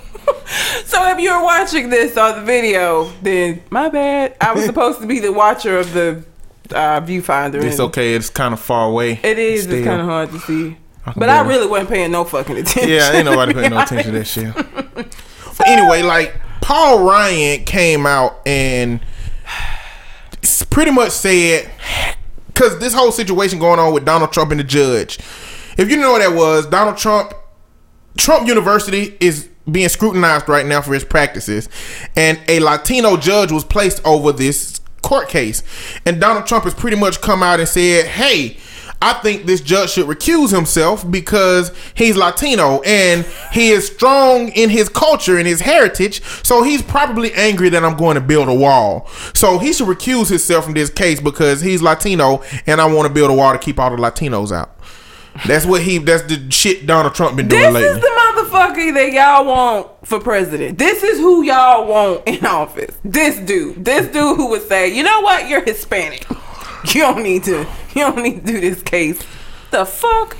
So 0.84 1.10
if 1.10 1.18
you're 1.20 1.42
watching 1.42 1.90
this 1.90 2.16
on 2.16 2.40
the 2.40 2.44
video, 2.44 3.10
then 3.22 3.62
my 3.70 3.88
bad. 3.88 4.36
I 4.40 4.52
was 4.52 4.64
supposed 4.64 5.00
to 5.00 5.06
be 5.06 5.20
the 5.20 5.32
watcher 5.32 5.78
of 5.78 5.92
the 5.92 6.24
uh, 6.70 7.00
viewfinder. 7.00 7.62
It's 7.62 7.80
okay. 7.80 8.14
It's 8.14 8.30
kind 8.30 8.54
of 8.54 8.60
far 8.60 8.88
away. 8.88 9.20
It 9.22 9.38
is. 9.38 9.64
Still. 9.64 9.76
It's 9.76 9.86
kind 9.86 10.00
of 10.00 10.06
hard 10.06 10.30
to 10.30 10.38
see. 10.40 10.76
But 11.16 11.28
I 11.28 11.46
really 11.46 11.66
wasn't 11.66 11.90
paying 11.90 12.10
no 12.10 12.24
fucking 12.24 12.56
attention. 12.56 12.90
Yeah, 12.90 13.12
ain't 13.12 13.24
nobody 13.24 13.54
paying 13.54 13.70
no 13.70 13.80
attention 13.80 14.12
to 14.12 14.18
that 14.18 14.26
shit. 14.26 14.54
But 14.54 15.66
anyway, 15.66 16.02
like 16.02 16.40
Paul 16.60 17.04
Ryan 17.04 17.64
came 17.64 18.06
out 18.06 18.40
and 18.46 19.00
pretty 20.70 20.90
much 20.90 21.10
said, 21.10 21.70
because 22.46 22.78
this 22.78 22.94
whole 22.94 23.10
situation 23.12 23.58
going 23.58 23.78
on 23.78 23.92
with 23.92 24.04
Donald 24.04 24.32
Trump 24.32 24.50
and 24.50 24.60
the 24.60 24.64
judge. 24.64 25.18
If 25.76 25.90
you 25.90 25.96
know 25.96 26.12
what 26.12 26.18
that 26.20 26.36
was, 26.36 26.66
Donald 26.66 26.96
Trump, 26.96 27.32
Trump 28.16 28.48
University 28.48 29.16
is 29.20 29.48
being 29.70 29.88
scrutinized 29.88 30.48
right 30.48 30.66
now 30.66 30.80
for 30.80 30.94
his 30.94 31.04
practices, 31.04 31.68
and 32.16 32.40
a 32.48 32.60
Latino 32.60 33.16
judge 33.16 33.52
was 33.52 33.64
placed 33.64 34.04
over 34.04 34.32
this 34.32 34.80
court 35.02 35.28
case, 35.28 35.62
and 36.04 36.20
Donald 36.20 36.46
Trump 36.46 36.64
has 36.64 36.74
pretty 36.74 36.96
much 36.96 37.20
come 37.20 37.42
out 37.42 37.60
and 37.60 37.68
said, 37.68 38.06
"Hey." 38.06 38.58
I 39.00 39.12
think 39.14 39.46
this 39.46 39.60
judge 39.60 39.90
should 39.90 40.06
recuse 40.06 40.52
himself 40.54 41.08
because 41.08 41.72
he's 41.94 42.16
Latino 42.16 42.80
and 42.82 43.24
he 43.52 43.70
is 43.70 43.86
strong 43.86 44.48
in 44.48 44.70
his 44.70 44.88
culture 44.88 45.38
and 45.38 45.46
his 45.46 45.60
heritage. 45.60 46.22
So 46.44 46.64
he's 46.64 46.82
probably 46.82 47.32
angry 47.34 47.68
that 47.68 47.84
I'm 47.84 47.96
going 47.96 48.16
to 48.16 48.20
build 48.20 48.48
a 48.48 48.54
wall. 48.54 49.08
So 49.34 49.58
he 49.58 49.72
should 49.72 49.86
recuse 49.86 50.28
himself 50.28 50.64
from 50.64 50.74
this 50.74 50.90
case 50.90 51.20
because 51.20 51.60
he's 51.60 51.80
Latino 51.80 52.42
and 52.66 52.80
I 52.80 52.86
want 52.86 53.06
to 53.06 53.14
build 53.14 53.30
a 53.30 53.34
wall 53.34 53.52
to 53.52 53.58
keep 53.58 53.78
all 53.78 53.90
the 53.90 53.96
Latinos 53.96 54.50
out. 54.50 54.74
That's 55.46 55.64
what 55.64 55.82
he. 55.82 55.98
That's 55.98 56.24
the 56.24 56.50
shit 56.50 56.86
Donald 56.86 57.14
Trump 57.14 57.36
been 57.36 57.46
doing 57.46 57.62
This 57.62 57.74
lately. 57.74 57.88
This 57.88 57.96
is 57.96 58.02
the 58.02 58.08
motherfucker 58.08 58.94
that 58.94 59.12
y'all 59.12 59.46
want 59.46 60.06
for 60.06 60.18
president. 60.18 60.78
This 60.78 61.04
is 61.04 61.18
who 61.18 61.44
y'all 61.44 61.86
want 61.86 62.26
in 62.26 62.44
office. 62.44 62.98
This 63.04 63.38
dude. 63.38 63.84
This 63.84 64.06
dude 64.06 64.36
who 64.36 64.48
would 64.48 64.66
say, 64.66 64.88
you 64.92 65.04
know 65.04 65.20
what, 65.20 65.48
you're 65.48 65.62
Hispanic. 65.62 66.26
You 66.94 67.02
don't 67.02 67.22
need 67.22 67.44
to. 67.44 67.66
You 67.94 68.02
don't 68.02 68.22
need 68.22 68.46
to 68.46 68.52
do 68.52 68.60
this 68.60 68.82
case. 68.82 69.20
The 69.70 69.84
fuck? 69.84 70.36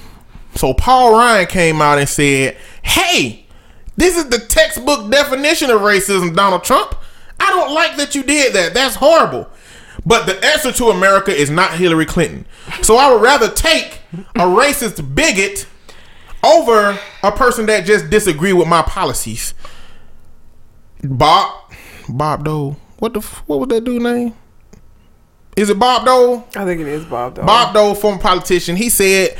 So 0.54 0.72
Paul 0.74 1.12
Ryan 1.12 1.46
came 1.46 1.82
out 1.82 1.98
and 1.98 2.08
said, 2.08 2.56
"Hey, 2.82 3.46
this 3.96 4.16
is 4.16 4.28
the 4.28 4.38
textbook 4.38 5.10
definition 5.10 5.70
of 5.70 5.80
racism, 5.80 6.34
Donald 6.34 6.64
Trump. 6.64 6.94
I 7.40 7.50
don't 7.50 7.74
like 7.74 7.96
that 7.96 8.14
you 8.14 8.22
did 8.22 8.54
that. 8.54 8.74
That's 8.74 8.96
horrible. 8.96 9.48
But 10.06 10.26
the 10.26 10.44
answer 10.44 10.72
to 10.72 10.86
America 10.86 11.34
is 11.34 11.50
not 11.50 11.74
Hillary 11.74 12.06
Clinton. 12.06 12.46
So 12.82 12.96
I 12.96 13.12
would 13.12 13.20
rather 13.20 13.48
take 13.50 14.00
a 14.36 14.46
racist 14.46 15.14
bigot 15.14 15.66
over 16.44 16.98
a 17.22 17.32
person 17.32 17.66
that 17.66 17.84
just 17.84 18.10
disagree 18.10 18.52
with 18.52 18.68
my 18.68 18.82
policies." 18.82 19.54
Bob, 21.02 21.72
Bob 22.08 22.44
Dole. 22.44 22.76
What 22.98 23.14
the 23.14 23.20
what 23.46 23.60
was 23.60 23.68
that 23.68 23.84
dude 23.84 24.02
name? 24.02 24.34
Is 25.58 25.70
it 25.70 25.78
Bob 25.78 26.06
Dole? 26.06 26.46
I 26.54 26.64
think 26.64 26.80
it 26.80 26.86
is 26.86 27.04
Bob 27.04 27.34
Dole. 27.34 27.44
Bob 27.44 27.74
Dole, 27.74 27.94
former 27.94 28.20
politician, 28.20 28.76
he 28.76 28.88
said, 28.88 29.36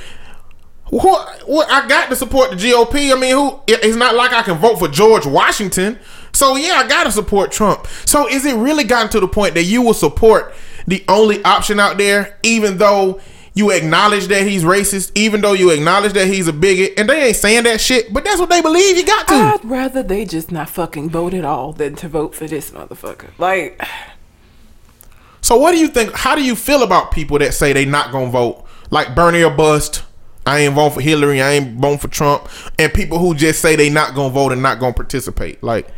"What? 0.90 1.48
What? 1.48 1.70
I 1.70 1.86
got 1.86 2.08
to 2.10 2.16
support 2.16 2.50
the 2.50 2.56
GOP. 2.56 3.12
I 3.14 3.18
mean, 3.18 3.34
who? 3.34 3.60
It's 3.68 3.96
not 3.96 4.16
like 4.16 4.32
I 4.32 4.42
can 4.42 4.58
vote 4.58 4.80
for 4.80 4.88
George 4.88 5.26
Washington. 5.26 5.98
So 6.32 6.56
yeah, 6.56 6.82
I 6.84 6.88
got 6.88 7.04
to 7.04 7.12
support 7.12 7.52
Trump. 7.52 7.86
So 8.04 8.28
is 8.28 8.44
it 8.44 8.56
really 8.56 8.82
gotten 8.84 9.10
to 9.10 9.20
the 9.20 9.28
point 9.28 9.54
that 9.54 9.64
you 9.64 9.80
will 9.80 9.94
support 9.94 10.54
the 10.88 11.04
only 11.08 11.42
option 11.44 11.78
out 11.78 11.98
there, 11.98 12.36
even 12.42 12.78
though?" 12.78 13.20
You 13.54 13.72
acknowledge 13.72 14.28
that 14.28 14.46
he's 14.46 14.62
racist, 14.62 15.10
even 15.16 15.40
though 15.40 15.52
you 15.52 15.70
acknowledge 15.70 16.12
that 16.12 16.28
he's 16.28 16.46
a 16.46 16.52
bigot, 16.52 16.92
and 16.96 17.08
they 17.08 17.24
ain't 17.24 17.36
saying 17.36 17.64
that 17.64 17.80
shit, 17.80 18.12
but 18.12 18.22
that's 18.22 18.38
what 18.38 18.50
they 18.50 18.60
believe 18.60 18.96
you 18.96 19.04
got 19.04 19.26
to. 19.26 19.34
I'd 19.34 19.64
rather 19.64 20.00
they 20.00 20.24
just 20.26 20.52
not 20.52 20.68
fucking 20.70 21.10
vote 21.10 21.34
at 21.34 21.44
all 21.44 21.72
than 21.72 21.96
to 21.96 22.08
vote 22.08 22.36
for 22.36 22.46
this 22.46 22.70
motherfucker. 22.70 23.30
Like, 23.36 23.84
So 25.48 25.56
what 25.56 25.72
do 25.72 25.78
you 25.78 25.88
think? 25.88 26.12
How 26.14 26.34
do 26.34 26.44
you 26.44 26.54
feel 26.54 26.82
about 26.82 27.10
people 27.10 27.38
that 27.38 27.54
say 27.54 27.72
they 27.72 27.86
not 27.86 28.12
gonna 28.12 28.30
vote, 28.30 28.66
like 28.90 29.14
Bernie 29.14 29.42
or 29.42 29.50
bust? 29.50 30.02
I 30.44 30.58
ain't 30.58 30.74
voting 30.74 30.96
for 30.96 31.00
Hillary. 31.00 31.40
I 31.40 31.52
ain't 31.52 31.80
voting 31.80 31.96
for 31.96 32.08
Trump. 32.08 32.46
And 32.78 32.92
people 32.92 33.18
who 33.18 33.34
just 33.34 33.62
say 33.62 33.74
they 33.74 33.88
not 33.88 34.14
gonna 34.14 34.28
vote 34.28 34.52
and 34.52 34.60
not 34.60 34.78
gonna 34.78 34.92
participate. 34.92 35.62
Like, 35.62 35.88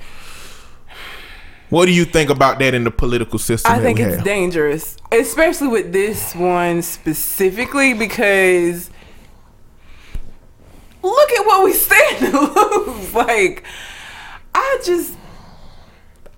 what 1.68 1.86
do 1.86 1.92
you 1.92 2.04
think 2.04 2.30
about 2.30 2.60
that 2.60 2.74
in 2.74 2.84
the 2.84 2.92
political 2.92 3.40
system? 3.40 3.72
I 3.72 3.78
that 3.78 3.82
think 3.82 3.98
it's 3.98 4.14
have? 4.18 4.24
dangerous, 4.24 4.96
especially 5.10 5.66
with 5.66 5.92
this 5.92 6.32
one 6.32 6.80
specifically 6.82 7.92
because 7.92 8.88
look 11.02 11.30
at 11.32 11.44
what 11.44 11.64
we 11.64 11.72
stand 11.72 12.18
to 12.20 12.86
lose. 12.86 13.12
Like, 13.12 13.64
I 14.54 14.80
just, 14.84 15.16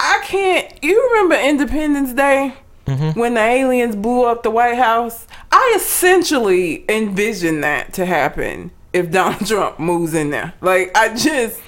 I 0.01 0.23
can't. 0.25 0.83
You 0.83 1.11
remember 1.11 1.35
Independence 1.35 2.15
Day 2.15 2.55
Mm-hmm. 2.87 3.19
when 3.19 3.35
the 3.35 3.41
aliens 3.41 3.95
blew 3.95 4.25
up 4.25 4.43
the 4.43 4.51
White 4.51 4.77
House? 4.77 5.27
I 5.51 5.75
essentially 5.77 6.85
envisioned 6.89 7.63
that 7.63 7.93
to 7.95 8.07
happen 8.07 8.73
if 8.93 9.11
Donald 9.11 9.47
Trump 9.47 9.79
moves 9.79 10.15
in 10.15 10.31
there. 10.31 10.55
Like, 10.61 10.97
I 10.97 11.15
just. 11.15 11.61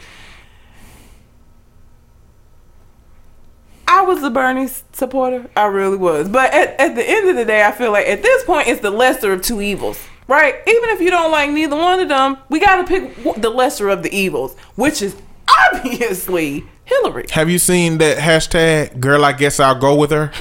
I 3.87 4.03
was 4.03 4.23
a 4.23 4.31
Bernie 4.31 4.69
supporter. 4.93 5.49
I 5.57 5.67
really 5.67 5.97
was. 5.97 6.29
But 6.29 6.53
at, 6.53 6.79
at 6.81 6.97
the 6.97 7.09
end 7.09 7.29
of 7.29 7.37
the 7.37 7.45
day, 7.45 7.65
I 7.65 7.71
feel 7.71 7.93
like 7.93 8.07
at 8.07 8.23
this 8.23 8.43
point, 8.45 8.67
it's 8.67 8.81
the 8.81 8.91
lesser 8.91 9.33
of 9.33 9.43
two 9.43 9.61
evils, 9.61 10.03
right? 10.27 10.55
Even 10.67 10.91
if 10.91 11.01
you 11.01 11.11
don't 11.11 11.31
like 11.31 11.51
neither 11.51 11.77
one 11.77 12.01
of 12.01 12.09
them, 12.09 12.39
we 12.49 12.59
got 12.59 12.77
to 12.77 12.85
pick 12.85 13.41
the 13.41 13.51
lesser 13.51 13.89
of 13.89 14.03
the 14.03 14.13
evils, 14.13 14.57
which 14.75 15.01
is 15.01 15.15
obviously 15.73 16.65
Hillary. 16.85 17.27
Have 17.31 17.49
you 17.51 17.59
seen 17.59 17.99
that 17.99 18.19
hashtag? 18.19 19.01
Girl, 19.01 19.25
I 19.25 19.33
guess 19.33 19.59
I'll 19.61 19.79
go 19.79 19.95
with 19.95 20.11
her. 20.11 20.31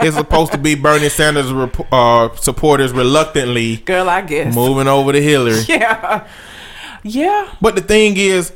it's 0.00 0.16
supposed 0.16 0.52
to 0.52 0.58
be 0.58 0.74
Bernie 0.74 1.08
Sanders 1.08 1.52
rep- 1.52 1.92
uh, 1.92 2.34
supporters 2.36 2.92
reluctantly 2.92 3.76
Girl, 3.78 4.08
I 4.08 4.22
guess. 4.22 4.54
moving 4.54 4.88
over 4.88 5.12
to 5.12 5.20
Hillary. 5.22 5.62
Yeah. 5.68 6.26
Yeah. 7.02 7.54
But 7.60 7.74
the 7.74 7.82
thing 7.82 8.16
is, 8.16 8.52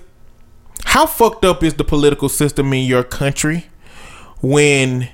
how 0.85 1.05
fucked 1.07 1.45
up 1.45 1.63
is 1.63 1.75
the 1.75 1.85
political 1.85 2.31
system 2.31 2.73
in 2.73 2.87
your 2.87 3.03
country 3.05 3.67
when 4.41 5.11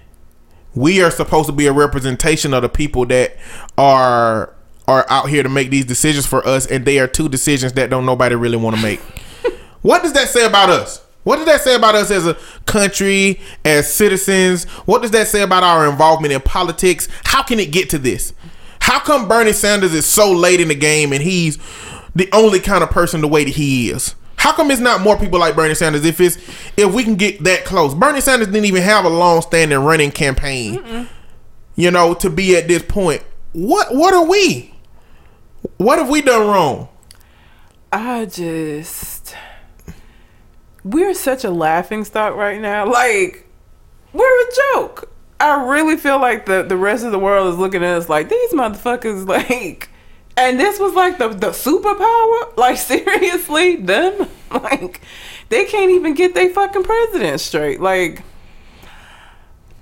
we 0.74 1.03
are 1.03 1.11
supposed 1.11 1.47
to 1.47 1.53
be 1.53 1.66
a 1.66 1.72
representation 1.72 2.55
of 2.55 2.62
the 2.62 2.68
people 2.68 3.07
that 3.07 3.37
are 3.76 4.55
are 4.87 5.07
out 5.09 5.30
here 5.30 5.43
to 5.43 5.49
make 5.49 5.70
these 5.70 5.85
decisions 5.87 6.26
for 6.26 6.47
us 6.47 6.66
and 6.66 6.85
they 6.85 6.99
are 6.99 7.07
two 7.09 7.28
decisions 7.28 7.72
that 7.72 7.89
don't 7.91 8.05
nobody 8.07 8.35
really 8.35 8.57
want 8.57 8.76
to 8.76 8.82
make. 8.82 9.01
what 9.82 10.03
does 10.03 10.12
that 10.12 10.28
say 10.28 10.45
about 10.47 10.68
us? 10.68 11.03
What 11.25 11.37
does 11.37 11.47
that 11.47 11.62
say 11.62 11.75
about 11.75 11.95
us 11.95 12.11
as 12.11 12.27
a 12.27 12.37
country, 12.66 13.41
as 13.64 13.93
citizens? 13.93 14.64
What 14.87 15.03
does 15.03 15.11
that 15.12 15.27
say 15.27 15.43
about 15.43 15.62
our 15.62 15.89
involvement 15.91 16.33
in 16.33 16.41
politics? 16.41 17.09
How 17.25 17.43
can 17.43 17.59
it 17.59 17.72
get 17.72 17.91
to 17.91 17.99
this? 17.99 18.33
How 18.81 19.01
come 19.01 19.27
Bernie 19.27 19.53
Sanders 19.55 19.95
is 19.95 20.05
so 20.07 20.31
late 20.31 20.61
in 20.61 20.68
the 20.68 20.75
game 20.75 21.12
and 21.12 21.22
he's 21.22 21.59
the 22.14 22.29
only 22.33 22.61
kind 22.61 22.85
of 22.85 22.91
person 22.91 23.22
the 23.22 23.29
way 23.29 23.45
that 23.45 23.55
he 23.55 23.91
is? 23.91 24.14
How 24.37 24.53
come 24.53 24.70
it's 24.70 24.81
not 24.81 25.01
more 25.01 25.16
people 25.18 25.39
like 25.39 25.57
Bernie 25.57 25.75
Sanders 25.75 26.05
if 26.05 26.20
it's 26.20 26.37
if 26.77 26.93
we 26.93 27.03
can 27.03 27.14
get 27.16 27.43
that 27.45 27.64
close? 27.64 27.95
Bernie 27.95 28.20
Sanders 28.20 28.49
didn't 28.49 28.66
even 28.66 28.83
have 28.83 29.07
a 29.07 29.09
long 29.09 29.41
standing 29.41 29.79
running 29.79 30.11
campaign. 30.11 31.09
You 31.77 31.91
know, 31.91 32.12
to 32.14 32.29
be 32.29 32.55
at 32.55 32.68
this 32.68 32.83
point. 32.83 33.22
What 33.55 33.95
what 33.95 34.12
are 34.12 34.27
we? 34.27 34.75
What 35.79 35.99
have 35.99 36.11
we 36.11 36.20
done 36.20 36.47
wrong? 36.47 36.89
I 37.91 38.27
just. 38.27 39.14
We're 40.85 41.14
such 41.14 41.45
a 41.45 41.51
laughing 41.51 42.05
stock 42.05 42.37
right 42.37 42.61
now. 42.61 42.85
Like, 42.95 43.47
we're 44.12 44.43
a 44.43 44.53
joke. 44.72 45.11
I 45.41 45.64
really 45.64 45.97
feel 45.97 46.20
like 46.20 46.47
the, 46.47 46.62
the 46.62 46.76
rest 46.76 47.05
of 47.05 47.11
the 47.11 47.18
world 47.18 47.53
is 47.53 47.59
looking 47.59 47.82
at 47.82 47.97
us 47.97 48.09
like, 48.09 48.28
these 48.28 48.53
motherfuckers, 48.53 49.26
like. 49.28 49.89
And 50.37 50.59
this 50.59 50.78
was 50.78 50.95
like 50.95 51.18
the, 51.18 51.28
the 51.28 51.51
superpower? 51.51 52.57
Like, 52.57 52.76
seriously? 52.76 53.76
Them? 53.76 54.28
Like, 54.51 55.01
they 55.49 55.64
can't 55.64 55.91
even 55.91 56.14
get 56.14 56.35
their 56.35 56.51
fucking 56.51 56.85
president 56.85 57.41
straight. 57.41 57.80
Like, 57.80 58.22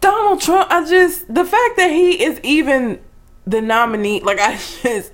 Donald 0.00 0.40
Trump, 0.40 0.70
I 0.70 0.88
just. 0.88 1.32
The 1.32 1.44
fact 1.44 1.76
that 1.76 1.90
he 1.90 2.22
is 2.22 2.40
even 2.42 3.00
the 3.46 3.60
nominee, 3.60 4.20
like, 4.20 4.38
I 4.40 4.56
just. 4.56 5.12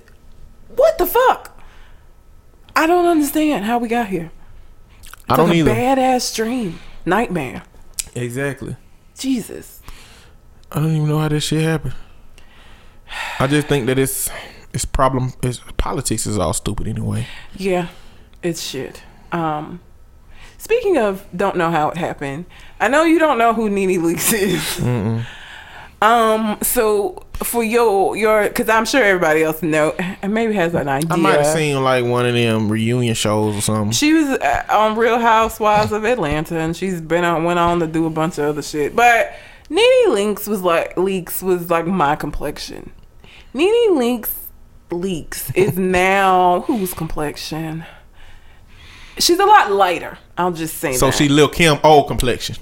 What 0.75 0.97
the 0.97 1.05
fuck? 1.05 1.61
I 2.75 2.87
don't 2.87 3.05
understand 3.05 3.65
how 3.65 3.77
we 3.79 3.89
got 3.89 4.07
here. 4.07 4.31
I 5.29 5.37
don't 5.37 5.49
like 5.49 5.57
either. 5.57 5.71
a 5.71 5.75
badass 5.75 6.35
dream, 6.35 6.79
nightmare. 7.05 7.63
Exactly. 8.15 8.75
Jesus. 9.17 9.81
I 10.71 10.79
don't 10.79 10.95
even 10.95 11.07
know 11.09 11.19
how 11.19 11.27
this 11.29 11.43
shit 11.43 11.61
happened. 11.61 11.95
I 13.39 13.47
just 13.47 13.67
think 13.67 13.87
that 13.87 13.97
it's 13.97 14.29
it's 14.73 14.85
problem. 14.85 15.33
It's 15.41 15.61
politics 15.77 16.25
is 16.27 16.37
all 16.37 16.53
stupid 16.53 16.87
anyway. 16.87 17.27
Yeah, 17.55 17.87
it's 18.43 18.61
shit. 18.61 19.03
Um, 19.31 19.79
speaking 20.57 20.97
of, 20.97 21.25
don't 21.35 21.57
know 21.57 21.71
how 21.71 21.89
it 21.89 21.97
happened. 21.97 22.45
I 22.79 22.87
know 22.87 23.03
you 23.03 23.19
don't 23.19 23.37
know 23.37 23.53
who 23.53 23.69
Nene 23.69 24.01
Leakes 24.01 24.33
is. 24.33 25.23
Um, 26.01 26.57
so 26.61 27.25
for 27.43 27.63
your 27.63 28.15
your, 28.15 28.47
because 28.47 28.69
I'm 28.69 28.85
sure 28.85 29.03
everybody 29.03 29.43
else 29.43 29.61
know, 29.61 29.91
and 30.21 30.33
maybe 30.33 30.53
has 30.53 30.73
an 30.73 30.87
idea. 30.87 31.09
I 31.11 31.15
might 31.17 31.37
have 31.41 31.47
seen 31.53 31.83
like 31.83 32.05
one 32.05 32.25
of 32.25 32.33
them 32.33 32.71
reunion 32.71 33.15
shows 33.15 33.55
or 33.57 33.61
something. 33.61 33.91
She 33.91 34.13
was 34.13 34.29
uh, 34.29 34.63
on 34.69 34.97
Real 34.97 35.19
Housewives 35.19 35.91
of 35.91 36.05
Atlanta, 36.05 36.57
and 36.57 36.75
she's 36.75 37.01
been 37.01 37.25
on 37.25 37.43
went 37.43 37.59
on 37.59 37.79
to 37.81 37.87
do 37.87 38.05
a 38.05 38.09
bunch 38.09 38.37
of 38.37 38.45
other 38.45 38.61
shit. 38.61 38.95
But 38.95 39.33
Nene 39.69 40.09
Leakes 40.09 40.47
was 40.47 40.61
like 40.61 40.95
Leakes 40.95 41.43
was 41.43 41.69
like 41.69 41.85
my 41.85 42.15
complexion. 42.15 42.91
Nene 43.53 43.95
Leakes 43.97 44.31
Leakes 44.91 45.53
is 45.55 45.77
now 45.77 46.61
whose 46.61 46.93
complexion? 46.93 47.83
She's 49.17 49.39
a 49.39 49.45
lot 49.45 49.69
lighter. 49.71 50.17
I'll 50.37 50.53
just 50.53 50.77
say 50.77 50.93
So 50.93 51.07
that. 51.07 51.15
she 51.15 51.27
Lil 51.27 51.49
Kim 51.49 51.77
old 51.83 52.07
complexion, 52.07 52.55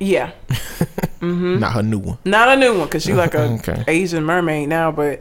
yeah, 0.00 0.32
not 1.20 1.72
her 1.74 1.82
new 1.82 1.98
one. 1.98 2.18
not 2.24 2.48
a 2.48 2.56
new 2.56 2.76
one 2.78 2.86
because 2.86 3.02
she 3.04 3.12
like 3.14 3.34
a 3.34 3.42
Okay. 3.60 3.84
Asian 3.86 4.24
mermaid 4.24 4.68
now, 4.68 4.90
but 4.90 5.20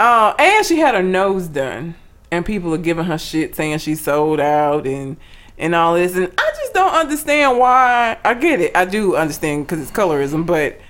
uh, 0.00 0.34
and 0.38 0.64
she 0.64 0.78
had 0.78 0.94
her 0.94 1.02
nose 1.02 1.48
done, 1.48 1.94
and 2.30 2.46
people 2.46 2.72
are 2.72 2.78
giving 2.78 3.04
her 3.04 3.18
shit 3.18 3.54
saying 3.56 3.78
she 3.78 3.94
sold 3.94 4.40
out 4.40 4.86
and 4.86 5.16
and 5.58 5.74
all 5.74 5.94
this, 5.94 6.14
and 6.16 6.32
I 6.38 6.50
just 6.56 6.72
don't 6.72 6.94
understand 6.94 7.58
why. 7.58 8.16
I 8.24 8.34
get 8.34 8.60
it, 8.60 8.76
I 8.76 8.84
do 8.84 9.16
understand 9.16 9.66
because 9.66 9.80
it's 9.82 9.90
colorism, 9.90 10.46
but 10.46 10.80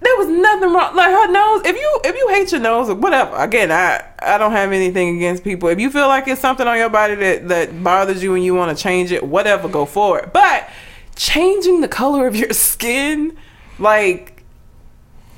there 0.00 0.16
was 0.18 0.28
nothing 0.28 0.72
wrong. 0.72 0.94
Like 0.94 1.10
her 1.10 1.32
nose, 1.32 1.62
if 1.64 1.74
you 1.76 2.00
if 2.04 2.14
you 2.14 2.28
hate 2.28 2.52
your 2.52 2.60
nose 2.60 2.88
or 2.90 2.94
whatever, 2.94 3.34
again, 3.36 3.72
I 3.72 4.04
I 4.20 4.36
don't 4.38 4.52
have 4.52 4.70
anything 4.72 5.16
against 5.16 5.42
people. 5.42 5.68
If 5.70 5.80
you 5.80 5.90
feel 5.90 6.06
like 6.08 6.28
it's 6.28 6.40
something 6.40 6.66
on 6.66 6.76
your 6.76 6.90
body 6.90 7.14
that 7.14 7.48
that 7.48 7.82
bothers 7.82 8.22
you 8.22 8.34
and 8.34 8.44
you 8.44 8.54
want 8.54 8.76
to 8.76 8.80
change 8.82 9.10
it, 9.12 9.24
whatever, 9.26 9.68
go 9.68 9.86
for 9.86 10.18
it. 10.20 10.32
But 10.32 10.68
changing 11.16 11.80
the 11.80 11.88
color 11.88 12.26
of 12.26 12.36
your 12.36 12.52
skin, 12.52 13.36
like, 13.78 14.44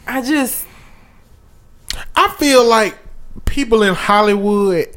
I 0.07 0.23
just 0.23 0.67
I 2.17 2.29
feel 2.39 2.65
like 2.65 2.97
people 3.45 3.83
in 3.83 3.95
Hollywood, 3.95 4.89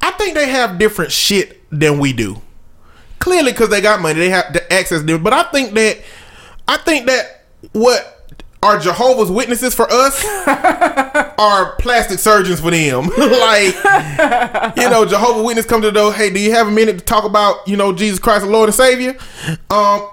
I 0.00 0.10
think 0.12 0.34
they 0.34 0.48
have 0.48 0.78
different 0.78 1.12
shit 1.12 1.62
than 1.70 1.98
we 1.98 2.12
do. 2.12 2.40
Clearly, 3.18 3.52
because 3.52 3.70
they 3.70 3.80
got 3.80 4.00
money, 4.00 4.18
they 4.18 4.30
have 4.30 4.52
the 4.52 4.72
access. 4.72 5.02
To, 5.02 5.18
but 5.18 5.32
I 5.32 5.44
think 5.44 5.74
that, 5.74 5.98
I 6.68 6.76
think 6.78 7.06
that 7.06 7.44
what 7.72 8.30
are 8.62 8.78
Jehovah's 8.78 9.30
Witnesses 9.30 9.74
for 9.74 9.90
us 9.90 10.24
are 11.38 11.76
plastic 11.76 12.18
surgeons 12.18 12.60
for 12.60 12.70
them. 12.70 13.04
like, 13.18 13.74
you 14.76 14.90
know, 14.90 15.04
Jehovah's 15.08 15.44
Witness 15.44 15.66
come 15.66 15.82
to 15.82 15.88
the 15.88 15.92
door. 15.92 16.12
Hey, 16.12 16.30
do 16.30 16.38
you 16.38 16.52
have 16.52 16.68
a 16.68 16.70
minute 16.70 16.98
to 16.98 17.04
talk 17.04 17.24
about 17.24 17.66
you 17.66 17.76
know 17.76 17.92
Jesus 17.92 18.18
Christ, 18.18 18.44
the 18.44 18.50
Lord 18.50 18.68
and 18.68 18.74
Savior? 18.74 19.16
Um, 19.70 20.08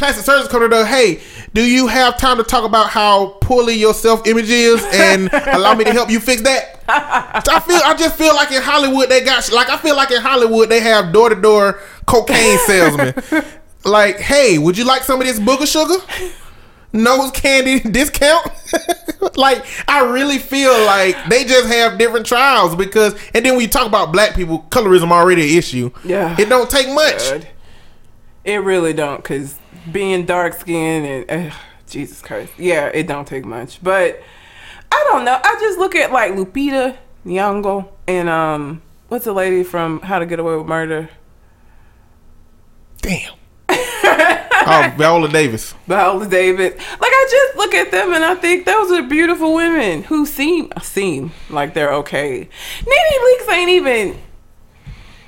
plastic 0.00 0.24
surgeons 0.24 0.48
come 0.48 0.62
to 0.62 0.68
the. 0.68 0.86
Hey, 0.86 1.20
do 1.52 1.62
you 1.62 1.86
have 1.86 2.16
time 2.16 2.38
to 2.38 2.42
talk 2.42 2.64
about 2.64 2.88
how 2.88 3.36
poorly 3.42 3.74
your 3.74 3.92
self 3.92 4.26
image 4.26 4.48
is 4.48 4.82
and 4.92 5.30
allow 5.48 5.74
me 5.74 5.84
to 5.84 5.92
help 5.92 6.10
you 6.10 6.18
fix 6.18 6.42
that? 6.42 6.82
I 6.88 7.60
feel 7.60 7.80
I 7.84 7.94
just 7.94 8.16
feel 8.16 8.34
like 8.34 8.50
in 8.50 8.62
Hollywood 8.62 9.10
they 9.10 9.20
got 9.22 9.52
like 9.52 9.68
I 9.68 9.76
feel 9.76 9.94
like 9.94 10.10
in 10.10 10.20
Hollywood 10.20 10.70
they 10.70 10.80
have 10.80 11.12
door 11.12 11.28
to 11.28 11.34
door 11.34 11.80
cocaine 12.06 12.58
salesmen. 12.66 13.14
like, 13.84 14.16
hey, 14.18 14.58
would 14.58 14.76
you 14.76 14.84
like 14.84 15.02
some 15.02 15.20
of 15.20 15.26
this 15.26 15.38
booger 15.38 15.70
sugar? 15.70 16.02
Nose 16.92 17.30
candy 17.30 17.78
discount? 17.90 18.50
like, 19.36 19.64
I 19.86 20.10
really 20.10 20.38
feel 20.38 20.72
like 20.86 21.14
they 21.28 21.44
just 21.44 21.68
have 21.68 21.98
different 21.98 22.26
trials 22.26 22.74
because, 22.74 23.14
and 23.34 23.44
then 23.44 23.52
when 23.52 23.60
you 23.60 23.68
talk 23.68 23.86
about 23.86 24.12
black 24.12 24.34
people, 24.34 24.66
colorism 24.70 25.12
already 25.12 25.42
an 25.42 25.58
issue. 25.58 25.92
Yeah. 26.02 26.34
It 26.36 26.48
don't 26.48 26.68
take 26.68 26.88
much. 26.88 27.30
God. 27.30 27.48
It 28.42 28.56
really 28.56 28.92
don't, 28.92 29.22
cause 29.22 29.59
being 29.90 30.24
dark 30.24 30.54
skinned 30.54 31.06
and 31.06 31.52
uh, 31.52 31.54
Jesus 31.88 32.22
Christ, 32.22 32.52
yeah, 32.58 32.86
it 32.86 33.06
don't 33.06 33.26
take 33.26 33.44
much. 33.44 33.82
But 33.82 34.22
I 34.92 35.06
don't 35.10 35.24
know. 35.24 35.38
I 35.42 35.56
just 35.60 35.78
look 35.78 35.94
at 35.94 36.12
like 36.12 36.32
Lupita 36.32 36.96
Nyong'o 37.24 37.88
and 38.06 38.28
um, 38.28 38.82
what's 39.08 39.24
the 39.24 39.32
lady 39.32 39.62
from 39.62 40.00
How 40.00 40.18
to 40.18 40.26
Get 40.26 40.38
Away 40.38 40.56
with 40.56 40.66
Murder? 40.66 41.10
Damn. 43.02 43.34
oh, 43.70 44.94
Viola 44.96 45.28
Davis. 45.28 45.74
Viola 45.86 46.28
Davis. 46.28 46.74
Like 46.74 47.12
I 47.12 47.28
just 47.30 47.56
look 47.56 47.74
at 47.74 47.90
them 47.90 48.12
and 48.12 48.24
I 48.24 48.34
think 48.34 48.66
those 48.66 48.90
are 48.92 49.02
beautiful 49.02 49.54
women 49.54 50.02
who 50.04 50.26
seem 50.26 50.72
seem 50.82 51.32
like 51.48 51.74
they're 51.74 51.92
okay. 51.94 52.48
Nene 52.86 53.20
Leakes 53.24 53.52
ain't 53.52 53.70
even 53.70 54.18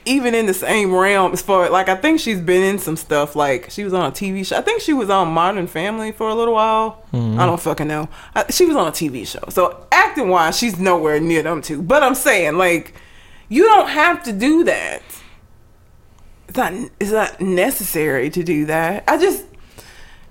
even 0.04 0.34
in 0.34 0.46
the 0.46 0.54
same 0.54 0.94
realm 0.94 1.32
as 1.32 1.42
far 1.42 1.70
like 1.70 1.88
I 1.88 1.96
think 1.96 2.20
she's 2.20 2.40
been 2.40 2.62
in 2.62 2.78
some 2.78 2.96
stuff 2.96 3.36
like 3.36 3.70
she 3.70 3.84
was 3.84 3.92
on 3.92 4.06
a 4.06 4.12
TV 4.12 4.44
show. 4.44 4.56
I 4.56 4.60
think 4.60 4.80
she 4.80 4.92
was 4.92 5.10
on 5.10 5.28
Modern 5.28 5.66
Family 5.66 6.12
for 6.12 6.28
a 6.28 6.34
little 6.34 6.54
while. 6.54 7.04
Mm-hmm. 7.12 7.38
I 7.38 7.46
don't 7.46 7.60
fucking 7.60 7.88
know. 7.88 8.08
I, 8.34 8.50
she 8.50 8.66
was 8.66 8.76
on 8.76 8.88
a 8.88 8.92
TV 8.92 9.26
show. 9.26 9.44
So 9.48 9.86
acting 9.92 10.28
wise, 10.28 10.58
she's 10.58 10.78
nowhere 10.78 11.20
near 11.20 11.42
them 11.42 11.62
two. 11.62 11.82
But 11.82 12.02
I'm 12.02 12.14
saying 12.14 12.56
like 12.56 12.94
you 13.48 13.64
don't 13.64 13.88
have 13.88 14.22
to 14.24 14.32
do 14.32 14.64
that. 14.64 15.02
It's 16.48 16.56
not 16.56 16.72
it's 17.00 17.12
not 17.12 17.40
necessary 17.40 18.30
to 18.30 18.42
do 18.42 18.66
that. 18.66 19.04
I 19.06 19.18
just 19.18 19.44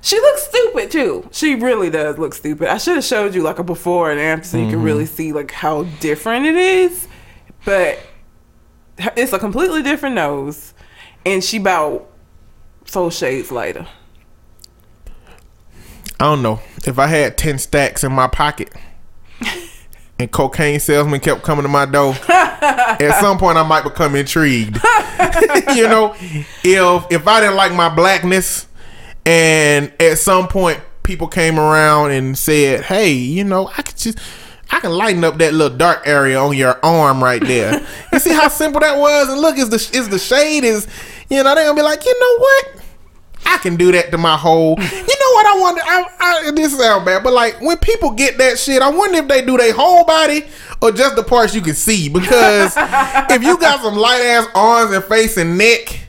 she 0.02 0.20
looks 0.20 0.44
stupid 0.44 0.92
too. 0.92 1.30
She 1.32 1.56
really 1.56 1.90
does 1.90 2.18
look 2.18 2.34
stupid. 2.34 2.68
I 2.68 2.78
should 2.78 2.96
have 2.96 3.04
showed 3.04 3.36
you 3.36 3.44
like 3.44 3.60
a 3.60 3.64
before 3.64 4.12
and 4.12 4.20
after 4.20 4.48
so 4.48 4.58
you 4.58 4.66
can 4.66 4.76
mm-hmm. 4.76 4.84
really 4.84 5.06
see 5.06 5.32
like 5.32 5.52
how 5.52 5.84
different 6.00 6.46
it 6.46 6.56
is. 6.56 7.08
But 7.64 8.00
it's 8.98 9.34
a 9.34 9.40
completely 9.40 9.84
different 9.84 10.16
nose, 10.16 10.74
and 11.26 11.44
she 11.44 11.58
about 11.58 12.10
four 12.84 13.12
shades 13.12 13.52
lighter. 13.52 13.88
I 16.20 16.26
don't 16.26 16.44
know. 16.44 16.60
If 16.86 17.00
I 17.00 17.08
had 17.08 17.38
10 17.38 17.58
stacks 17.58 18.04
in 18.04 18.12
my 18.12 18.28
pocket 18.28 18.72
and 20.20 20.32
cocaine 20.32 20.80
salesman 20.80 21.20
kept 21.20 21.42
coming 21.42 21.64
to 21.64 21.70
my 21.70 21.88
door, 21.88 22.14
at 22.30 23.20
some 23.20 23.40
point 23.40 23.58
I 23.58 23.64
might 23.64 23.84
become 23.84 24.16
intrigued. 24.16 24.76
you 25.76 25.88
know, 25.88 26.16
if 26.64 27.06
if 27.12 27.28
I 27.28 27.40
didn't 27.40 27.56
like 27.56 27.74
my 27.74 27.90
blackness 27.90 28.68
and 29.26 29.92
at 30.00 30.20
some 30.20 30.48
point 30.48 30.80
people 31.04 31.28
came 31.28 31.60
around 31.60 32.12
and 32.12 32.38
said, 32.38 32.84
"Hey, 32.84 33.12
you 33.12 33.44
know, 33.44 33.68
I 33.76 33.82
could 33.82 33.98
just 33.98 34.20
I 34.72 34.80
can 34.80 34.92
lighten 34.92 35.24
up 35.24 35.38
that 35.38 35.54
little 35.54 35.78
dark 35.78 36.04
area 36.06 36.40
on 36.40 36.56
your 36.56 36.80
arm 36.84 37.24
right 37.24 37.42
there." 37.42 37.86
you 38.14 38.20
see 38.20 38.34
how 38.34 38.48
simple 38.48 38.82
that 38.82 38.98
was? 38.98 39.30
And 39.30 39.40
look, 39.40 39.58
is 39.58 39.70
the 39.70 39.98
is 39.98 40.10
the 40.10 40.20
shade 40.20 40.64
is, 40.64 40.88
you 41.30 41.44
know, 41.44 41.56
they're 41.56 41.66
gonna 41.66 41.76
be 41.76 41.82
like, 41.82 42.06
you 42.06 42.20
know 42.20 42.38
what? 42.40 42.82
I 43.46 43.58
can 43.58 43.76
do 43.76 43.92
that 43.92 44.12
to 44.12 44.18
my 44.18 44.38
whole. 44.38 44.78
You 44.80 44.86
know 44.86 45.32
what 45.34 45.46
I 45.46 45.60
wonder? 45.60 45.82
I, 45.84 46.06
I, 46.20 46.52
this 46.52 46.78
sound 46.78 47.06
bad, 47.06 47.24
but 47.24 47.34
like 47.34 47.60
when 47.62 47.78
people 47.78 48.12
get 48.12 48.38
that 48.38 48.60
shit, 48.60 48.82
I 48.82 48.90
wonder 48.90 49.20
if 49.20 49.28
they 49.28 49.44
do 49.44 49.58
their 49.58 49.74
whole 49.74 50.06
body 50.06 50.46
or 50.82 50.92
just 50.92 51.16
the 51.16 51.24
parts 51.24 51.56
you 51.56 51.62
can 51.62 51.74
see. 51.74 52.08
Because 52.10 52.74
if 52.78 53.44
you 53.44 53.58
got 53.58 53.82
some 53.82 53.96
light 53.96 54.22
ass 54.22 54.48
arms 54.54 54.94
and 54.94 55.04
face 55.04 55.38
and 55.38 55.58
neck, 55.58 56.00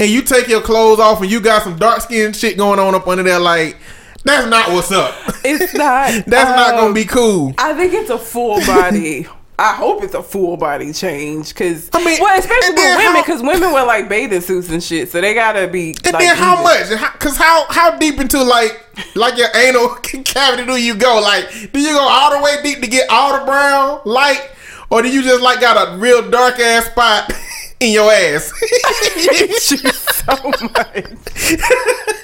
and 0.00 0.10
you 0.10 0.22
take 0.22 0.48
your 0.48 0.60
clothes 0.60 0.98
off 0.98 1.20
and 1.22 1.30
you 1.30 1.40
got 1.40 1.62
some 1.62 1.76
dark 1.76 2.00
skin 2.00 2.32
shit 2.32 2.56
going 2.56 2.80
on 2.80 2.94
up 2.94 3.06
under 3.06 3.22
there, 3.22 3.38
like 3.38 3.76
that's 4.24 4.46
not 4.48 4.70
what's 4.70 4.92
up. 4.92 5.14
It's 5.44 5.74
not. 5.74 6.10
that's 6.26 6.56
not 6.56 6.74
um, 6.74 6.80
gonna 6.80 6.94
be 6.94 7.04
cool. 7.04 7.54
I 7.58 7.74
think 7.74 7.92
it's 7.92 8.10
a 8.10 8.18
full 8.18 8.60
body. 8.66 9.26
I 9.58 9.74
hope 9.74 10.02
it's 10.02 10.14
a 10.14 10.22
full 10.22 10.56
body 10.56 10.92
change 10.92 11.50
because 11.50 11.90
I 11.92 12.04
mean, 12.04 12.18
well, 12.20 12.36
especially 12.38 12.74
with 12.74 12.96
women 12.96 13.22
because 13.22 13.42
women 13.42 13.72
wear 13.72 13.86
like 13.86 14.08
bathing 14.08 14.40
suits 14.40 14.70
and 14.70 14.82
shit, 14.82 15.10
so 15.10 15.20
they 15.20 15.34
gotta 15.34 15.68
be. 15.68 15.90
And 16.04 16.14
like, 16.14 16.22
then 16.24 16.36
how 16.36 16.54
even. 16.54 16.98
much? 16.98 17.18
Cause 17.20 17.36
how 17.36 17.66
how 17.68 17.96
deep 17.98 18.18
into 18.18 18.42
like 18.42 18.84
like 19.14 19.36
your 19.36 19.48
anal 19.54 19.88
cavity 20.02 20.64
do 20.64 20.76
you 20.76 20.94
go? 20.96 21.20
Like, 21.20 21.72
do 21.72 21.80
you 21.80 21.92
go 21.92 22.00
all 22.00 22.36
the 22.36 22.42
way 22.42 22.62
deep 22.62 22.80
to 22.80 22.88
get 22.88 23.08
all 23.10 23.38
the 23.38 23.44
brown 23.44 24.00
light, 24.04 24.50
or 24.90 25.02
do 25.02 25.08
you 25.08 25.22
just 25.22 25.42
like 25.42 25.60
got 25.60 25.76
a 25.76 25.96
real 25.98 26.28
dark 26.28 26.58
ass 26.58 26.86
spot 26.86 27.32
in 27.80 27.92
your 27.92 28.10
ass? 28.10 28.52
I 28.84 29.10
hate 29.14 29.70
you 29.70 29.90
so 29.92 30.34
much. 30.74 32.18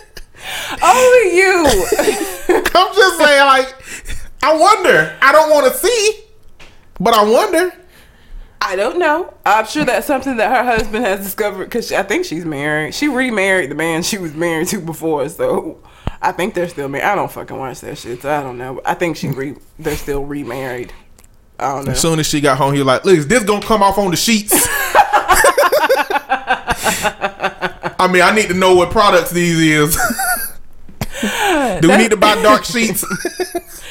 Only 0.82 1.36
you. 1.36 1.64
I'm 2.74 2.94
just 2.94 3.18
saying, 3.18 3.46
like, 3.46 3.74
I 4.42 4.56
wonder. 4.56 5.16
I 5.20 5.32
don't 5.32 5.50
want 5.50 5.72
to 5.72 5.78
see, 5.78 6.24
but 7.00 7.14
I 7.14 7.24
wonder. 7.24 7.72
I 8.60 8.76
don't 8.76 8.98
know. 8.98 9.34
I'm 9.46 9.66
sure 9.66 9.84
that's 9.84 10.06
something 10.06 10.36
that 10.36 10.50
her 10.50 10.64
husband 10.64 11.04
has 11.04 11.20
discovered 11.20 11.64
because 11.64 11.92
I 11.92 12.02
think 12.02 12.24
she's 12.24 12.44
married. 12.44 12.94
She 12.94 13.08
remarried 13.08 13.70
the 13.70 13.74
man 13.74 14.02
she 14.02 14.18
was 14.18 14.34
married 14.34 14.68
to 14.68 14.80
before, 14.80 15.28
so 15.28 15.78
I 16.20 16.32
think 16.32 16.54
they're 16.54 16.68
still 16.68 16.88
married. 16.88 17.04
I 17.04 17.14
don't 17.14 17.30
fucking 17.30 17.56
watch 17.56 17.80
that 17.80 17.98
shit, 17.98 18.22
so 18.22 18.30
I 18.30 18.42
don't 18.42 18.58
know. 18.58 18.80
I 18.84 18.94
think 18.94 19.16
she 19.16 19.28
re 19.28 19.54
they're 19.78 19.96
still 19.96 20.24
remarried. 20.24 20.92
I 21.58 21.74
don't 21.74 21.86
know. 21.86 21.92
As 21.92 22.00
soon 22.00 22.18
as 22.18 22.26
she 22.26 22.40
got 22.40 22.58
home, 22.58 22.72
he 22.72 22.80
was 22.80 22.86
like, 22.86 23.04
"Look, 23.04 23.16
is 23.16 23.26
this 23.26 23.44
gonna 23.44 23.64
come 23.64 23.82
off 23.82 23.96
on 23.98 24.10
the 24.10 24.16
sheets?" 24.16 24.52
I 28.00 28.06
mean, 28.10 28.22
I 28.22 28.32
need 28.34 28.48
to 28.48 28.54
know 28.54 28.74
what 28.74 28.90
products 28.90 29.30
these 29.30 29.58
is. 29.58 29.96
Do 31.80 31.88
we 31.88 31.96
need 31.96 32.10
to 32.10 32.16
buy 32.16 32.40
dark 32.42 32.64
sheets? 32.72 33.04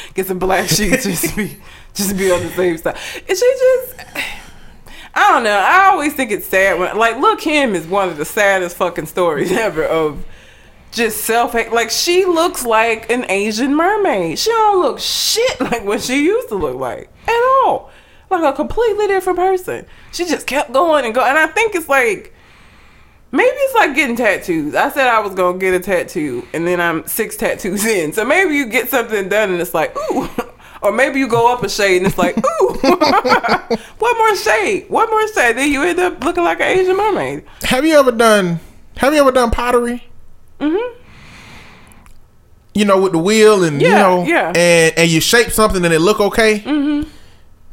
Get 0.13 0.27
some 0.27 0.39
black 0.39 0.69
sheets 0.69 1.03
just 1.03 1.29
to 1.29 1.35
be 1.35 1.57
just 1.93 2.17
be 2.17 2.31
on 2.31 2.41
the 2.41 2.49
safe 2.49 2.81
side. 2.81 2.97
And 3.27 3.37
she 3.37 3.53
just 3.59 3.95
I 5.13 5.31
don't 5.31 5.43
know. 5.43 5.57
I 5.57 5.87
always 5.87 6.13
think 6.13 6.31
it's 6.31 6.47
sad 6.47 6.79
when 6.79 6.95
like 6.97 7.17
Lil 7.17 7.37
Kim 7.37 7.73
is 7.75 7.87
one 7.87 8.09
of 8.09 8.17
the 8.17 8.25
saddest 8.25 8.77
fucking 8.77 9.07
stories 9.07 9.51
ever 9.51 9.83
of 9.83 10.25
just 10.91 11.25
self. 11.25 11.53
Like 11.53 11.89
she 11.89 12.25
looks 12.25 12.65
like 12.65 13.09
an 13.09 13.29
Asian 13.29 13.75
mermaid. 13.75 14.39
She 14.39 14.51
don't 14.51 14.81
look 14.81 14.99
shit 14.99 15.59
like 15.59 15.83
what 15.85 16.01
she 16.01 16.23
used 16.23 16.49
to 16.49 16.55
look 16.55 16.77
like 16.77 17.09
at 17.27 17.63
all. 17.65 17.89
Like 18.29 18.43
a 18.43 18.55
completely 18.55 19.07
different 19.07 19.39
person. 19.39 19.85
She 20.11 20.25
just 20.25 20.45
kept 20.47 20.71
going 20.71 21.05
and 21.05 21.15
going. 21.15 21.29
And 21.29 21.37
I 21.37 21.47
think 21.47 21.75
it's 21.75 21.89
like 21.89 22.33
maybe 23.31 23.49
it's 23.49 23.75
like 23.75 23.95
getting 23.95 24.15
tattoos. 24.15 24.75
I 24.75 24.89
said 24.89 25.07
I 25.07 25.19
was 25.19 25.35
gonna 25.35 25.57
get 25.57 25.73
a 25.73 25.79
tattoo, 25.79 26.47
and 26.53 26.67
then 26.67 26.79
I'm 26.81 27.05
six 27.07 27.37
tattoos 27.37 27.85
in. 27.85 28.13
So 28.13 28.25
maybe 28.25 28.55
you 28.55 28.65
get 28.65 28.89
something 28.89 29.29
done, 29.29 29.51
and 29.51 29.61
it's 29.61 29.73
like 29.73 29.95
ooh. 30.11 30.29
Or 30.81 30.91
maybe 30.91 31.19
you 31.19 31.27
go 31.27 31.51
up 31.51 31.63
a 31.63 31.69
shade 31.69 31.97
and 31.97 32.05
it's 32.05 32.17
like, 32.17 32.37
ooh, 32.37 32.67
one 33.97 34.17
more 34.17 34.35
shade, 34.35 34.89
one 34.89 35.09
more 35.09 35.27
shade. 35.29 35.57
Then 35.57 35.71
you 35.71 35.83
end 35.83 35.99
up 35.99 36.23
looking 36.23 36.43
like 36.43 36.59
an 36.59 36.67
Asian 36.67 36.95
mermaid. 36.95 37.43
have 37.63 37.85
you 37.85 37.95
ever 37.97 38.11
done? 38.11 38.59
Have 38.97 39.13
you 39.13 39.19
ever 39.19 39.31
done 39.31 39.51
pottery? 39.51 40.03
Mm-hmm. 40.59 40.99
You 42.73 42.85
know, 42.85 43.01
with 43.01 43.13
the 43.13 43.17
wheel 43.17 43.63
and 43.63 43.81
you 43.81 43.89
know, 43.89 44.23
yeah. 44.23 44.53
and 44.55 44.93
and 44.97 45.09
you 45.09 45.19
shape 45.19 45.51
something 45.51 45.83
and 45.83 45.93
it 45.93 45.99
look 45.99 46.19
okay. 46.19 46.59
Mm-hmm. 46.59 47.09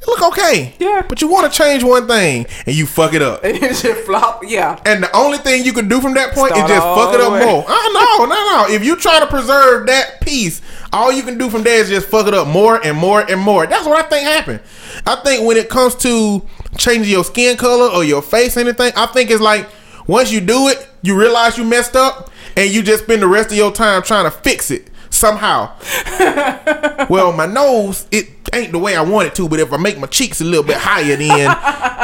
It 0.05 0.09
look 0.09 0.23
okay. 0.23 0.75
Yeah. 0.79 1.03
But 1.09 1.23
you 1.23 1.29
want 1.29 1.51
to 1.51 1.57
change 1.59 1.83
one 1.83 2.07
thing 2.07 2.47
and 2.67 2.77
you 2.77 2.87
fuck 2.87 3.15
it 3.15 3.23
up. 3.23 3.43
And 3.45 3.57
it 3.57 3.75
just 3.75 4.05
flop. 4.05 4.43
Yeah. 4.47 4.79
And 4.85 5.03
the 5.03 5.17
only 5.17 5.39
thing 5.39 5.65
you 5.65 5.73
can 5.73 5.89
do 5.89 6.01
from 6.01 6.13
that 6.15 6.35
point 6.35 6.55
Start 6.55 6.71
is 6.71 6.77
just 6.77 6.87
fuck 6.87 7.15
it 7.15 7.21
up 7.21 7.33
way. 7.33 7.45
more. 7.45 7.65
Oh 7.67 8.17
no, 8.19 8.27
no, 8.27 8.35
no. 8.69 8.75
If 8.75 8.85
you 8.85 8.97
try 8.97 9.19
to 9.21 9.27
preserve 9.27 9.87
that 9.87 10.21
piece, 10.21 10.61
all 10.93 11.11
you 11.11 11.23
can 11.23 11.39
do 11.39 11.49
from 11.49 11.63
there 11.63 11.81
is 11.81 11.89
just 11.89 12.09
fuck 12.09 12.27
it 12.27 12.35
up 12.35 12.47
more 12.47 12.85
and 12.85 12.97
more 12.97 13.21
and 13.23 13.41
more. 13.41 13.67
That's 13.67 13.87
what 13.87 14.05
I 14.05 14.09
think 14.09 14.27
happened. 14.27 14.61
I 15.07 15.17
think 15.17 15.47
when 15.47 15.57
it 15.57 15.69
comes 15.71 15.95
to 15.97 16.47
changing 16.77 17.11
your 17.11 17.25
skin 17.25 17.57
color 17.57 17.91
or 17.91 18.05
your 18.05 18.23
face, 18.23 18.57
anything, 18.57 18.93
I 18.97 19.07
think 19.07 19.31
it's 19.31 19.41
like 19.41 19.67
once 20.07 20.31
you 20.31 20.41
do 20.41 20.69
it, 20.69 20.87
you 21.03 21.19
realize 21.19 21.57
you 21.57 21.65
messed 21.65 21.97
up, 21.97 22.31
and 22.57 22.71
you 22.71 22.83
just 22.83 23.05
spend 23.05 23.23
the 23.23 23.27
rest 23.27 23.51
of 23.51 23.57
your 23.57 23.73
time 23.73 24.03
trying 24.03 24.25
to 24.25 24.31
fix 24.31 24.71
it 24.71 24.89
somehow. 25.25 25.75
well, 27.09 27.33
my 27.33 27.47
nose, 27.47 28.07
it 28.11 28.29
ain't 28.53 28.73
the 28.73 28.79
way 28.79 28.95
I 28.95 29.01
want 29.01 29.29
it 29.29 29.35
to, 29.37 29.49
but 29.49 29.59
if 29.59 29.73
I 29.73 29.79
make 29.79 29.99
my 29.99 30.07
cheeks 30.07 30.43
a 30.43 30.45
little 30.45 30.63
bit 30.63 30.77
higher, 30.77 31.17
then 31.17 31.57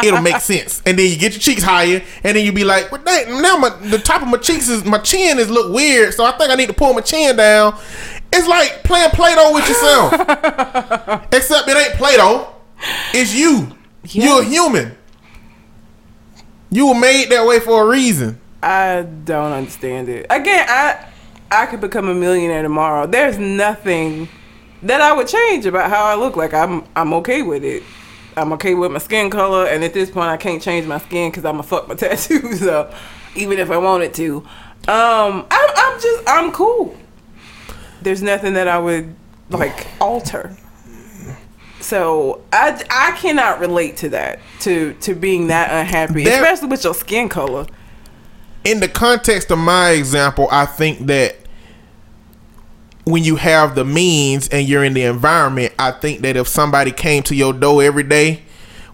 it'll 0.03 0.23
make 0.23 0.39
sense. 0.39 0.83
And 0.87 0.99
then 0.99 1.11
you 1.11 1.19
get 1.19 1.33
your 1.33 1.41
cheeks 1.41 1.63
higher, 1.63 2.03
and 2.25 2.37
then 2.37 2.47
you 2.47 2.53
be 2.53 2.65
like, 2.65 2.91
well, 2.91 3.03
dang, 3.05 3.43
now 3.43 3.59
my 3.59 3.69
the 3.91 3.99
top 3.99 4.23
of 4.23 4.29
my 4.29 4.39
cheeks 4.39 4.69
is 4.71 4.85
my 4.87 4.99
chin 4.99 5.39
is 5.39 5.51
look 5.51 5.75
weird, 5.75 6.15
so 6.15 6.25
I 6.25 6.33
think 6.39 6.51
I 6.51 6.55
need 6.55 6.69
to 6.69 6.73
pull 6.73 6.95
my 6.95 7.03
chin 7.03 7.37
down. 7.37 7.79
It's 8.33 8.49
like 8.49 8.85
playing 8.85 9.11
Play-Doh 9.11 9.53
with 9.53 9.69
yourself. 9.69 10.13
Except 11.33 11.69
it 11.69 11.77
ain't 11.77 11.95
Play-Doh. 11.95 12.49
It's 13.13 13.35
you. 13.35 13.77
You're 14.05 14.41
a 14.41 14.45
human. 14.45 14.97
You 16.71 16.87
were 16.89 16.99
made 16.99 17.29
that 17.31 17.47
way 17.47 17.61
for 17.61 17.85
a 17.85 17.87
reason. 17.87 18.41
I 18.63 19.03
don't 19.03 19.53
understand 19.53 20.09
it. 20.09 20.27
Again, 20.31 20.65
I 20.69 21.10
I 21.51 21.67
could 21.67 21.81
become 21.81 22.09
a 22.09 22.15
millionaire 22.15 22.63
tomorrow. 22.63 23.07
There's 23.07 23.39
nothing 23.39 24.29
that 24.83 25.01
I 25.01 25.13
would 25.13 25.27
change 25.29 25.67
about 25.67 25.91
how 25.91 26.05
I 26.05 26.15
look. 26.15 26.37
Like 26.37 26.55
I'm 26.55 26.85
I'm 26.97 27.13
okay 27.15 27.43
with 27.43 27.65
it. 27.65 27.83
I'm 28.37 28.53
okay 28.55 28.75
with 28.75 28.93
my 28.93 28.99
skin 28.99 29.29
color, 29.29 29.67
and 29.67 29.83
at 29.83 29.93
this 29.93 30.11
point, 30.11 30.29
I 30.29 30.37
can't 30.37 30.63
change 30.63 30.87
my 30.87 30.99
skin 30.99 31.31
because 31.31 31.45
I'm 31.45 31.59
a 31.59 31.63
fuck 31.63 31.89
my 31.89 31.95
tattoos 31.97 32.63
up, 32.67 32.95
even 33.35 33.59
if 33.59 33.71
I 33.71 33.77
wanted 33.77 34.15
to. 34.15 34.37
Um, 34.89 35.47
I'm, 35.51 35.71
I'm 35.77 36.01
just 36.01 36.23
I'm 36.29 36.53
cool. 36.53 36.97
There's 38.03 38.23
nothing 38.23 38.55
that 38.55 38.69
I 38.69 38.79
would 38.79 39.15
like 39.51 39.87
alter. 40.01 40.57
So 41.81 42.43
I, 42.53 42.83
I 42.91 43.13
cannot 43.17 43.59
relate 43.59 43.97
to 43.99 44.11
that 44.11 44.39
to 44.61 44.95
to 45.01 45.15
being 45.15 45.49
that 45.49 45.71
unhappy, 45.71 46.25
There- 46.25 46.43
especially 46.43 46.69
with 46.69 46.85
your 46.85 46.95
skin 46.95 47.29
color. 47.29 47.67
in 48.65 48.81
the 48.81 48.89
context 48.89 49.51
of 49.51 49.59
my 49.59 49.91
example, 49.91 50.47
I 50.51 50.67
think 50.67 51.07
that 51.07 51.37
when 53.05 53.25
you 53.25 53.37
have 53.37 53.75
the 53.75 53.85
means 53.85 54.49
and 54.49 54.69
you're 54.69 54.85
in 54.85 54.95
the 54.95 55.03
environment, 55.03 55.73
I 55.79 55.91
think 55.93 56.21
that 56.21 56.37
if 56.37 56.49
somebody 56.49 56.93
came 56.93 57.23
to 57.25 57.35
your 57.35 57.53
door 57.53 57.83
every 57.83 58.03
day 58.03 58.43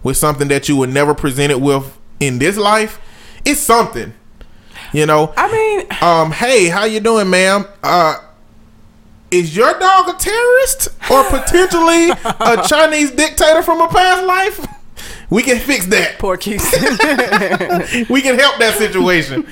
with 0.03 0.17
something 0.17 0.47
that 0.47 0.69
you 0.69 0.77
were 0.77 0.87
never 0.87 1.13
presented 1.13 1.59
with 1.59 1.97
in 2.19 2.39
this 2.39 2.57
life, 2.57 2.99
it's 3.45 3.59
something. 3.59 4.13
You 4.93 5.05
know, 5.05 5.33
I 5.35 5.51
mean, 5.51 6.01
um, 6.01 6.31
hey, 6.31 6.67
how 6.67 6.85
you 6.85 6.99
doing, 6.99 7.29
ma'am? 7.29 7.65
Uh, 7.83 8.17
is 9.29 9.55
your 9.55 9.77
dog 9.77 10.07
a 10.09 10.13
terrorist 10.17 10.87
or 11.11 11.23
potentially 11.25 12.11
a 12.11 12.65
Chinese 12.67 13.11
dictator 13.11 13.61
from 13.61 13.81
a 13.81 13.89
past 13.89 14.25
life? 14.25 14.65
We 15.29 15.43
can 15.43 15.59
fix 15.59 15.85
that. 15.87 16.19
poor 16.19 16.37
Keith. 16.37 16.63
we 18.09 18.21
can 18.21 18.39
help 18.39 18.57
that 18.59 18.75
situation. 18.77 19.45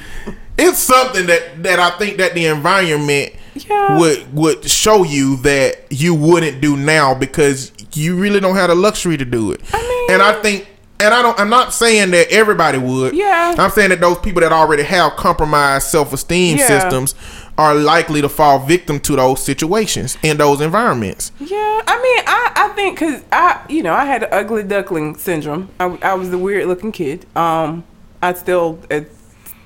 It's 0.58 0.80
something 0.80 1.26
that 1.26 1.64
that 1.64 1.80
I 1.80 1.98
think 1.98 2.18
that 2.18 2.34
the 2.34 2.46
environment 2.46 3.34
Yeah. 3.56 3.98
would 4.00 4.34
would 4.34 4.70
show 4.70 5.04
you 5.04 5.38
that 5.38 5.86
you 5.90 6.14
wouldn't 6.14 6.62
do 6.62 6.76
now 6.76 7.14
because 7.16 7.72
you 7.94 8.16
really 8.18 8.40
don't 8.40 8.56
have 8.56 8.70
the 8.70 8.76
luxury 8.76 9.18
to 9.18 9.26
do 9.26 9.52
it. 9.52 9.62
I 9.74 9.82
mean- 9.82 10.12
and 10.12 10.22
I 10.22 10.42
think 10.42 10.68
and 11.00 11.14
I 11.14 11.22
don't 11.22 11.40
I'm 11.40 11.50
not 11.50 11.74
saying 11.74 12.12
that 12.12 12.30
everybody 12.30 12.78
would. 12.78 13.14
Yeah. 13.16 13.56
I'm 13.58 13.72
saying 13.72 13.90
that 13.90 14.00
those 14.02 14.18
people 14.20 14.42
that 14.42 14.52
already 14.52 14.84
have 14.84 15.14
compromised 15.14 15.88
self-esteem 15.88 16.58
Yeah. 16.58 16.68
systems 16.68 17.16
are 17.58 17.74
likely 17.74 18.22
to 18.22 18.28
fall 18.28 18.60
victim 18.60 19.00
to 19.00 19.16
those 19.16 19.42
situations 19.42 20.18
in 20.24 20.36
those 20.36 20.60
environments. 20.60 21.32
Yeah, 21.40 21.56
I 21.88 22.02
mean, 22.02 22.24
I, 22.28 22.52
I 22.54 22.68
think 22.76 23.00
because 23.00 23.22
I, 23.32 23.62
you 23.70 23.82
know, 23.82 23.94
I 23.94 24.04
had 24.04 24.24
the 24.24 24.34
ugly 24.36 24.64
duckling 24.64 25.16
syndrome. 25.16 25.70
I, 25.80 25.86
I 26.02 26.14
was 26.16 26.32
the 26.32 26.38
weird 26.38 26.68
looking 26.68 26.92
kid. 26.92 27.26
Um, 27.34 27.86
I 28.22 28.34
still 28.34 28.80
uh, 28.92 29.02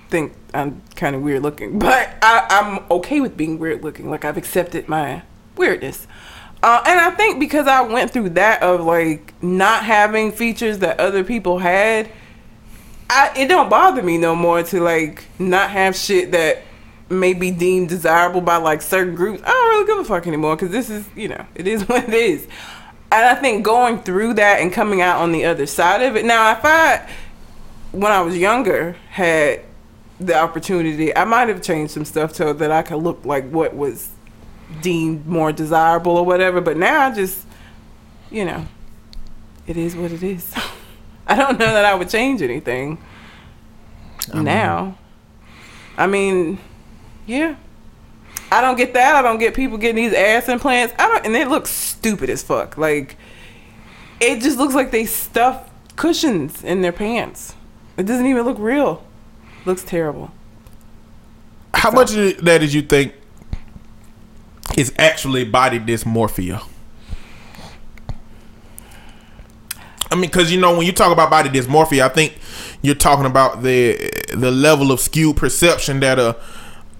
think 0.10 0.34
I'm 0.54 0.82
kind 0.96 1.16
of 1.16 1.22
weird 1.22 1.44
looking, 1.44 1.80
but 1.80 2.16
I, 2.22 2.46
I'm 2.50 2.86
okay 2.92 3.22
with 3.22 3.38
being 3.38 3.60
weird 3.60 3.84
looking. 3.84 4.10
Like 4.10 4.26
I've 4.26 4.38
accepted 4.38 4.88
my 4.88 5.24
weirdness. 5.56 6.08
Uh, 6.62 6.84
and 6.86 7.00
I 7.00 7.12
think 7.12 7.40
because 7.40 7.68
I 7.68 7.82
went 7.82 8.12
through 8.12 8.30
that 8.32 8.62
of 8.62 8.82
like 8.82 9.34
not 9.42 9.84
having 9.84 10.32
features 10.32 10.80
that 10.80 11.00
other 11.00 11.24
people 11.24 11.60
had, 11.60 12.10
I 13.10 13.32
it 13.36 13.48
don't 13.48 13.70
bother 13.70 14.02
me 14.04 14.18
no 14.18 14.36
more 14.36 14.64
to 14.64 14.82
like 14.82 15.26
not 15.40 15.70
have 15.70 15.96
shit 15.96 16.32
that 16.32 16.64
may 17.10 17.34
be 17.34 17.50
deemed 17.50 17.90
desirable 17.90 18.42
by 18.42 18.58
like 18.58 18.82
certain 18.82 19.16
groups. 19.16 19.42
I 19.46 19.52
don't 19.52 19.70
really 19.70 19.86
give 19.88 19.98
a 20.00 20.04
fuck 20.04 20.28
anymore 20.28 20.56
because 20.56 20.72
this 20.72 20.90
is 20.90 21.08
you 21.16 21.30
know 21.30 21.46
it 21.56 21.68
is 21.68 21.84
what 21.88 22.04
it 22.10 22.14
is. 22.14 22.48
And 23.12 23.26
I 23.26 23.36
think 23.36 23.64
going 23.64 24.02
through 24.04 24.36
that 24.36 24.60
and 24.60 24.72
coming 24.72 25.02
out 25.02 25.22
on 25.22 25.32
the 25.32 25.46
other 25.46 25.66
side 25.66 26.02
of 26.04 26.16
it. 26.16 26.26
Now, 26.26 26.52
if 26.52 26.60
I 26.64 27.10
when 27.92 28.12
I 28.12 28.22
was 28.22 28.38
younger 28.38 28.96
had 29.10 29.62
the 30.20 30.36
opportunity, 30.38 31.16
I 31.16 31.26
might 31.26 31.48
have 31.48 31.62
changed 31.62 31.94
some 31.94 32.06
stuff 32.06 32.36
so 32.36 32.54
that 32.54 32.72
I 32.72 32.82
could 32.82 33.02
look 33.02 33.24
like 33.26 33.50
what 33.50 33.76
was 33.76 34.10
deemed 34.82 35.26
more 35.26 35.52
desirable 35.52 36.18
or 36.18 36.26
whatever. 36.26 36.62
But 36.62 36.78
now 36.78 37.08
I 37.08 37.14
just, 37.14 37.46
you 38.30 38.46
know, 38.46 38.66
it 39.68 39.78
is 39.78 39.96
what 39.96 40.12
it 40.12 40.24
is. 40.24 40.54
I 41.28 41.36
don't 41.36 41.60
know 41.60 41.72
that 41.72 41.86
I 41.86 41.94
would 41.94 42.10
change 42.10 42.42
anything 42.42 42.98
now. 44.34 44.98
I 45.98 46.08
mean, 46.08 46.60
yeah. 47.26 47.56
I 48.52 48.62
don't 48.62 48.78
get 48.78 48.94
that. 48.94 49.16
I 49.16 49.22
don't 49.22 49.38
get 49.38 49.54
people 49.54 49.78
getting 49.78 50.04
these 50.04 50.14
ass 50.14 50.50
implants. 50.50 50.94
I 50.98 51.08
don't, 51.08 51.26
and 51.26 51.36
they 51.36 51.46
look 51.46 51.68
stupid 51.68 52.30
as 52.30 52.42
fuck. 52.42 52.78
Like, 52.78 53.16
it 54.20 54.42
just 54.42 54.58
looks 54.58 54.74
like 54.74 54.92
they 54.92 55.06
stuff 55.06 55.70
cushions 55.96 56.64
in 56.64 56.82
their 56.82 56.92
pants. 56.92 57.54
It 57.96 58.06
doesn't 58.06 58.26
even 58.26 58.44
look 58.44 58.58
real. 58.58 59.06
Looks 59.70 59.84
terrible. 59.84 60.32
How 61.76 61.92
much 61.92 62.14
of 62.14 62.44
that 62.44 62.58
did 62.58 62.74
you 62.74 62.82
think 62.82 63.14
is 64.76 64.92
actually 64.98 65.46
body 65.46 65.80
dysmorphia? 65.80 66.64
I 70.12 70.16
mean, 70.16 70.22
because 70.22 70.52
you 70.52 70.60
know, 70.60 70.76
when 70.76 70.88
you 70.88 70.92
talk 70.92 71.12
about 71.14 71.30
body 71.30 71.50
dysmorphia, 71.50 72.02
I 72.02 72.10
think 72.10 72.38
you're 72.82 72.96
talking 72.96 73.28
about 73.28 73.62
the 73.62 74.12
the 74.34 74.50
level 74.50 74.92
of 74.92 75.00
skewed 75.00 75.38
perception 75.38 76.00
that 76.00 76.18
a 76.18 76.36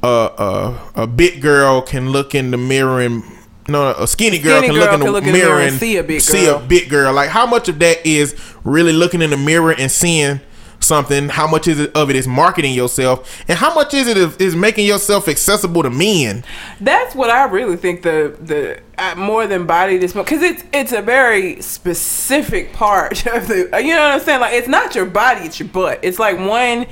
a 0.04 0.08
a, 0.08 0.92
a 1.04 1.08
big 1.08 1.42
girl 1.42 1.82
can 1.82 2.12
look 2.12 2.36
in 2.36 2.52
the 2.52 2.58
mirror 2.58 3.02
and 3.02 3.24
no, 3.68 3.92
a 3.98 4.08
skinny 4.08 4.38
girl, 4.40 4.60
Skinny 4.60 4.74
can, 4.74 4.76
girl 4.76 4.84
look 4.86 4.94
in 4.94 5.00
the 5.00 5.06
can 5.06 5.14
look 5.14 5.24
in 5.24 5.32
the 5.32 5.38
mirror 5.38 5.48
mirror 5.56 5.62
and 5.62 5.72
and 5.72 5.80
see 5.80 5.98
a 5.98 6.04
big 6.04 6.22
see 6.22 6.46
girl. 6.46 6.58
a 6.58 6.60
big 6.60 6.90
girl. 6.90 7.14
Like, 7.14 7.30
how 7.30 7.48
much 7.48 7.68
of 7.68 7.80
that 7.80 8.06
is 8.06 8.36
really 8.64 8.94
looking 8.94 9.22
in 9.24 9.32
the 9.32 9.38
mirror 9.38 9.74
and 9.74 9.92
seeing 9.92 10.42
something? 10.80 11.30
How 11.30 11.48
much 11.48 11.68
is 11.68 11.80
it 11.80 11.96
of 11.96 12.10
it 12.10 12.16
is 12.16 12.28
marketing 12.28 12.74
yourself, 12.74 13.44
and 13.48 13.58
how 13.58 13.74
much 13.74 13.94
is 13.94 14.08
it 14.08 14.18
is, 14.18 14.36
is 14.38 14.56
making 14.56 14.86
yourself 14.86 15.28
accessible 15.28 15.84
to 15.84 15.90
men? 15.90 16.44
That's 16.80 17.16
what 17.16 17.30
I 17.30 17.46
really 17.46 17.78
think 17.78 18.04
the 18.04 18.36
the 18.40 18.82
uh, 18.98 19.16
more 19.16 19.48
than 19.48 19.66
body 19.66 20.00
dysmorphia 20.00 20.26
because 20.26 20.42
it's 20.42 20.64
it's 20.74 20.92
a 20.92 21.02
very 21.02 21.62
specific 21.62 22.74
part 22.74 23.26
of 23.34 23.48
the 23.48 23.70
you 23.84 23.94
know 23.94 24.02
what 24.02 24.12
I'm 24.12 24.20
saying 24.20 24.42
like 24.42 24.54
it's 24.54 24.68
not 24.68 24.94
your 24.94 25.06
body 25.06 25.46
it's 25.46 25.60
your 25.60 25.70
butt 25.70 26.00
it's 26.02 26.20
like 26.20 26.38
one 26.38 26.86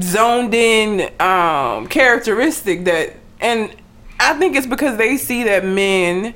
zoned 0.00 0.54
in 0.54 1.12
um 1.20 1.86
characteristic 1.88 2.84
that 2.84 3.14
and 3.40 3.74
I 4.18 4.38
think 4.38 4.56
it's 4.56 4.66
because 4.66 4.96
they 4.96 5.16
see 5.16 5.44
that 5.44 5.64
men 5.64 6.34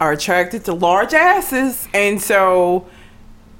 are 0.00 0.12
attracted 0.12 0.64
to 0.66 0.74
large 0.74 1.14
asses 1.14 1.88
and 1.94 2.20
so 2.20 2.86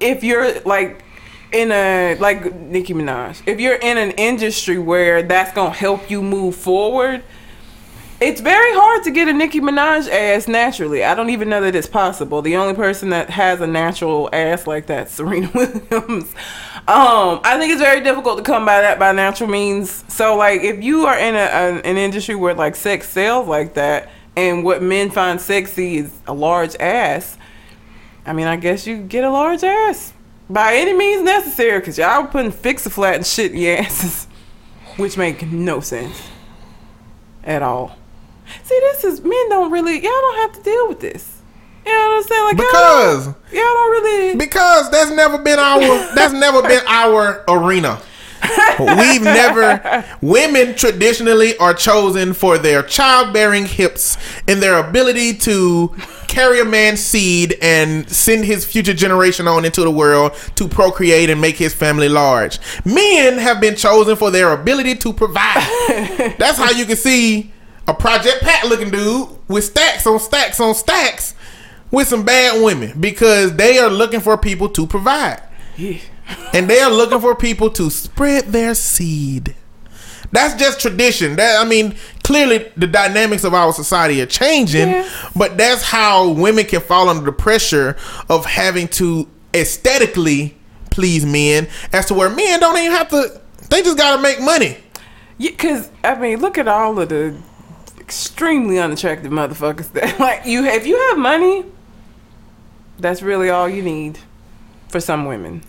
if 0.00 0.22
you're 0.22 0.60
like 0.60 1.04
in 1.52 1.72
a 1.72 2.16
like 2.20 2.54
Nicki 2.54 2.94
Minaj 2.94 3.42
if 3.46 3.60
you're 3.60 3.76
in 3.76 3.96
an 3.96 4.10
industry 4.12 4.78
where 4.78 5.22
that's 5.22 5.52
gonna 5.52 5.72
help 5.72 6.10
you 6.10 6.22
move 6.22 6.54
forward 6.54 7.22
it's 8.20 8.40
very 8.40 8.74
hard 8.74 9.04
to 9.04 9.12
get 9.12 9.28
a 9.28 9.32
Nicki 9.32 9.60
Minaj 9.60 10.08
ass 10.10 10.48
naturally. 10.48 11.04
I 11.04 11.14
don't 11.14 11.30
even 11.30 11.48
know 11.48 11.60
that 11.60 11.76
it's 11.76 11.86
possible. 11.86 12.42
The 12.42 12.56
only 12.56 12.74
person 12.74 13.10
that 13.10 13.30
has 13.30 13.60
a 13.60 13.66
natural 13.66 14.28
ass 14.32 14.66
like 14.66 14.86
that, 14.86 15.08
Serena 15.10 15.48
Williams. 15.54 16.34
Um, 16.88 17.40
I 17.44 17.56
think 17.58 17.72
it's 17.72 17.80
very 17.80 18.00
difficult 18.00 18.38
to 18.38 18.42
come 18.42 18.64
by 18.64 18.80
that 18.80 18.98
by 18.98 19.12
natural 19.12 19.48
means. 19.48 20.04
So, 20.12 20.36
like, 20.36 20.62
if 20.62 20.82
you 20.82 21.06
are 21.06 21.16
in 21.16 21.36
a, 21.36 21.38
an, 21.38 21.80
an 21.82 21.96
industry 21.96 22.34
where 22.34 22.54
like 22.54 22.74
sex 22.74 23.08
sells 23.08 23.46
like 23.46 23.74
that, 23.74 24.10
and 24.36 24.64
what 24.64 24.82
men 24.82 25.10
find 25.10 25.40
sexy 25.40 25.98
is 25.98 26.12
a 26.26 26.34
large 26.34 26.74
ass, 26.80 27.38
I 28.26 28.32
mean, 28.32 28.48
I 28.48 28.56
guess 28.56 28.84
you 28.84 28.98
get 28.98 29.22
a 29.22 29.30
large 29.30 29.62
ass 29.62 30.12
by 30.50 30.74
any 30.76 30.92
means 30.94 31.22
necessary, 31.22 31.78
because 31.80 31.98
y'all 31.98 32.26
putting 32.26 32.50
fix 32.50 32.86
a 32.86 32.90
flat 32.90 33.16
and 33.16 33.26
shit 33.26 33.52
in 33.52 33.58
your 33.58 33.76
asses, 33.78 34.26
which 34.96 35.16
make 35.16 35.42
no 35.50 35.80
sense 35.80 36.20
at 37.44 37.62
all. 37.62 37.96
See, 38.62 38.78
this 38.80 39.04
is 39.04 39.20
men 39.20 39.48
don't 39.50 39.70
really 39.70 39.94
y'all 39.94 40.10
don't 40.10 40.38
have 40.38 40.52
to 40.52 40.62
deal 40.62 40.88
with 40.88 41.00
this. 41.00 41.34
You 41.84 41.92
know 41.92 41.98
what 41.98 42.16
I'm 42.16 42.22
saying? 42.24 42.44
Like 42.44 42.58
y'all 42.58 42.66
Because 42.66 43.24
don't, 43.26 43.36
y'all 43.52 43.62
don't 43.62 43.90
really. 43.90 44.36
because 44.36 44.90
that's 44.90 45.10
never 45.10 45.38
been 45.38 45.58
our 45.58 45.80
that's 46.14 46.32
never 46.34 46.62
been 46.62 46.82
our 46.88 47.44
arena. 47.48 48.00
We've 48.78 49.22
never 49.22 50.04
women 50.22 50.74
traditionally 50.76 51.56
are 51.58 51.74
chosen 51.74 52.32
for 52.34 52.56
their 52.56 52.82
childbearing 52.82 53.66
hips 53.66 54.16
and 54.46 54.62
their 54.62 54.78
ability 54.78 55.34
to 55.38 55.94
carry 56.28 56.60
a 56.60 56.64
man's 56.64 57.00
seed 57.00 57.56
and 57.60 58.08
send 58.08 58.44
his 58.44 58.64
future 58.64 58.94
generation 58.94 59.48
on 59.48 59.64
into 59.64 59.82
the 59.82 59.90
world 59.90 60.32
to 60.54 60.68
procreate 60.68 61.30
and 61.30 61.40
make 61.40 61.56
his 61.56 61.74
family 61.74 62.08
large. 62.08 62.58
Men 62.84 63.38
have 63.38 63.60
been 63.60 63.74
chosen 63.74 64.16
for 64.16 64.30
their 64.30 64.52
ability 64.52 64.94
to 64.96 65.12
provide. 65.12 65.66
That's 66.38 66.58
how 66.58 66.70
you 66.70 66.84
can 66.84 66.96
see 66.96 67.52
a 67.86 67.94
Project 67.94 68.42
Pat 68.42 68.66
looking 68.68 68.90
dude 68.90 69.28
with 69.48 69.64
stacks 69.64 70.06
on 70.06 70.20
stacks 70.20 70.60
on 70.60 70.74
stacks 70.74 71.34
with 71.90 72.06
some 72.06 72.24
bad 72.24 72.62
women 72.62 73.00
because 73.00 73.56
they 73.56 73.78
are 73.78 73.88
looking 73.90 74.20
for 74.20 74.36
people 74.36 74.68
to 74.68 74.86
provide 74.86 75.42
and 76.52 76.68
they 76.68 76.80
are 76.80 76.90
looking 76.90 77.20
for 77.20 77.34
people 77.34 77.70
to 77.70 77.90
spread 77.90 78.46
their 78.46 78.74
seed. 78.74 79.54
That's 80.32 80.54
just 80.60 80.80
tradition. 80.80 81.36
That 81.36 81.64
I 81.64 81.68
mean, 81.68 81.96
clearly 82.22 82.70
the 82.76 82.86
dynamics 82.86 83.44
of 83.44 83.54
our 83.54 83.72
society 83.72 84.20
are 84.20 84.26
changing, 84.26 84.88
Yeah. 84.88 85.08
but 85.34 85.56
that's 85.56 85.82
how 85.82 86.28
women 86.30 86.66
can 86.66 86.80
fall 86.80 87.08
under 87.08 87.24
the 87.24 87.32
pressure 87.32 87.96
of 88.28 88.44
having 88.44 88.88
to 88.88 89.26
aesthetically 89.54 90.54
please 90.90 91.24
men, 91.24 91.68
as 91.92 92.06
to 92.06 92.14
where 92.14 92.28
men 92.28 92.60
don't 92.60 92.76
even 92.76 92.90
have 92.92 93.08
to. 93.08 93.40
They 93.70 93.82
just 93.82 93.96
gotta 93.96 94.20
make 94.20 94.40
money. 94.40 94.76
Yeah, 95.38 95.52
cause 95.52 95.90
I 96.02 96.16
mean, 96.16 96.40
look 96.40 96.58
at 96.58 96.66
all 96.68 96.98
of 96.98 97.08
the 97.10 97.36
extremely 98.00 98.78
unattractive 98.78 99.30
motherfuckers 99.30 99.92
that 99.92 100.18
like 100.20 100.44
you. 100.44 100.64
If 100.64 100.86
you 100.86 100.98
have 101.10 101.18
money, 101.18 101.64
that's 102.98 103.22
really 103.22 103.48
all 103.48 103.68
you 103.68 103.82
need 103.82 104.18
for 104.88 105.00
some 105.00 105.26
women. 105.26 105.62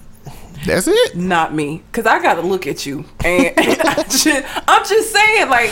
That's 0.65 0.87
it. 0.87 1.15
Not 1.15 1.53
me, 1.53 1.83
cause 1.91 2.05
I 2.05 2.21
gotta 2.21 2.41
look 2.41 2.67
at 2.67 2.85
you, 2.85 3.05
and, 3.23 3.45
and 3.57 3.81
I 3.83 4.03
just, 4.03 4.27
I'm 4.67 4.85
just 4.85 5.11
saying, 5.13 5.49
like 5.49 5.71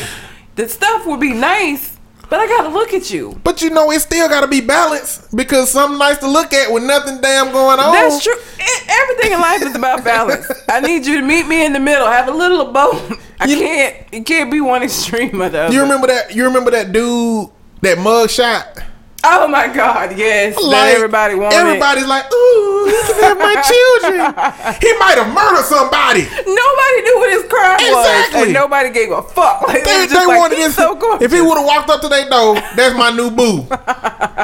the 0.55 0.67
stuff 0.69 1.05
would 1.05 1.19
be 1.19 1.33
nice, 1.33 1.97
but 2.29 2.39
I 2.39 2.47
gotta 2.47 2.69
look 2.69 2.93
at 2.93 3.11
you. 3.11 3.39
But 3.43 3.61
you 3.61 3.69
know, 3.69 3.91
it 3.91 3.99
still 4.01 4.27
got 4.29 4.41
to 4.41 4.47
be 4.47 4.59
balanced 4.61 5.35
because 5.35 5.69
something 5.71 5.97
nice 5.99 6.17
to 6.19 6.27
look 6.29 6.53
at 6.53 6.71
with 6.71 6.83
nothing 6.83 7.21
damn 7.21 7.51
going 7.51 7.79
on. 7.79 7.93
That's 7.93 8.23
true. 8.23 8.33
E- 8.59 8.63
Everything 8.89 9.33
in 9.33 9.39
life 9.39 9.61
is 9.61 9.75
about 9.75 10.03
balance. 10.03 10.49
I 10.69 10.79
need 10.81 11.05
you 11.05 11.19
to 11.21 11.25
meet 11.25 11.47
me 11.47 11.65
in 11.65 11.73
the 11.73 11.79
middle. 11.79 12.07
Have 12.07 12.27
a 12.27 12.31
little 12.33 12.61
of 12.61 12.73
both. 12.73 13.23
I 13.39 13.45
You- 13.45 13.59
can't. 13.59 13.95
It 14.11 14.25
can't 14.25 14.49
be 14.51 14.59
one 14.61 14.83
extreme 14.83 15.41
or 15.41 15.49
the 15.49 15.59
other. 15.63 15.73
You 15.73 15.81
remember 15.81 16.07
that? 16.07 16.33
You 16.35 16.45
remember 16.45 16.71
that 16.71 16.91
dude, 16.91 17.49
that 17.81 17.97
mug 17.99 18.29
shot? 18.29 18.79
Oh 19.24 19.47
my 19.47 19.68
God! 19.68 20.15
Yes, 20.18 20.55
that 20.55 20.93
everybody 20.95 21.34
wanted. 21.36 21.55
Everybody's 21.55 22.05
like, 22.05 22.32
ooh, 22.32 22.86
he 22.86 23.13
can 23.13 23.24
have 23.24 23.38
my 23.39 23.55
children. 23.65 24.13
he 24.82 24.93
might 24.99 25.18
have 25.18 25.34
murdered 25.34 25.65
somebody. 25.65 26.22
Nobody 26.22 27.01
knew 27.01 27.18
what 27.18 27.30
his 27.34 27.43
crime 27.49 27.78
was, 27.82 28.05
Exactly. 28.05 28.41
and 28.43 28.53
nobody 28.53 28.89
gave 28.91 29.11
a 29.11 29.22
fuck. 29.24 29.68
Like, 29.68 29.84
They, 29.84 30.05
they 30.05 30.15
like, 30.26 30.28
wanted 30.38 30.57
"He's 30.59 30.68
this. 30.68 30.76
So 30.76 30.95
gorgeous. 30.95 31.26
if 31.26 31.32
he 31.32 31.41
would 31.41 31.57
have 31.57 31.65
walked 31.65 31.89
up 31.89 32.01
to 32.01 32.07
their 32.09 32.30
door, 32.30 32.55
that's 32.76 32.95
my 32.95 33.09
new 33.09 33.32
boo. 33.32 33.68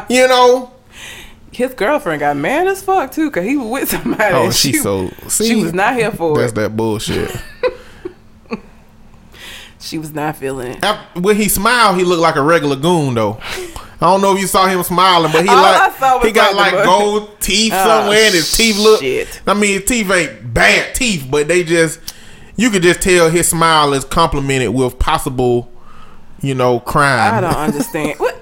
you 0.14 0.28
know. 0.28 0.72
his 1.52 1.74
girlfriend 1.76 2.20
got 2.22 2.36
mad 2.36 2.68
as 2.68 2.82
fuck 2.82 3.12
too, 3.12 3.30
cause 3.30 3.44
he 3.46 3.56
was 3.56 3.68
with 3.68 3.90
somebody. 3.90 4.34
Oh, 4.34 4.50
she 4.52 4.72
she 4.74 4.78
so. 4.80 5.10
She 5.30 5.56
was 5.56 5.72
not 5.74 5.94
here 5.96 6.12
for 6.12 6.36
That's 6.38 6.52
it. 6.52 6.56
that 6.56 6.76
bullshit. 6.76 7.32
She 9.80 9.98
was 9.98 10.14
not 10.14 10.38
feeling 10.38 10.72
it. 10.72 10.84
After, 10.84 11.20
when 11.20 11.36
he 11.36 11.50
smiled, 11.50 11.98
he 11.98 12.04
looked 12.06 12.22
like 12.22 12.38
a 12.38 12.42
regular 12.42 12.76
goon 12.78 13.14
though. 13.16 13.40
I 14.04 14.08
don't 14.08 14.22
know 14.22 14.36
if 14.36 14.42
you 14.42 14.48
saw 14.48 14.68
him 14.68 14.84
smiling, 14.84 15.32
but 15.32 15.44
he 15.44 15.50
All 15.50 15.62
like 15.62 16.24
he 16.24 16.34
got 16.34 16.56
like 16.56 16.84
gold 16.84 17.40
teeth 17.40 17.72
Oh, 17.74 17.86
somewhere, 17.86 18.26
and 18.26 18.34
his 18.34 18.52
teeth 18.52 18.78
look. 18.78 19.00
shit. 19.00 19.42
I 19.48 19.54
mean, 19.54 19.80
his 19.80 19.86
teeth 19.86 20.12
ain't 20.12 20.54
bad 20.54 20.94
teeth, 20.94 21.26
but 21.32 21.48
they 21.48 21.64
just 21.64 22.02
you 22.58 22.70
could 22.70 22.84
just 22.84 23.02
tell 23.02 23.30
his 23.30 23.48
smile 23.48 23.94
is 23.94 24.04
complemented 24.04 24.72
with 24.74 25.00
possible, 25.00 25.72
you 26.42 26.54
know, 26.54 26.82
crime. 26.82 27.34
I 27.34 27.40
don't 27.40 27.56
understand. 27.56 28.20
what 28.20 28.36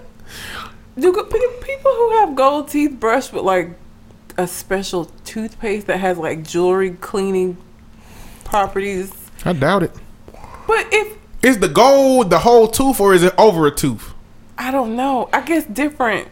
do 0.95 1.13
people 1.61 1.91
who 1.91 2.11
have 2.17 2.35
gold 2.35 2.67
teeth 2.69 2.99
brush 2.99 3.31
with 3.31 3.43
like 3.43 3.69
a 4.39 4.47
special 4.47 5.05
toothpaste 5.25 5.85
that 5.85 5.99
has 5.99 6.17
like 6.17 6.43
jewelry 6.43 6.91
cleaning 6.91 7.57
properties? 8.45 9.13
I 9.45 9.53
doubt 9.53 9.83
it. 9.83 9.91
But 10.67 10.87
if 10.91 11.17
Is 11.43 11.59
the 11.59 11.69
gold 11.69 12.31
the 12.31 12.39
whole 12.39 12.67
tooth, 12.67 12.99
or 12.99 13.13
is 13.13 13.21
it 13.21 13.33
over 13.37 13.67
a 13.67 13.71
tooth? 13.71 14.13
I 14.61 14.69
don't 14.69 14.95
know, 14.95 15.27
I 15.33 15.41
guess 15.41 15.65
different. 15.65 16.27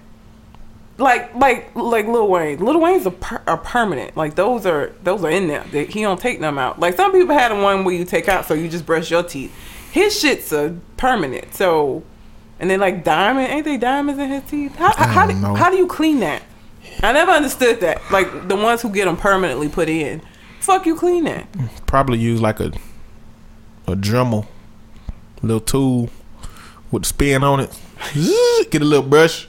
Like 0.99 1.33
like 1.33 1.75
like 1.75 2.05
Lil 2.07 2.27
Wayne. 2.27 2.59
Lil 2.59 2.79
Wayne's 2.79 3.05
a, 3.05 3.11
per- 3.11 3.41
a 3.47 3.57
permanent. 3.57 4.15
Like 4.15 4.35
those 4.35 4.65
are 4.65 4.93
those 5.01 5.23
are 5.23 5.29
in 5.29 5.47
there. 5.47 5.65
They, 5.71 5.85
he 5.85 6.01
don't 6.01 6.19
take 6.19 6.39
them 6.39 6.59
out. 6.59 6.79
Like 6.79 6.95
some 6.95 7.11
people 7.11 7.33
had 7.33 7.51
one 7.53 7.85
where 7.85 7.95
you 7.95 8.05
take 8.05 8.27
out 8.27 8.45
so 8.45 8.53
you 8.53 8.69
just 8.69 8.85
brush 8.85 9.09
your 9.09 9.23
teeth. 9.23 9.51
His 9.91 10.17
shit's 10.17 10.51
a 10.53 10.77
permanent. 10.97 11.55
So 11.55 12.03
and 12.59 12.69
then 12.69 12.79
like 12.79 13.03
diamond, 13.03 13.47
ain't 13.47 13.65
they 13.65 13.77
diamonds 13.77 14.21
in 14.21 14.29
his 14.29 14.43
teeth? 14.43 14.75
How 14.75 14.93
how, 14.93 15.07
how, 15.07 15.25
do, 15.25 15.33
don't 15.33 15.41
know. 15.41 15.55
how 15.55 15.71
do 15.71 15.77
you 15.77 15.87
clean 15.87 16.19
that? 16.19 16.43
I 17.01 17.13
never 17.13 17.31
understood 17.31 17.79
that. 17.79 18.01
Like 18.11 18.47
the 18.47 18.57
ones 18.57 18.81
who 18.81 18.89
get 18.89 19.05
them 19.05 19.17
permanently 19.17 19.69
put 19.69 19.89
in. 19.89 20.21
Fuck 20.59 20.85
you 20.85 20.95
clean 20.95 21.23
that. 21.23 21.47
Probably 21.87 22.19
use 22.19 22.41
like 22.41 22.59
a 22.59 22.73
a 23.87 23.95
Dremel, 23.95 24.45
little 25.41 25.61
tool 25.61 26.09
with 26.91 27.05
spin 27.05 27.43
on 27.43 27.61
it. 27.61 27.79
Get 28.71 28.81
a 28.81 28.85
little 28.85 29.05
brush. 29.07 29.47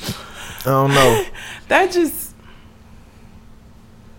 I 0.00 0.64
don't 0.64 0.94
know. 0.94 1.24
That 1.68 1.90
just 1.92 2.34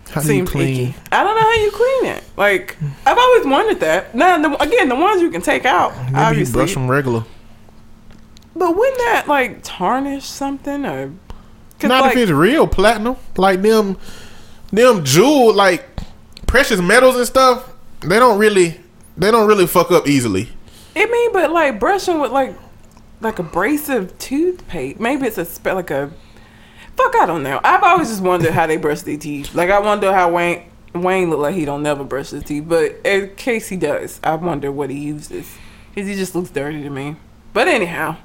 How 0.10 0.22
do 0.22 0.28
you 0.28 0.34
seems 0.40 0.50
clean? 0.50 0.88
icky. 0.90 0.96
I 1.12 1.24
don't 1.24 1.36
know 1.36 1.42
how 1.42 1.54
you 1.54 1.72
clean 1.72 2.06
it. 2.18 2.24
Like 2.36 2.76
I've 3.06 3.18
always 3.18 3.46
wondered 3.46 3.80
that. 3.82 4.16
Now, 4.16 4.40
the, 4.42 4.64
again, 4.64 4.90
the 4.90 4.96
ones 4.96 5.22
you 5.22 5.30
can 5.30 5.42
take 5.42 5.64
out, 5.64 5.96
Maybe 6.06 6.16
obviously. 6.16 6.54
brush 6.54 6.74
them 6.74 6.90
regular. 6.90 7.24
But 8.56 8.76
wouldn't 8.76 8.98
that 8.98 9.28
like 9.28 9.60
tarnish 9.62 10.26
something 10.26 10.86
or? 10.86 11.12
Not 11.84 12.02
like, 12.02 12.16
if 12.16 12.24
it's 12.24 12.32
real 12.32 12.66
platinum, 12.68 13.16
like 13.38 13.62
them, 13.62 13.98
them 14.72 15.04
jewel, 15.04 15.54
like 15.54 15.86
precious 16.48 16.82
metals 16.82 17.16
and 17.18 17.28
stuff. 17.28 17.72
They 18.02 18.18
don't 18.18 18.40
really, 18.40 18.80
they 19.18 19.30
don't 19.30 19.48
really 19.48 19.68
fuck 19.68 19.92
up 19.92 20.08
easily. 20.08 20.50
it 20.96 21.12
mean, 21.12 21.32
but 21.34 21.52
like 21.52 21.80
brushing 21.80 22.20
with 22.20 22.32
like, 22.32 22.56
like 23.26 23.40
abrasive 23.40 24.18
toothpaste. 24.20 25.00
Maybe 25.00 25.28
it's 25.28 25.38
a 25.38 25.46
spe- 25.46 25.66
like 25.68 25.92
a. 25.92 26.12
Fuck, 26.96 27.16
I 27.18 27.26
don't 27.26 27.44
know. 27.44 27.60
I've 27.64 27.84
always 27.84 28.08
just 28.08 28.22
wondered 28.22 28.52
how 28.52 28.68
they 28.68 28.78
brush 28.78 29.02
their 29.02 29.18
teeth. 29.18 29.54
Like 29.54 29.70
I 29.70 29.80
wonder 29.80 30.14
how 30.14 30.32
Wayne 30.32 30.64
Wayne 30.94 31.30
look 31.30 31.40
like 31.40 31.56
he 31.56 31.66
don't 31.66 31.84
never 31.84 32.04
brush 32.06 32.30
his 32.30 32.44
teeth, 32.44 32.64
but 32.68 32.96
in 33.04 33.36
case 33.36 33.68
he 33.68 33.76
does, 33.76 34.20
I 34.24 34.36
wonder 34.36 34.72
what 34.72 34.90
he 34.90 35.00
uses. 35.00 35.58
Cause 35.94 36.08
he 36.08 36.16
just 36.16 36.36
looks 36.36 36.50
dirty 36.50 36.82
to 36.84 36.90
me. 36.90 37.18
But 37.54 37.68
anyhow, 37.68 38.18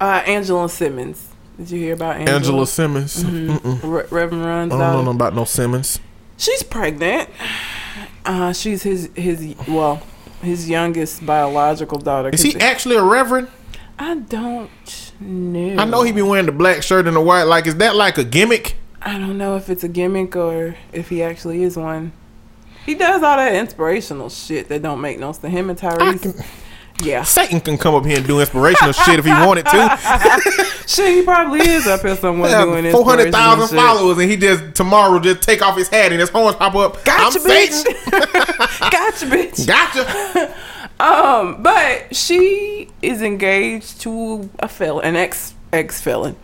uh, 0.00 0.22
Angela 0.26 0.68
Simmons. 0.68 1.28
Did 1.56 1.70
you 1.70 1.78
hear 1.78 1.94
about 1.94 2.16
Angela? 2.16 2.36
Angela 2.36 2.66
Simmons. 2.66 3.24
Mm-mm. 3.24 3.80
Re- 3.82 4.06
Reverend 4.10 4.44
Run's 4.44 4.74
I 4.74 4.92
don't 4.92 5.04
know 5.04 5.10
about 5.10 5.34
no 5.34 5.44
Simmons. 5.44 6.00
She's 6.36 6.62
pregnant. 6.62 7.30
Uh, 8.24 8.52
she's 8.52 8.82
his 8.82 9.08
his 9.14 9.54
well, 9.66 10.02
his 10.42 10.68
youngest 10.68 11.24
biological 11.24 11.98
daughter. 11.98 12.30
Is 12.30 12.42
he 12.42 12.56
actually 12.56 12.96
a 12.96 13.02
reverend? 13.02 13.48
I 13.98 14.16
don't 14.16 15.12
know. 15.20 15.76
I 15.80 15.84
know 15.84 16.02
he 16.02 16.12
be 16.12 16.22
wearing 16.22 16.46
the 16.46 16.52
black 16.52 16.82
shirt 16.82 17.06
and 17.06 17.16
the 17.16 17.20
white. 17.20 17.44
Like, 17.44 17.66
is 17.66 17.76
that 17.76 17.96
like 17.96 18.18
a 18.18 18.24
gimmick? 18.24 18.76
I 19.00 19.18
don't 19.18 19.38
know 19.38 19.56
if 19.56 19.70
it's 19.70 19.84
a 19.84 19.88
gimmick 19.88 20.36
or 20.36 20.76
if 20.92 21.08
he 21.08 21.22
actually 21.22 21.62
is 21.62 21.76
one. 21.76 22.12
He 22.84 22.94
does 22.94 23.22
all 23.22 23.36
that 23.36 23.54
inspirational 23.54 24.28
shit 24.28 24.68
that 24.68 24.82
don't 24.82 25.00
make 25.00 25.18
no 25.18 25.32
sense. 25.32 25.42
To 25.42 25.48
him 25.48 25.70
and 25.70 25.78
Tyrese. 25.78 26.44
Yeah. 27.02 27.22
Satan 27.22 27.60
can 27.60 27.78
come 27.78 27.94
up 27.94 28.04
here 28.04 28.18
and 28.18 28.26
do 28.26 28.40
inspirational 28.40 28.92
shit 28.92 29.18
if 29.18 29.24
he 29.24 29.30
wanted 29.30 29.66
to. 29.66 30.72
Shit, 30.86 31.16
he 31.16 31.22
probably 31.22 31.60
is 31.60 31.86
up 31.86 32.02
here 32.02 32.16
somewhere 32.16 32.64
doing 32.64 32.90
Four 32.92 33.04
hundred 33.04 33.32
thousand 33.32 33.76
followers, 33.76 34.18
and 34.18 34.30
he 34.30 34.36
just 34.36 34.74
tomorrow 34.74 35.18
just 35.18 35.42
take 35.42 35.62
off 35.62 35.76
his 35.76 35.88
hat 35.88 36.12
and 36.12 36.20
his 36.20 36.30
horns 36.30 36.56
pop 36.56 36.74
up. 36.74 37.04
Gotcha, 37.04 37.38
I'm 37.40 37.44
bitch. 37.44 38.10
gotcha, 38.90 39.26
bitch. 39.26 39.66
Gotcha. 39.66 40.54
Um, 40.98 41.62
but 41.62 42.14
she 42.14 42.88
is 43.02 43.20
engaged 43.20 44.00
to 44.02 44.48
a 44.60 44.68
felon, 44.68 45.04
an 45.04 45.16
ex 45.16 45.54
ex 45.72 46.00
felon. 46.00 46.36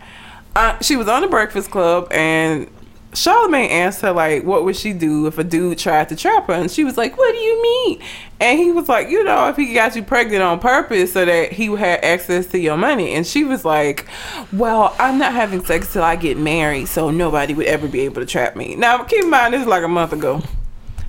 Uh, 0.55 0.77
she 0.81 0.95
was 0.95 1.07
on 1.07 1.21
the 1.21 1.27
Breakfast 1.27 1.71
Club, 1.71 2.11
and 2.11 2.69
Charlamagne 3.13 3.69
asked 3.69 4.01
her 4.01 4.11
like, 4.11 4.43
"What 4.43 4.63
would 4.63 4.75
she 4.75 4.91
do 4.91 5.27
if 5.27 5.37
a 5.37 5.43
dude 5.43 5.77
tried 5.77 6.09
to 6.09 6.15
trap 6.15 6.47
her?" 6.47 6.53
And 6.53 6.69
she 6.69 6.83
was 6.83 6.97
like, 6.97 7.17
"What 7.17 7.31
do 7.31 7.37
you 7.37 7.61
mean?" 7.61 7.99
And 8.39 8.59
he 8.59 8.71
was 8.71 8.89
like, 8.89 9.09
"You 9.09 9.23
know, 9.23 9.47
if 9.49 9.55
he 9.55 9.73
got 9.73 9.95
you 9.95 10.03
pregnant 10.03 10.41
on 10.41 10.59
purpose 10.59 11.13
so 11.13 11.23
that 11.23 11.51
he 11.51 11.67
had 11.75 12.03
access 12.03 12.47
to 12.47 12.59
your 12.59 12.75
money." 12.75 13.13
And 13.13 13.25
she 13.25 13.43
was 13.43 13.63
like, 13.63 14.07
"Well, 14.51 14.95
I'm 14.99 15.19
not 15.19 15.33
having 15.33 15.63
sex 15.63 15.93
till 15.93 16.03
I 16.03 16.15
get 16.15 16.37
married, 16.37 16.87
so 16.87 17.11
nobody 17.11 17.53
would 17.53 17.67
ever 17.67 17.87
be 17.87 18.01
able 18.01 18.21
to 18.21 18.27
trap 18.27 18.55
me." 18.55 18.75
Now, 18.75 19.03
keep 19.03 19.23
in 19.23 19.29
mind, 19.29 19.53
this 19.53 19.61
is 19.61 19.67
like 19.67 19.83
a 19.83 19.87
month 19.87 20.13
ago. 20.13 20.41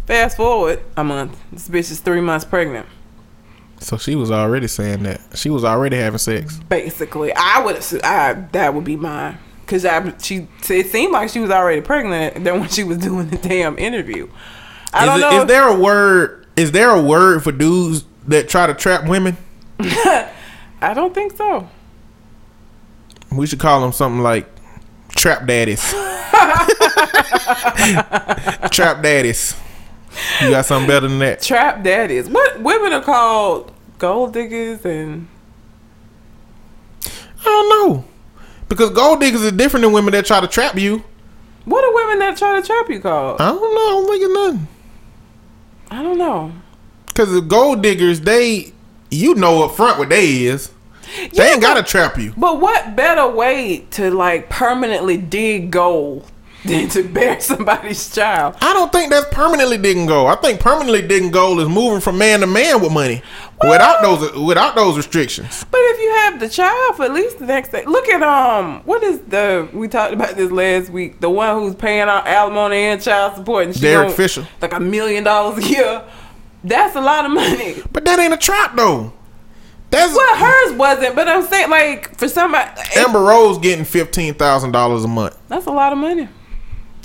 Fast 0.07 0.37
forward 0.37 0.81
a 0.99 1.05
month, 1.05 1.39
this 1.51 1.69
bitch 1.69 1.91
is 1.91 2.01
three 2.01 2.21
months 2.21 2.45
pregnant. 2.45 2.87
So 3.81 3.97
she 3.97 4.15
was 4.15 4.31
already 4.31 4.69
saying 4.69 5.03
that 5.05 5.21
she 5.35 5.49
was 5.49 5.65
already 5.65 5.97
having 5.97 6.19
sex. 6.19 6.59
Basically, 6.69 7.33
I 7.35 7.63
would 7.65 7.83
I 8.05 8.35
that 8.53 8.75
would 8.75 8.85
be 8.85 8.97
mine 8.97 9.39
because 9.65 9.85
I 9.85 10.17
she 10.19 10.47
it 10.69 10.87
seemed 10.87 11.13
like 11.13 11.31
she 11.31 11.41
was 11.41 11.51
already 11.51 11.81
pregnant 11.81 12.45
then 12.45 12.61
when 12.61 12.69
she 12.69 12.85
was 12.85 12.99
doing 12.99 13.29
the 13.29 13.37
damn 13.39 13.79
interview. 13.79 14.29
I 14.93 15.03
Is, 15.05 15.07
don't 15.07 15.19
it- 15.19 15.21
know. 15.23 15.41
is 15.43 15.47
there 15.49 15.69
a 15.69 15.77
word? 15.79 16.47
Is 16.57 16.71
there 16.73 16.91
a 16.91 17.03
word 17.03 17.43
for 17.43 17.51
dudes 17.53 18.05
that 18.29 18.49
try 18.49 18.67
to 18.67 18.75
trap 18.75 19.09
women? 19.09 19.37
I 19.81 20.93
don't 20.95 21.13
think 21.15 21.37
so. 21.37 21.69
We 23.33 23.47
should 23.47 23.59
call 23.59 23.81
them 23.81 23.91
something 23.93 24.23
like 24.23 24.47
trap 25.17 25.47
daddies. 25.47 25.81
trap 28.71 29.03
daddies. 29.03 29.57
You 30.41 30.51
got 30.51 30.65
something 30.67 30.87
better 30.87 31.09
than 31.09 31.19
that? 31.19 31.43
Trap 31.43 31.83
daddies. 31.83 32.29
What 32.29 32.61
women 32.61 32.93
are 32.93 33.03
called 33.03 33.73
gold 33.99 34.33
diggers 34.33 34.85
and 34.85 35.27
I 37.07 37.45
don't 37.45 37.69
know. 37.69 38.05
Because 38.75 38.91
gold 38.91 39.21
diggers 39.21 39.43
is 39.43 39.53
different 39.53 39.85
than 39.85 39.93
women 39.93 40.11
that 40.15 40.27
try 40.27 40.41
to 40.41 40.49
trap 40.49 40.77
you. 40.77 41.05
what 41.65 41.85
are 41.85 41.95
women 41.95 42.19
that 42.19 42.37
try 42.37 42.61
to 42.61 42.67
trap 42.67 42.91
you 42.91 42.99
called? 42.99 43.41
I 43.41 43.51
don't 43.51 43.61
know. 43.61 43.81
I 43.81 43.91
don't 43.91 44.09
think 44.09 44.25
it's 44.25 44.35
nothing. 44.35 44.69
I 45.93 46.03
don't 46.03 46.19
know. 46.19 46.53
Because 47.07 47.33
the 47.33 47.41
gold 47.41 47.85
diggers, 47.85 48.23
they, 48.23 48.73
you 49.13 49.37
know 49.37 49.63
up 49.63 49.77
front 49.77 50.01
what 50.01 50.09
they 50.09 50.47
is. 50.47 50.73
They 51.35 51.53
ain't 51.53 51.63
got 51.63 51.75
to 51.75 51.85
trap 51.85 52.19
you. 52.19 52.35
But 52.37 52.61
what 52.61 52.97
better 52.97 53.29
way 53.29 53.87
to 53.93 54.11
like 54.11 54.51
permanently 54.51 55.19
dig 55.19 55.71
gold 55.71 56.29
than 56.69 56.89
to 56.89 57.03
bear 57.03 57.41
somebody's 57.41 58.13
child. 58.15 58.57
I 58.61 58.73
don't 58.73 58.91
think 58.91 59.11
that's 59.11 59.27
permanently 59.33 59.79
didn't 59.79 60.07
go. 60.07 60.27
I 60.27 60.37
think 60.37 60.61
permanently 60.61 61.03
didn't 61.07 61.31
go 61.31 61.59
is 61.61 61.69
moving 61.69 62.01
from 62.01 62.19
man 62.19 62.41
to 62.41 62.47
man 62.47 62.81
with 62.81 62.93
money 62.93 63.23
without 63.63 64.03
those 64.03 64.33
without 64.37 64.75
those 64.75 64.97
restrictions. 64.97 65.65
But 65.71 65.79
if 65.79 66.01
you 66.01 66.11
have 66.15 66.41
the 66.41 66.49
child 66.49 66.97
for 66.97 67.05
at 67.05 67.13
least 67.13 67.39
the 67.39 67.47
next 67.47 67.71
day, 67.71 67.85
look 67.85 68.09
at 68.09 68.23
um, 68.23 68.81
what 68.85 69.03
is 69.03 69.21
the 69.21 69.69
we 69.73 69.89
talked 69.89 70.13
about 70.15 70.37
this 70.37 70.51
last 70.51 70.91
week? 70.91 71.21
The 71.21 71.31
one 71.31 71.59
who's 71.61 71.75
paying 71.75 72.03
out 72.03 72.27
alimony 72.27 72.77
and 72.77 73.03
child 73.03 73.37
support, 73.37 73.67
and 73.67 73.75
she 73.75 73.83
Derek 73.83 74.11
Fisher. 74.13 74.47
like 74.61 74.73
a 74.73 74.81
million 74.81 75.25
dollars 75.25 75.65
a 75.65 75.69
year. 75.69 76.03
That's 76.63 76.97
a 76.97 77.01
lot 77.01 77.27
of 77.27 77.31
money. 77.33 77.83
But 77.93 78.07
that 78.07 78.19
ain't 78.19 78.33
a 78.33 78.39
trap 78.39 78.75
though. 78.75 79.13
That's 79.91 80.15
Well, 80.15 80.37
hers 80.37 80.73
wasn't, 80.77 81.15
but 81.15 81.29
I'm 81.29 81.45
saying 81.45 81.71
like 81.71 82.17
for 82.19 82.27
somebody, 82.29 82.81
Amber 82.97 83.21
Rose 83.21 83.59
getting 83.59 83.85
fifteen 83.85 84.35
thousand 84.35 84.73
dollars 84.73 85.05
a 85.05 85.09
month. 85.09 85.39
that's 85.49 85.67
a 85.67 85.71
lot 85.71 85.93
of 85.93 85.99
money. 85.99 86.29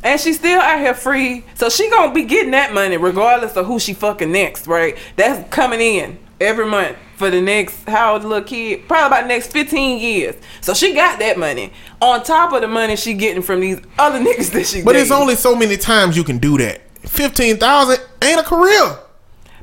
And 0.04 0.20
she's 0.20 0.38
still 0.38 0.60
out 0.60 0.80
here 0.80 0.94
free, 0.94 1.44
so 1.56 1.70
she 1.70 1.90
gonna 1.90 2.14
be 2.14 2.24
getting 2.24 2.52
that 2.52 2.74
money 2.74 2.96
regardless 2.96 3.58
of 3.58 3.66
who 3.66 3.80
she 3.80 3.94
fucking 3.94 4.32
next, 4.32 4.66
right? 4.66 4.98
That's 5.18 5.50
coming 5.50 5.82
in 5.82 6.18
every 6.40 6.66
month 6.66 6.98
for 7.18 7.30
the 7.30 7.42
next 7.42 7.84
how 7.88 8.14
old 8.14 8.24
little 8.24 8.48
kid? 8.48 8.88
Probably 8.88 9.08
about 9.08 9.22
the 9.24 9.28
next 9.28 9.52
fifteen 9.52 10.00
years. 10.00 10.36
So 10.62 10.74
she 10.74 10.94
got 10.94 11.20
that 11.20 11.38
money 11.38 11.74
on 12.02 12.24
top 12.24 12.54
of 12.54 12.62
the 12.62 12.68
money 12.68 12.96
she 12.96 13.14
getting 13.14 13.42
from 13.42 13.60
these 13.60 13.80
other 13.98 14.20
niggas 14.26 14.52
that 14.52 14.66
she. 14.66 14.82
But 14.82 14.96
it's 14.96 15.12
only 15.12 15.36
so 15.36 15.54
many 15.54 15.76
times 15.76 16.16
you 16.16 16.24
can 16.24 16.38
do 16.38 16.58
that. 16.60 16.82
Fifteen 17.02 17.58
thousand 17.58 18.02
ain't 18.22 18.40
a 18.40 18.44
career, 18.44 18.98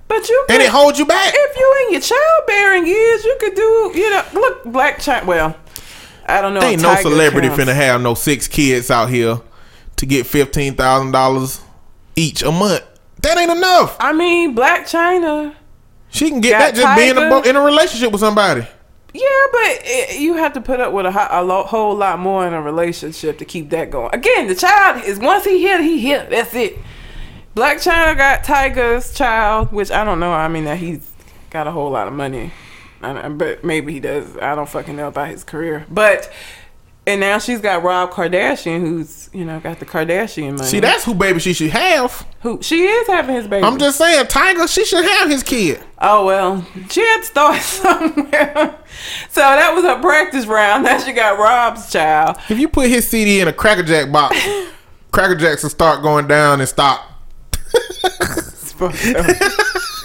but 0.07 0.29
you 0.29 0.47
and 0.51 0.63
it 0.63 0.69
holds 0.69 0.99
you 0.99 1.07
back. 1.07 1.33
if 1.35 1.57
you 1.57 1.87
in 1.87 1.93
your 1.93 2.03
childbearing 2.03 2.87
years, 2.87 3.25
you 3.25 3.37
could 3.41 3.55
do 3.55 3.93
you 3.95 4.11
know 4.11 4.23
look 4.35 4.65
black 4.65 5.01
child. 5.01 5.27
Well, 5.27 5.57
I 6.27 6.43
don't 6.43 6.53
know. 6.53 6.61
Ain't 6.61 6.83
no 6.83 6.95
celebrity 6.97 7.49
counts. 7.49 7.65
finna 7.65 7.75
have 7.75 8.03
no 8.03 8.13
six 8.13 8.47
kids 8.49 8.91
out 8.91 9.09
here 9.09 9.41
to 9.97 10.07
get 10.07 10.27
fifteen 10.27 10.75
thousand 10.75 11.13
dollars 11.13 11.61
each 12.15 12.43
a 12.43 12.51
month. 12.53 12.85
That 13.23 13.39
ain't 13.39 13.51
enough. 13.51 13.97
I 13.99 14.13
mean, 14.13 14.55
Blac 14.55 14.83
Chyna. 14.83 15.55
She 16.11 16.31
can 16.31 16.41
get 16.41 16.59
that 16.59 16.75
just 16.75 16.97
being 16.97 17.17
a, 17.17 17.41
in 17.49 17.57
a 17.57 17.61
relationship 17.61 18.13
with 18.13 18.21
somebody. 18.21 18.67
Yeah, 19.13 19.47
but 19.51 19.81
it, 19.85 20.21
you 20.21 20.35
have 20.35 20.53
to 20.55 20.61
put 20.61 20.79
up 20.79 20.93
with 20.93 21.07
a, 21.07 21.11
ho- 21.11 21.29
a 21.31 21.43
lo- 21.43 21.65
whole 21.65 21.95
lot 21.97 22.19
more 22.19 22.47
in 22.47 22.53
a 22.53 22.61
relationship 22.61 23.39
to 23.39 23.45
keep 23.45 23.71
that 23.71 23.91
going. 23.91 24.11
Again, 24.15 24.47
the 24.47 24.55
child 24.55 25.03
is 25.05 25.19
once 25.19 25.45
he 25.45 25.63
hit, 25.63 25.81
he 25.81 26.01
hit. 26.01 26.29
That's 26.31 26.55
it. 26.55 26.77
Blac 27.55 27.77
Chyna 27.77 28.17
got 28.17 28.45
Tyga's 28.45 29.15
child, 29.15 29.73
which 29.73 29.91
I 29.91 30.05
don't 30.05 30.21
know. 30.21 30.33
I 30.33 30.49
mean 30.49 30.65
that 30.65 30.77
he's 30.77 31.11
got 31.49 31.67
a 31.67 31.71
whole 31.71 31.91
lot 31.91 32.07
of 32.07 32.13
money, 32.13 32.53
I 33.01 33.29
but 33.29 33.65
maybe 33.65 33.95
he 33.95 34.01
does. 34.01 34.37
I 34.37 34.55
don't 34.55 34.69
fucking 34.69 34.95
know 34.95 35.09
about 35.09 35.29
his 35.29 35.43
career. 35.43 35.87
But 35.91 36.31
and 37.07 37.21
now 37.21 37.39
she's 37.39 37.61
got 37.61 37.83
Rob 37.83 38.11
Kardashian, 38.11 38.81
who's 38.81 39.31
you 39.33 39.45
know 39.45 39.61
got 39.61 39.79
the 39.79 39.87
Kardashian 39.87 40.57
money. 40.59 40.69
See, 40.69 40.81
that's 40.81 41.05
who 41.05 41.15
baby 41.15 41.41
she 41.41 41.53
should 41.53 41.71
have. 41.71 42.27
who 42.41 42.61
she 42.63 42.85
is 42.85 43.07
having 43.07 43.37
his 43.37 43.47
baby. 43.47 43.65
I'm 43.65 43.79
just 43.79 43.99
saying, 43.99 44.27
Tyga, 44.27 44.73
she 44.73 44.85
should 44.85 45.05
have 45.05 45.31
his 45.31 45.43
kid. 45.43 45.83
Oh 45.99 46.27
well, 46.27 46.67
she 46.91 47.01
had 47.01 47.19
to 47.19 47.25
start 47.25 47.57
somewhere. 47.63 48.79
so 49.31 49.41
that 49.41 49.73
was 49.75 49.85
her 49.85 50.01
practice 50.01 50.47
round. 50.47 50.85
Now 50.85 50.99
she 50.99 51.13
got 51.13 51.39
Rob's 51.39 51.91
child. 51.93 52.39
If 52.49 52.59
you 52.59 52.69
put 52.69 52.89
his 52.89 53.07
CD 53.09 53.41
in 53.41 53.49
a 53.49 53.53
Cracker 53.53 53.85
Jack 53.85 54.11
box, 54.11 54.37
Cracker 55.13 55.37
Jacks 55.37 55.63
will 55.63 55.71
start 55.71 56.03
going 56.03 56.27
down 56.27 56.61
and 56.61 56.69
stop. 56.69 57.13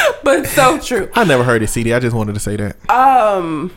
but 0.24 0.46
so 0.46 0.78
true. 0.80 1.10
I 1.14 1.24
never 1.24 1.44
heard 1.44 1.60
his 1.62 1.70
CD. 1.70 1.92
I 1.92 2.00
just 2.00 2.14
wanted 2.16 2.34
to 2.34 2.40
say 2.40 2.56
that. 2.56 2.90
Um, 2.90 3.70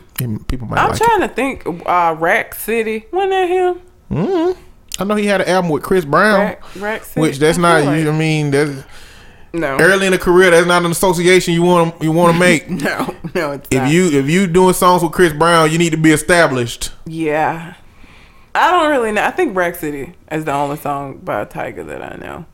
People 0.48 0.66
might 0.68 0.78
I'm 0.78 0.90
like 0.90 0.98
trying 0.98 1.20
to 1.20 1.28
think. 1.28 1.66
Uh, 1.86 2.14
Rack 2.18 2.54
City. 2.54 3.06
Wasn't 3.12 3.30
that 3.32 3.48
him? 3.48 3.80
Mm-hmm. 4.10 4.60
I 4.98 5.04
know 5.04 5.14
he 5.16 5.26
had 5.26 5.42
an 5.42 5.48
album 5.48 5.70
with 5.70 5.82
Chris 5.82 6.04
Brown, 6.06 6.40
Rack, 6.40 6.76
Rack 6.76 7.04
City. 7.04 7.20
which 7.20 7.38
that's 7.38 7.58
I 7.58 7.60
not. 7.60 7.80
feel 7.94 8.08
I 8.12 8.16
mean, 8.16 8.50
that's 8.50 8.82
no. 9.52 9.76
early 9.78 10.06
in 10.06 10.12
the 10.12 10.18
career. 10.18 10.50
That's 10.50 10.66
not 10.66 10.84
an 10.86 10.90
association 10.90 11.52
you 11.52 11.62
want 11.62 12.02
you 12.02 12.12
want 12.12 12.32
to 12.34 12.40
make. 12.40 12.70
No, 12.70 13.14
no, 13.34 13.52
it's 13.52 13.68
if 13.70 13.82
not. 13.82 13.90
you 13.90 14.06
if 14.10 14.28
you 14.30 14.46
doing 14.46 14.72
songs 14.72 15.02
with 15.02 15.12
Chris 15.12 15.34
Brown, 15.34 15.70
you 15.70 15.76
need 15.76 15.90
to 15.90 15.98
be 15.98 16.12
established. 16.12 16.92
yeah, 17.04 17.74
I 18.54 18.70
don't 18.70 18.90
really 18.90 19.12
know. 19.12 19.22
I 19.22 19.32
think 19.32 19.54
Rack 19.54 19.74
City 19.74 20.14
is 20.32 20.46
the 20.46 20.52
only 20.52 20.78
song 20.78 21.18
by 21.18 21.44
Tyga 21.44 21.86
that 21.88 22.00
I 22.02 22.16
know. 22.16 22.46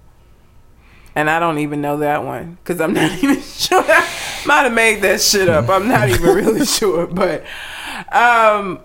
And 1.14 1.28
I 1.28 1.38
don't 1.38 1.58
even 1.58 1.80
know 1.80 1.98
that 1.98 2.24
one 2.24 2.58
because 2.62 2.80
I'm 2.80 2.94
not 2.94 3.10
even 3.22 3.40
sure. 3.40 3.84
I 3.86 4.08
might 4.46 4.62
have 4.62 4.72
made 4.72 5.02
that 5.02 5.20
shit 5.20 5.48
up. 5.48 5.68
I'm 5.68 5.88
not 5.88 6.08
even 6.08 6.22
really 6.22 6.64
sure, 6.66 7.06
but, 7.06 7.44
um, 8.10 8.80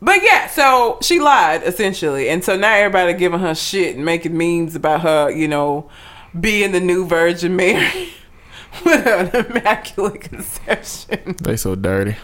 but 0.00 0.22
yeah. 0.22 0.48
So 0.48 0.98
she 1.00 1.20
lied 1.20 1.62
essentially, 1.62 2.28
and 2.28 2.44
so 2.44 2.56
now 2.56 2.74
everybody 2.74 3.14
giving 3.14 3.40
her 3.40 3.54
shit 3.54 3.96
and 3.96 4.04
making 4.04 4.36
memes 4.36 4.74
about 4.74 5.00
her, 5.02 5.30
you 5.30 5.48
know, 5.48 5.88
being 6.38 6.72
the 6.72 6.80
new 6.80 7.06
Virgin 7.06 7.56
Mary 7.56 8.10
with 8.84 9.06
an 9.06 9.46
immaculate 9.46 10.20
conception. 10.20 11.36
They 11.42 11.56
so 11.56 11.74
dirty. 11.74 12.16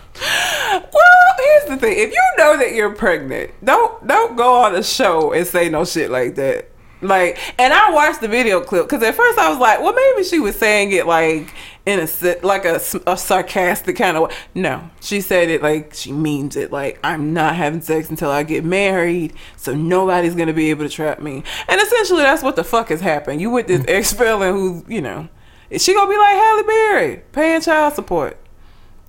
Well, 0.73 1.35
here's 1.39 1.65
the 1.71 1.77
thing: 1.79 1.99
if 1.99 2.13
you 2.13 2.23
know 2.37 2.57
that 2.59 2.75
you're 2.75 2.95
pregnant, 2.95 3.53
don't 3.65 4.07
don't 4.07 4.37
go 4.37 4.63
on 4.63 4.75
a 4.75 4.83
show 4.83 5.33
and 5.33 5.47
say 5.47 5.69
no 5.69 5.85
shit 5.85 6.11
like 6.11 6.35
that. 6.35 6.71
Like, 7.01 7.39
and 7.59 7.73
I 7.73 7.93
watched 7.93 8.21
the 8.21 8.29
video 8.29 8.61
clip 8.61 8.89
because 8.89 9.03
at 9.03 9.15
first 9.15 9.39
I 9.39 9.49
was 9.51 9.59
like, 9.59 9.81
well, 9.81 9.93
maybe 9.93 10.25
she 10.25 10.41
was 10.41 10.57
saying 10.57 10.93
it 10.93 11.07
like 11.07 11.55
in 11.87 12.01
a 12.01 12.37
like 12.43 12.65
a 12.65 12.81
sarcastic 13.17 13.97
kind 13.97 14.17
of 14.17 14.25
way. 14.25 14.37
No, 14.55 14.91
she 15.01 15.21
said 15.21 15.49
it 15.49 15.63
like 15.63 15.95
she 15.95 16.13
means 16.13 16.57
it. 16.57 16.73
Like, 16.73 16.99
I'm 17.05 17.33
not 17.33 17.55
having 17.55 17.81
sex 17.81 18.11
until 18.11 18.31
I 18.31 18.43
get 18.43 18.65
married, 18.65 19.33
so 19.57 19.75
nobody's 19.75 20.35
gonna 20.35 20.53
be 20.53 20.71
able 20.71 20.85
to 20.85 20.91
trap 20.91 21.21
me. 21.21 21.45
And 21.69 21.81
essentially, 21.81 22.23
that's 22.23 22.43
what 22.43 22.57
the 22.57 22.65
fuck 22.65 22.89
has 22.89 23.01
happened. 23.01 23.41
You 23.41 23.51
with 23.51 23.69
this 23.69 23.83
mm. 23.83 23.91
ex 23.91 24.13
felon 24.13 24.55
who's, 24.55 24.83
you 24.89 25.01
know, 25.01 25.29
is 25.71 25.83
she 25.83 25.95
gonna 25.95 26.11
be 26.11 26.19
like 26.19 26.35
Halle 26.35 26.63
Berry 26.65 27.23
paying 27.33 27.61
child 27.61 27.95
support 27.95 28.37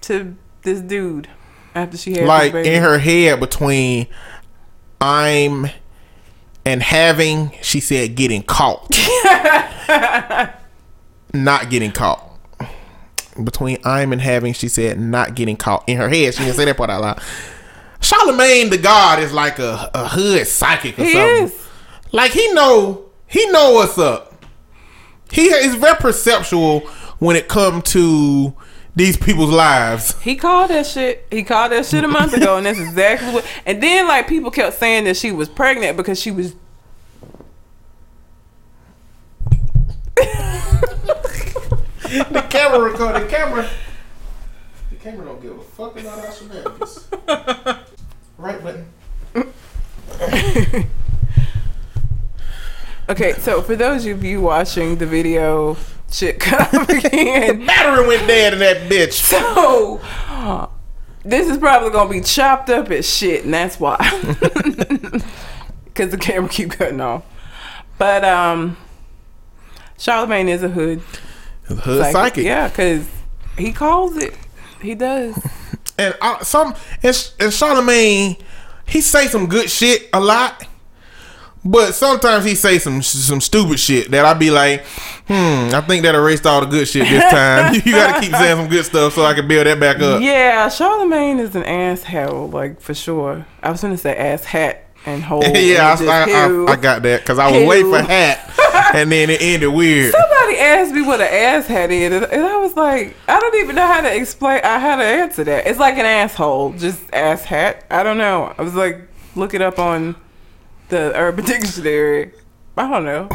to 0.02 0.36
this 0.62 0.82
dude 0.82 1.28
after 1.76 1.98
she 1.98 2.14
had 2.14 2.26
like 2.26 2.54
in 2.54 2.82
her 2.82 3.00
head 3.00 3.40
between 3.40 4.08
I'm 5.02 5.68
and 6.66 6.82
having, 6.84 7.52
she 7.62 7.80
said 7.80 8.16
getting 8.16 8.44
caught. 8.44 8.90
not 11.34 11.70
getting 11.70 11.92
caught. 11.92 12.26
Between 13.44 13.78
I'm 13.86 14.12
and 14.12 14.22
having, 14.22 14.54
she 14.54 14.68
said 14.68 15.00
not 15.00 15.36
getting 15.36 15.56
caught. 15.56 15.84
In 15.88 15.98
her 15.98 16.10
head, 16.10 16.34
she 16.34 16.44
didn't 16.44 16.56
say 16.58 16.66
that 16.66 16.78
part 16.78 16.90
out 16.90 17.02
loud. 17.02 17.22
Charlamagne 18.02 18.70
the 18.70 18.78
God 18.78 19.20
is 19.20 19.32
like 19.34 19.60
a, 19.60 19.90
a 19.94 20.08
hood 20.08 20.46
psychic 20.48 20.98
or 21.00 21.04
He 21.04 21.14
something. 21.14 21.46
is. 21.46 21.68
Like 22.12 22.32
he 22.32 22.52
know 22.54 23.06
he 23.28 23.46
know 23.52 23.74
what's 23.74 23.98
up. 23.98 24.44
He 25.32 25.46
is 25.48 25.76
very 25.76 25.96
perceptual 25.96 26.80
when 27.20 27.36
it 27.36 27.48
comes 27.48 27.84
to 27.94 28.54
these 28.96 29.18
people's 29.18 29.52
lives. 29.52 30.16
He 30.22 30.36
called 30.36 30.70
that 30.70 30.86
shit. 30.86 31.26
He 31.32 31.44
called 31.44 31.72
that 31.72 31.86
shit 31.86 32.04
a 32.04 32.08
month 32.08 32.34
ago, 32.34 32.58
and 32.58 32.66
that's 32.66 32.80
exactly 32.80 33.32
what. 33.32 33.46
And 33.66 33.82
then 33.82 34.08
like 34.08 34.28
people 34.28 34.52
kept 34.52 34.78
saying 34.78 35.06
that 35.06 35.18
she 35.18 35.32
was 35.32 35.50
pregnant 35.50 35.98
because 35.98 36.20
she 36.20 36.32
was. 36.32 36.56
the 40.16 40.56
camera 42.50 42.92
record 42.92 43.22
the 43.22 43.28
camera. 43.28 43.70
The 44.90 44.96
camera 44.98 45.26
don't 45.26 45.42
give 45.42 45.58
a 45.58 45.62
fuck 45.62 46.00
about 46.00 46.20
our 46.20 46.32
shenanigans. 46.32 47.08
right 48.38 48.64
button. 48.64 48.86
Okay, 53.10 53.34
so 53.40 53.64
for 53.64 53.76
those 53.76 54.06
of 54.06 54.24
you 54.24 54.40
watching 54.40 54.98
the 54.98 55.08
video, 55.08 55.76
shit 56.12 56.40
cut 56.40 56.74
off 56.74 56.90
again. 56.90 57.66
Battery 57.66 58.08
went 58.08 58.28
dead 58.28 58.54
in 58.54 58.60
that 58.60 58.90
bitch. 58.90 59.20
So 59.30 60.72
this 61.24 61.50
is 61.50 61.58
probably 61.58 61.92
gonna 61.92 62.10
be 62.10 62.22
chopped 62.22 62.70
up 62.70 62.90
as 62.92 63.08
shit, 63.10 63.46
and 63.46 63.54
that's 63.54 63.80
why. 63.80 63.98
Because 65.86 66.12
the 66.12 66.18
camera 66.18 66.48
keep 66.48 66.72
cutting 66.72 67.02
off. 67.02 67.26
But 67.98 68.24
um, 68.24 68.78
Charlamagne 69.98 70.48
is 70.48 70.64
a 70.64 70.70
hood 70.70 71.02
Hood 71.78 72.12
psychic. 72.12 72.46
Yeah, 72.46 72.68
because 72.68 73.08
he 73.58 73.72
calls 73.72 74.18
it. 74.18 74.34
He 74.82 74.96
does. 74.96 75.38
And 75.98 76.16
uh, 76.22 76.42
some 76.46 76.76
and, 77.04 77.32
and 77.42 77.52
Charlamagne, 77.52 78.40
he 78.86 79.02
say 79.02 79.28
some 79.28 79.48
good 79.48 79.70
shit 79.70 80.08
a 80.14 80.22
lot. 80.22 80.66
But 81.64 81.94
sometimes 81.94 82.46
he 82.46 82.56
say 82.56 82.80
some 82.80 83.02
some 83.02 83.42
stupid 83.42 83.80
shit 83.80 84.12
that 84.12 84.24
I 84.24 84.34
be 84.34 84.50
like, 84.50 84.86
hmm, 85.28 85.76
I 85.76 85.82
think 85.82 86.04
that 86.04 86.16
erased 86.16 86.46
all 86.46 86.62
the 86.62 86.68
good 86.68 86.88
shit 86.88 87.08
this 87.08 87.24
time. 87.32 87.74
you 87.86 87.92
gotta 87.92 88.22
keep 88.22 88.34
saying 88.34 88.56
some 88.56 88.70
good 88.70 88.86
stuff 88.86 89.14
so 89.14 89.24
I 89.26 89.34
can 89.34 89.48
build 89.48 89.68
that 89.68 89.80
back 89.80 90.00
up. 90.00 90.22
Yeah, 90.22 90.68
Charlamagne 90.70 91.40
is 91.40 91.56
an 91.56 91.64
asshole, 91.66 92.48
like 92.50 92.80
for 92.80 92.94
sure. 92.94 93.46
I 93.62 93.72
was 93.72 93.82
gonna 93.82 93.98
say 93.98 94.16
ass 94.16 94.46
hat 94.46 94.86
and 95.06 95.22
hole. 95.26 95.44
yeah, 95.44 95.98
and 96.00 96.10
I, 96.10 96.30
I. 96.30 96.48
I, 96.48 96.72
I 96.72 96.76
got 96.78 97.04
that 97.04 97.22
because 97.22 97.40
I 97.40 97.52
was 97.52 97.68
waiting 97.68 97.92
for 97.92 98.02
hat, 98.02 98.94
and 98.96 99.12
then 99.12 99.30
it 99.30 99.42
ended 99.42 99.74
weird. 99.74 100.14
Somebody 100.14 100.58
asked 100.60 100.94
me 100.94 101.02
what 101.02 101.20
an 101.20 101.28
ass 101.28 101.68
hat 101.68 101.92
is, 101.92 102.24
and 102.24 102.44
I 102.44 102.58
was 102.58 102.76
like, 102.78 103.16
I 103.28 103.38
don't 103.38 103.56
even 103.56 103.76
know 103.76 103.86
how 103.86 104.00
to 104.00 104.16
explain. 104.16 104.62
I 104.64 104.80
how 104.80 104.96
to 104.96 105.04
answer 105.04 105.44
that. 105.44 105.68
It's 105.68 105.80
like 105.80 105.96
an 105.96 106.06
asshole, 106.06 106.72
just 106.74 107.02
ass 107.14 107.44
hat. 107.44 107.86
I 107.92 108.04
don't 108.04 108.18
know. 108.18 108.54
I 108.58 108.62
was 108.62 108.76
like, 108.76 109.02
look 109.36 109.54
it 109.54 109.62
up 109.62 109.78
on 109.78 110.16
the 110.90 111.14
Urban 111.16 111.46
Dictionary. 111.46 112.32
I 112.78 112.90
don't 112.90 113.06
know. 113.06 113.30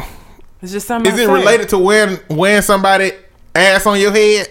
It's 0.61 0.71
just 0.71 0.87
something. 0.87 1.11
Is 1.13 1.19
I 1.19 1.23
it 1.23 1.27
say. 1.27 1.33
related 1.33 1.69
to 1.69 1.77
wearing 1.77 2.19
wearing 2.29 2.61
somebody 2.61 3.11
ass 3.53 3.85
on 3.85 3.99
your 3.99 4.11
head, 4.11 4.47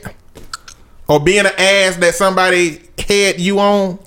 or 1.08 1.20
being 1.20 1.40
an 1.46 1.52
ass 1.58 1.96
that 1.96 2.14
somebody 2.14 2.82
had 3.08 3.40
you 3.40 3.58
on? 3.58 3.98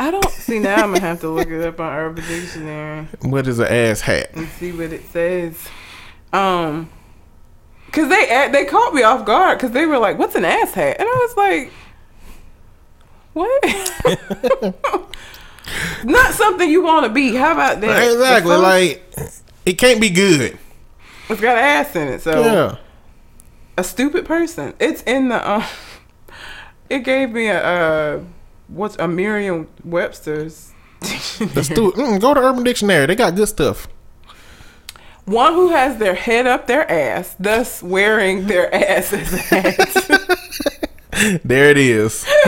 I 0.00 0.10
don't 0.10 0.30
see 0.30 0.58
now. 0.60 0.76
I'm 0.76 0.92
gonna 0.92 1.00
have 1.00 1.20
to 1.20 1.28
look 1.28 1.48
it 1.48 1.64
up 1.66 1.80
on 1.80 1.92
Urban 1.92 2.24
Dictionary 2.26 3.08
What 3.22 3.46
is 3.48 3.58
an 3.58 3.66
ass 3.66 4.00
hat? 4.00 4.30
and 4.34 4.48
see 4.48 4.72
what 4.72 4.92
it 4.92 5.04
says. 5.10 5.66
Um, 6.32 6.88
cause 7.92 8.08
they 8.08 8.48
they 8.52 8.64
caught 8.64 8.94
me 8.94 9.02
off 9.02 9.24
guard 9.24 9.58
because 9.58 9.72
they 9.72 9.86
were 9.86 9.98
like, 9.98 10.18
"What's 10.18 10.34
an 10.34 10.44
ass 10.44 10.72
hat?" 10.72 10.96
And 11.00 11.08
I 11.08 11.12
was 11.12 11.36
like, 11.36 11.72
"What?" 13.32 13.64
Not 16.04 16.32
something 16.34 16.68
you 16.68 16.82
want 16.82 17.06
to 17.06 17.12
be. 17.12 17.34
How 17.34 17.52
about 17.52 17.80
that? 17.80 18.02
Exactly. 18.12 18.50
Fuck? 18.54 18.62
Like 18.62 19.32
it 19.66 19.74
can't 19.78 20.00
be 20.00 20.10
good. 20.10 20.58
it's 21.28 21.40
got 21.40 21.58
ass 21.58 21.94
in 21.96 22.08
it, 22.08 22.22
so 22.22 22.42
Yeah. 22.44 22.76
a 23.76 23.84
stupid 23.84 24.24
person. 24.24 24.74
It's 24.78 25.02
in 25.02 25.28
the. 25.28 25.50
Um, 25.50 25.64
it 26.90 27.00
gave 27.00 27.30
me 27.30 27.48
a 27.48 27.62
uh, 27.62 28.20
what's 28.68 28.96
a 28.96 29.08
Merriam 29.08 29.68
Webster's. 29.84 30.72
The 31.00 31.62
stu- 31.62 31.92
mm, 31.96 32.20
go 32.20 32.34
to 32.34 32.40
Urban 32.40 32.64
Dictionary. 32.64 33.06
They 33.06 33.14
got 33.14 33.34
good 33.36 33.48
stuff. 33.48 33.86
One 35.26 35.52
who 35.52 35.68
has 35.68 35.98
their 35.98 36.14
head 36.14 36.46
up 36.46 36.66
their 36.66 36.90
ass, 36.90 37.36
thus 37.38 37.82
wearing 37.82 38.46
their 38.46 38.74
ass 38.74 39.12
as 39.12 39.32
a 39.34 39.36
hat. 39.36 40.87
There 41.44 41.70
it 41.70 41.78
is. 41.78 42.26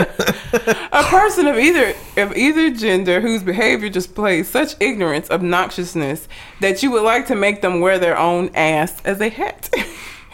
a 0.53 1.03
person 1.03 1.47
of 1.47 1.57
either 1.57 1.93
of 2.17 2.35
either 2.35 2.69
gender 2.71 3.21
whose 3.21 3.43
behavior 3.43 3.89
displays 3.89 4.49
such 4.49 4.75
ignorance, 4.79 5.29
obnoxiousness 5.29 6.27
that 6.61 6.81
you 6.81 6.91
would 6.91 7.03
like 7.03 7.27
to 7.27 7.35
make 7.35 7.61
them 7.61 7.79
wear 7.81 7.99
their 7.99 8.17
own 8.17 8.49
ass 8.55 9.01
as 9.03 9.19
a 9.19 9.29
hat. 9.29 9.69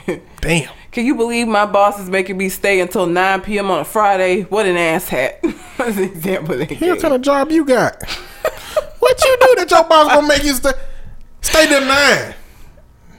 Damn. 0.42 0.70
Can 0.92 1.06
you 1.06 1.16
believe 1.16 1.48
my 1.48 1.66
boss 1.66 2.00
is 2.00 2.10
making 2.10 2.38
me 2.38 2.50
stay 2.50 2.80
until 2.80 3.06
9 3.06 3.42
p.m. 3.42 3.70
on 3.70 3.80
a 3.80 3.86
Friday? 3.86 4.44
What 4.44 4.66
an 4.66 4.78
ass 4.78 5.10
hat. 5.10 5.40
That's 5.78 5.98
an 5.98 6.04
example 6.04 6.58
they 6.58 6.66
What 6.76 7.02
kind 7.02 7.14
of 7.14 7.22
job 7.22 7.52
you 7.52 7.66
got? 7.66 8.02
what 9.00 9.24
you 9.24 9.38
do 9.42 9.56
that 9.58 9.68
your 9.70 9.84
boss 9.84 10.14
gonna 10.14 10.28
make 10.28 10.44
you 10.44 10.54
stay 10.54 10.72
stay 11.42 11.68
till 11.68 11.82
nine? 11.82 12.34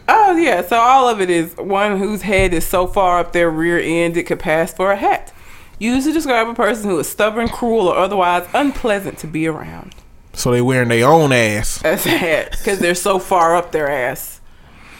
Oh 0.08 0.36
yeah, 0.36 0.62
so 0.66 0.76
all 0.78 1.08
of 1.08 1.20
it 1.20 1.28
is 1.30 1.54
one 1.56 1.98
whose 1.98 2.22
head 2.22 2.54
is 2.54 2.66
so 2.66 2.86
far 2.86 3.18
up 3.20 3.32
their 3.32 3.50
rear 3.50 3.78
end 3.78 4.16
it 4.16 4.24
could 4.24 4.40
pass 4.40 4.72
for 4.72 4.90
a 4.92 4.96
hat. 4.96 5.32
Used 5.78 6.06
to 6.06 6.12
describe 6.12 6.48
a 6.48 6.54
person 6.54 6.90
who 6.90 6.98
is 6.98 7.08
stubborn, 7.08 7.48
cruel, 7.48 7.88
or 7.88 7.96
otherwise 7.96 8.48
unpleasant 8.54 9.18
to 9.18 9.26
be 9.26 9.46
around. 9.46 9.94
So 10.32 10.50
they 10.50 10.62
wearing 10.62 10.88
their 10.88 11.06
own 11.06 11.32
ass. 11.32 11.82
As 11.84 12.06
a 12.06 12.10
hat, 12.10 12.52
because 12.52 12.78
they're 12.78 12.94
so 12.94 13.18
far 13.18 13.54
up 13.54 13.70
their 13.72 13.88
ass 13.90 14.40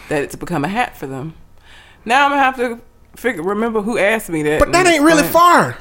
that 0.09 0.23
it's 0.23 0.35
become 0.35 0.63
a 0.63 0.67
hat 0.69 0.95
for 0.97 1.07
them. 1.07 1.33
Now 2.05 2.25
I'm 2.25 2.31
gonna 2.31 2.43
have 2.43 2.55
to 2.57 2.79
figure 3.15 3.43
remember 3.43 3.81
who 3.81 3.97
asked 3.97 4.29
me 4.29 4.43
that. 4.43 4.59
But 4.59 4.71
that 4.71 4.85
ain't 4.87 5.03
really 5.03 5.21
plan 5.23 5.33
far. 5.33 5.77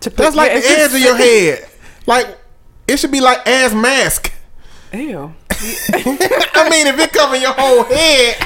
to 0.00 0.10
put- 0.10 0.16
That's 0.16 0.36
like 0.36 0.52
yeah, 0.52 0.60
the 0.60 0.66
edge 0.68 0.94
of 0.94 0.98
your 1.00 1.16
head. 1.16 1.66
Like 2.06 2.38
it 2.88 2.98
should 2.98 3.10
be 3.12 3.20
like 3.20 3.46
ass 3.46 3.74
mask. 3.74 4.32
Ew. 4.92 5.34
I 5.62 6.68
mean, 6.70 6.86
if 6.88 6.98
it 6.98 7.12
covering 7.12 7.42
your 7.42 7.52
whole 7.52 7.84
head, 7.84 8.36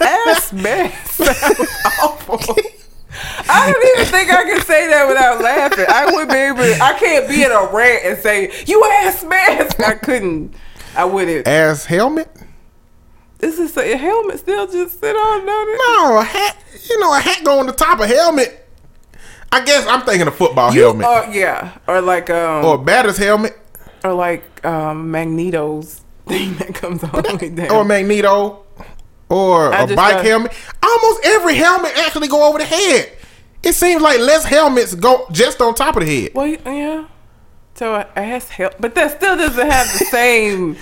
ass 0.00 0.52
mess 0.52 1.10
sounds 1.10 1.68
awful. 2.00 2.38
I 3.48 3.72
don't 3.72 3.84
even 3.94 4.06
think 4.06 4.32
I 4.32 4.44
can 4.44 4.60
say 4.62 4.86
that 4.88 5.08
without 5.08 5.40
laughing. 5.40 5.86
I 5.88 6.06
wouldn't 6.06 6.30
be 6.30 6.36
able. 6.36 6.58
To, 6.58 6.78
I 6.82 6.98
can't 6.98 7.28
be 7.28 7.42
in 7.42 7.50
a 7.50 7.66
rant 7.72 8.04
and 8.04 8.18
say 8.18 8.52
you 8.66 8.84
ass 8.84 9.24
mess. 9.24 9.78
I 9.80 9.94
couldn't. 9.94 10.54
I 10.96 11.04
wouldn't. 11.04 11.46
ass 11.48 11.84
helmet. 11.84 12.30
This 13.38 13.58
is 13.58 13.76
a 13.76 13.96
helmet 13.96 14.38
still 14.38 14.66
just 14.70 15.00
sit 15.00 15.14
on 15.14 15.44
notice. 15.44 15.80
No, 15.86 16.18
a 16.18 16.24
hat. 16.24 16.56
You 16.88 17.00
know, 17.00 17.16
a 17.16 17.20
hat 17.20 17.44
go 17.44 17.58
on 17.58 17.66
the 17.66 17.72
top 17.72 18.00
of 18.00 18.06
helmet. 18.06 18.60
I 19.50 19.64
guess 19.64 19.86
I'm 19.86 20.02
thinking 20.02 20.26
a 20.26 20.32
football 20.32 20.72
You 20.74 20.82
helmet 20.82 21.06
are 21.06 21.30
yeah, 21.30 21.78
or 21.86 22.00
like 22.00 22.30
um, 22.30 22.64
or 22.64 22.74
a 22.76 22.78
batter's 22.78 23.16
helmet 23.16 23.56
or 24.04 24.12
like 24.12 24.64
um, 24.64 25.10
Magneto's 25.10 26.02
thing 26.26 26.54
that 26.56 26.74
comes 26.74 27.02
all 27.04 27.22
the 27.22 27.36
way 27.40 27.48
down. 27.50 27.70
or 27.70 27.84
Magneto 27.84 28.64
or 29.28 29.72
I 29.72 29.82
a 29.82 29.86
bike 29.96 29.96
thought- 30.16 30.24
helmet. 30.24 30.52
Almost 30.82 31.20
every 31.24 31.54
helmet 31.56 31.92
actually 31.96 32.28
go 32.28 32.46
over 32.48 32.58
the 32.58 32.64
head. 32.64 33.10
It 33.62 33.72
seems 33.74 34.02
like 34.02 34.20
less 34.20 34.44
helmets 34.44 34.94
go 34.94 35.26
just 35.32 35.60
on 35.60 35.74
top 35.74 35.96
of 35.96 36.04
the 36.04 36.22
head. 36.22 36.32
Well, 36.34 36.46
yeah. 36.46 37.06
So 37.74 37.94
a 37.94 38.06
ass 38.14 38.48
help, 38.50 38.74
but 38.78 38.94
that 38.94 39.16
still 39.16 39.36
doesn't 39.36 39.68
have 39.70 39.86
the 39.98 40.04
same, 40.04 40.76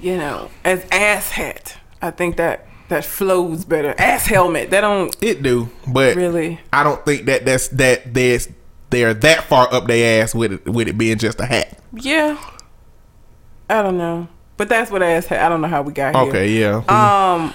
you 0.00 0.16
know, 0.16 0.50
as 0.64 0.84
ass 0.90 1.30
hat. 1.30 1.76
I 2.02 2.10
think 2.10 2.36
that 2.38 2.66
that 2.88 3.04
flows 3.04 3.64
better. 3.64 3.94
Ass 3.98 4.26
helmet. 4.26 4.70
That 4.70 4.80
don't 4.80 5.14
It 5.22 5.42
do, 5.42 5.68
but 5.86 6.16
really. 6.16 6.58
I 6.72 6.82
don't 6.82 7.04
think 7.04 7.26
that 7.26 7.44
that's 7.44 7.68
that 7.68 8.12
there's 8.14 8.48
they're 8.90 9.14
that 9.14 9.44
far 9.44 9.72
up 9.72 9.86
their 9.86 10.22
ass 10.22 10.34
with 10.34 10.52
it 10.54 10.64
with 10.68 10.88
it 10.88 10.96
being 10.98 11.18
just 11.18 11.38
a 11.38 11.46
hat. 11.46 11.78
Yeah. 11.96 12.38
I 13.68 13.82
don't 13.82 13.98
know, 13.98 14.28
but 14.56 14.68
that's 14.68 14.90
what 14.90 15.02
I 15.02 15.12
asked. 15.12 15.32
I 15.32 15.48
don't 15.48 15.60
know 15.60 15.68
how 15.68 15.82
we 15.82 15.92
got 15.92 16.14
here. 16.14 16.24
Okay, 16.28 16.48
yeah. 16.60 16.76
Um, 16.88 17.52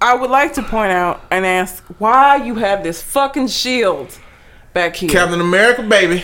I 0.00 0.14
would 0.14 0.30
like 0.30 0.52
to 0.54 0.62
point 0.62 0.92
out 0.92 1.22
and 1.30 1.46
ask 1.46 1.82
why 1.98 2.36
you 2.36 2.56
have 2.56 2.82
this 2.82 3.02
fucking 3.02 3.48
shield 3.48 4.18
back 4.74 4.96
here. 4.96 5.08
Captain 5.08 5.40
America, 5.40 5.82
baby. 5.82 6.22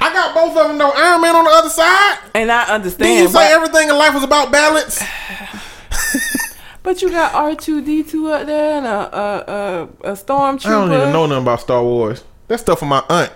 I 0.00 0.12
got 0.12 0.34
both 0.34 0.54
of 0.56 0.68
them 0.68 0.76
though. 0.76 0.90
Iron 0.90 1.22
Man 1.22 1.34
on 1.34 1.44
the 1.44 1.50
other 1.50 1.70
side. 1.70 2.18
and 2.34 2.52
I 2.52 2.64
understand. 2.74 3.08
Did 3.08 3.22
you 3.22 3.28
say 3.28 3.52
everything 3.52 3.88
in 3.88 3.96
life 3.96 4.12
was 4.12 4.22
about 4.22 4.52
balance? 4.52 5.02
but 6.82 7.00
you 7.00 7.10
got 7.10 7.32
R 7.32 7.54
two 7.54 7.80
D 7.82 8.02
two 8.02 8.28
up 8.30 8.46
there 8.46 8.76
and 8.76 8.86
a 8.86 8.90
a 8.90 9.88
a, 10.04 10.10
a 10.10 10.12
stormtrooper. 10.12 10.66
I 10.66 10.70
don't 10.70 10.92
even 10.92 11.12
know 11.12 11.24
nothing 11.26 11.42
about 11.42 11.60
Star 11.60 11.82
Wars. 11.82 12.22
That 12.48 12.60
stuff 12.60 12.80
for 12.80 12.86
my 12.86 13.02
aunt. 13.08 13.32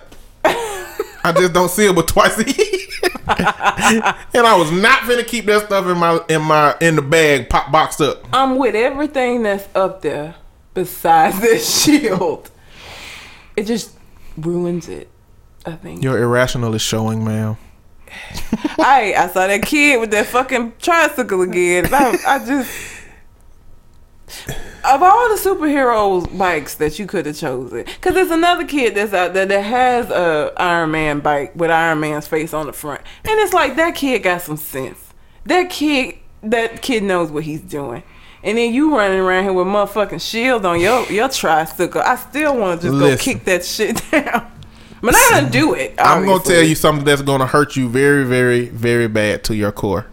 I 1.29 1.33
just 1.33 1.53
don't 1.53 1.69
see 1.69 1.87
it 1.87 1.95
but 1.95 2.07
twice 2.07 2.37
a 2.37 2.43
year. 2.43 2.79
and 4.33 4.47
I 4.47 4.55
was 4.57 4.71
not 4.71 5.07
gonna 5.07 5.23
keep 5.23 5.45
that 5.45 5.67
stuff 5.67 5.85
in 5.85 5.97
my 5.97 6.19
in 6.27 6.41
my 6.41 6.75
in 6.81 6.95
the 6.95 7.01
bag 7.01 7.49
pop 7.49 7.71
boxed 7.71 8.01
up. 8.01 8.25
I'm 8.33 8.57
with 8.57 8.75
everything 8.75 9.43
that's 9.43 9.67
up 9.75 10.01
there 10.01 10.35
besides 10.73 11.39
this 11.41 11.83
shield. 11.83 12.49
It 13.55 13.65
just 13.65 13.95
ruins 14.37 14.89
it. 14.89 15.09
I 15.65 15.73
think. 15.73 16.03
Your 16.03 16.17
irrational 16.17 16.73
is 16.73 16.81
showing, 16.81 17.23
ma'am. 17.23 17.57
I 18.79 19.13
I 19.15 19.27
saw 19.27 19.45
that 19.45 19.61
kid 19.61 19.99
with 19.99 20.09
that 20.11 20.25
fucking 20.25 20.73
tricycle 20.79 21.41
again. 21.43 21.93
I, 21.93 22.17
I 22.25 22.45
just 22.45 22.98
of 24.83 25.03
all 25.03 25.29
the 25.29 25.41
superheroes 25.41 26.37
bikes 26.37 26.75
that 26.75 26.99
you 26.99 27.05
could 27.07 27.25
have 27.25 27.37
chosen, 27.37 27.83
because 27.85 28.13
there's 28.13 28.31
another 28.31 28.65
kid 28.65 28.95
that's 28.95 29.13
out 29.13 29.33
there 29.33 29.45
that 29.45 29.61
has 29.61 30.09
a 30.09 30.53
Iron 30.57 30.91
Man 30.91 31.19
bike 31.19 31.55
with 31.55 31.71
Iron 31.71 31.99
Man's 31.99 32.27
face 32.27 32.53
on 32.53 32.67
the 32.67 32.73
front, 32.73 33.01
and 33.23 33.39
it's 33.39 33.53
like 33.53 33.75
that 33.75 33.95
kid 33.95 34.23
got 34.23 34.41
some 34.41 34.57
sense. 34.57 35.13
That 35.45 35.69
kid, 35.69 36.15
that 36.43 36.81
kid 36.81 37.03
knows 37.03 37.31
what 37.31 37.43
he's 37.43 37.61
doing. 37.61 38.03
And 38.41 38.57
then 38.57 38.73
you 38.73 38.95
running 38.95 39.19
around 39.19 39.43
here 39.43 39.53
with 39.53 39.67
motherfucking 39.67 40.21
shield 40.21 40.65
on 40.65 40.79
your 40.79 41.05
your 41.11 41.27
tricycle. 41.27 42.01
I 42.01 42.15
still 42.15 42.57
want 42.57 42.81
to 42.81 42.87
just 42.87 42.95
Listen. 42.97 43.17
go 43.17 43.23
kick 43.23 43.45
that 43.45 43.65
shit 43.65 44.01
down. 44.11 44.49
But 45.01 45.15
I 45.15 45.29
gonna 45.31 45.49
do 45.49 45.73
it. 45.73 45.95
I'm 45.97 46.25
gonna 46.25 46.43
tell 46.43 46.63
you 46.63 46.75
something 46.75 47.05
that's 47.05 47.21
gonna 47.21 47.45
hurt 47.45 47.75
you 47.75 47.89
very, 47.89 48.25
very, 48.25 48.67
very 48.67 49.07
bad 49.07 49.43
to 49.45 49.55
your 49.55 49.71
core. 49.71 50.07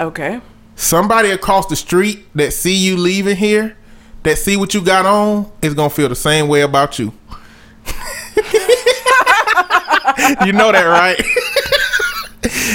Okay. 0.00 0.40
Somebody 0.76 1.30
across 1.30 1.66
the 1.66 1.74
street 1.74 2.26
that 2.34 2.52
see 2.52 2.74
you 2.74 2.98
leaving 2.98 3.36
here, 3.36 3.76
that 4.24 4.36
see 4.36 4.58
what 4.58 4.74
you 4.74 4.82
got 4.82 5.06
on, 5.06 5.50
is 5.62 5.72
gonna 5.72 5.90
feel 5.90 6.10
the 6.10 6.14
same 6.14 6.48
way 6.48 6.60
about 6.60 6.98
you. 6.98 7.14
you 10.44 10.52
know 10.52 10.70
that, 10.72 10.84
right? 10.84 11.16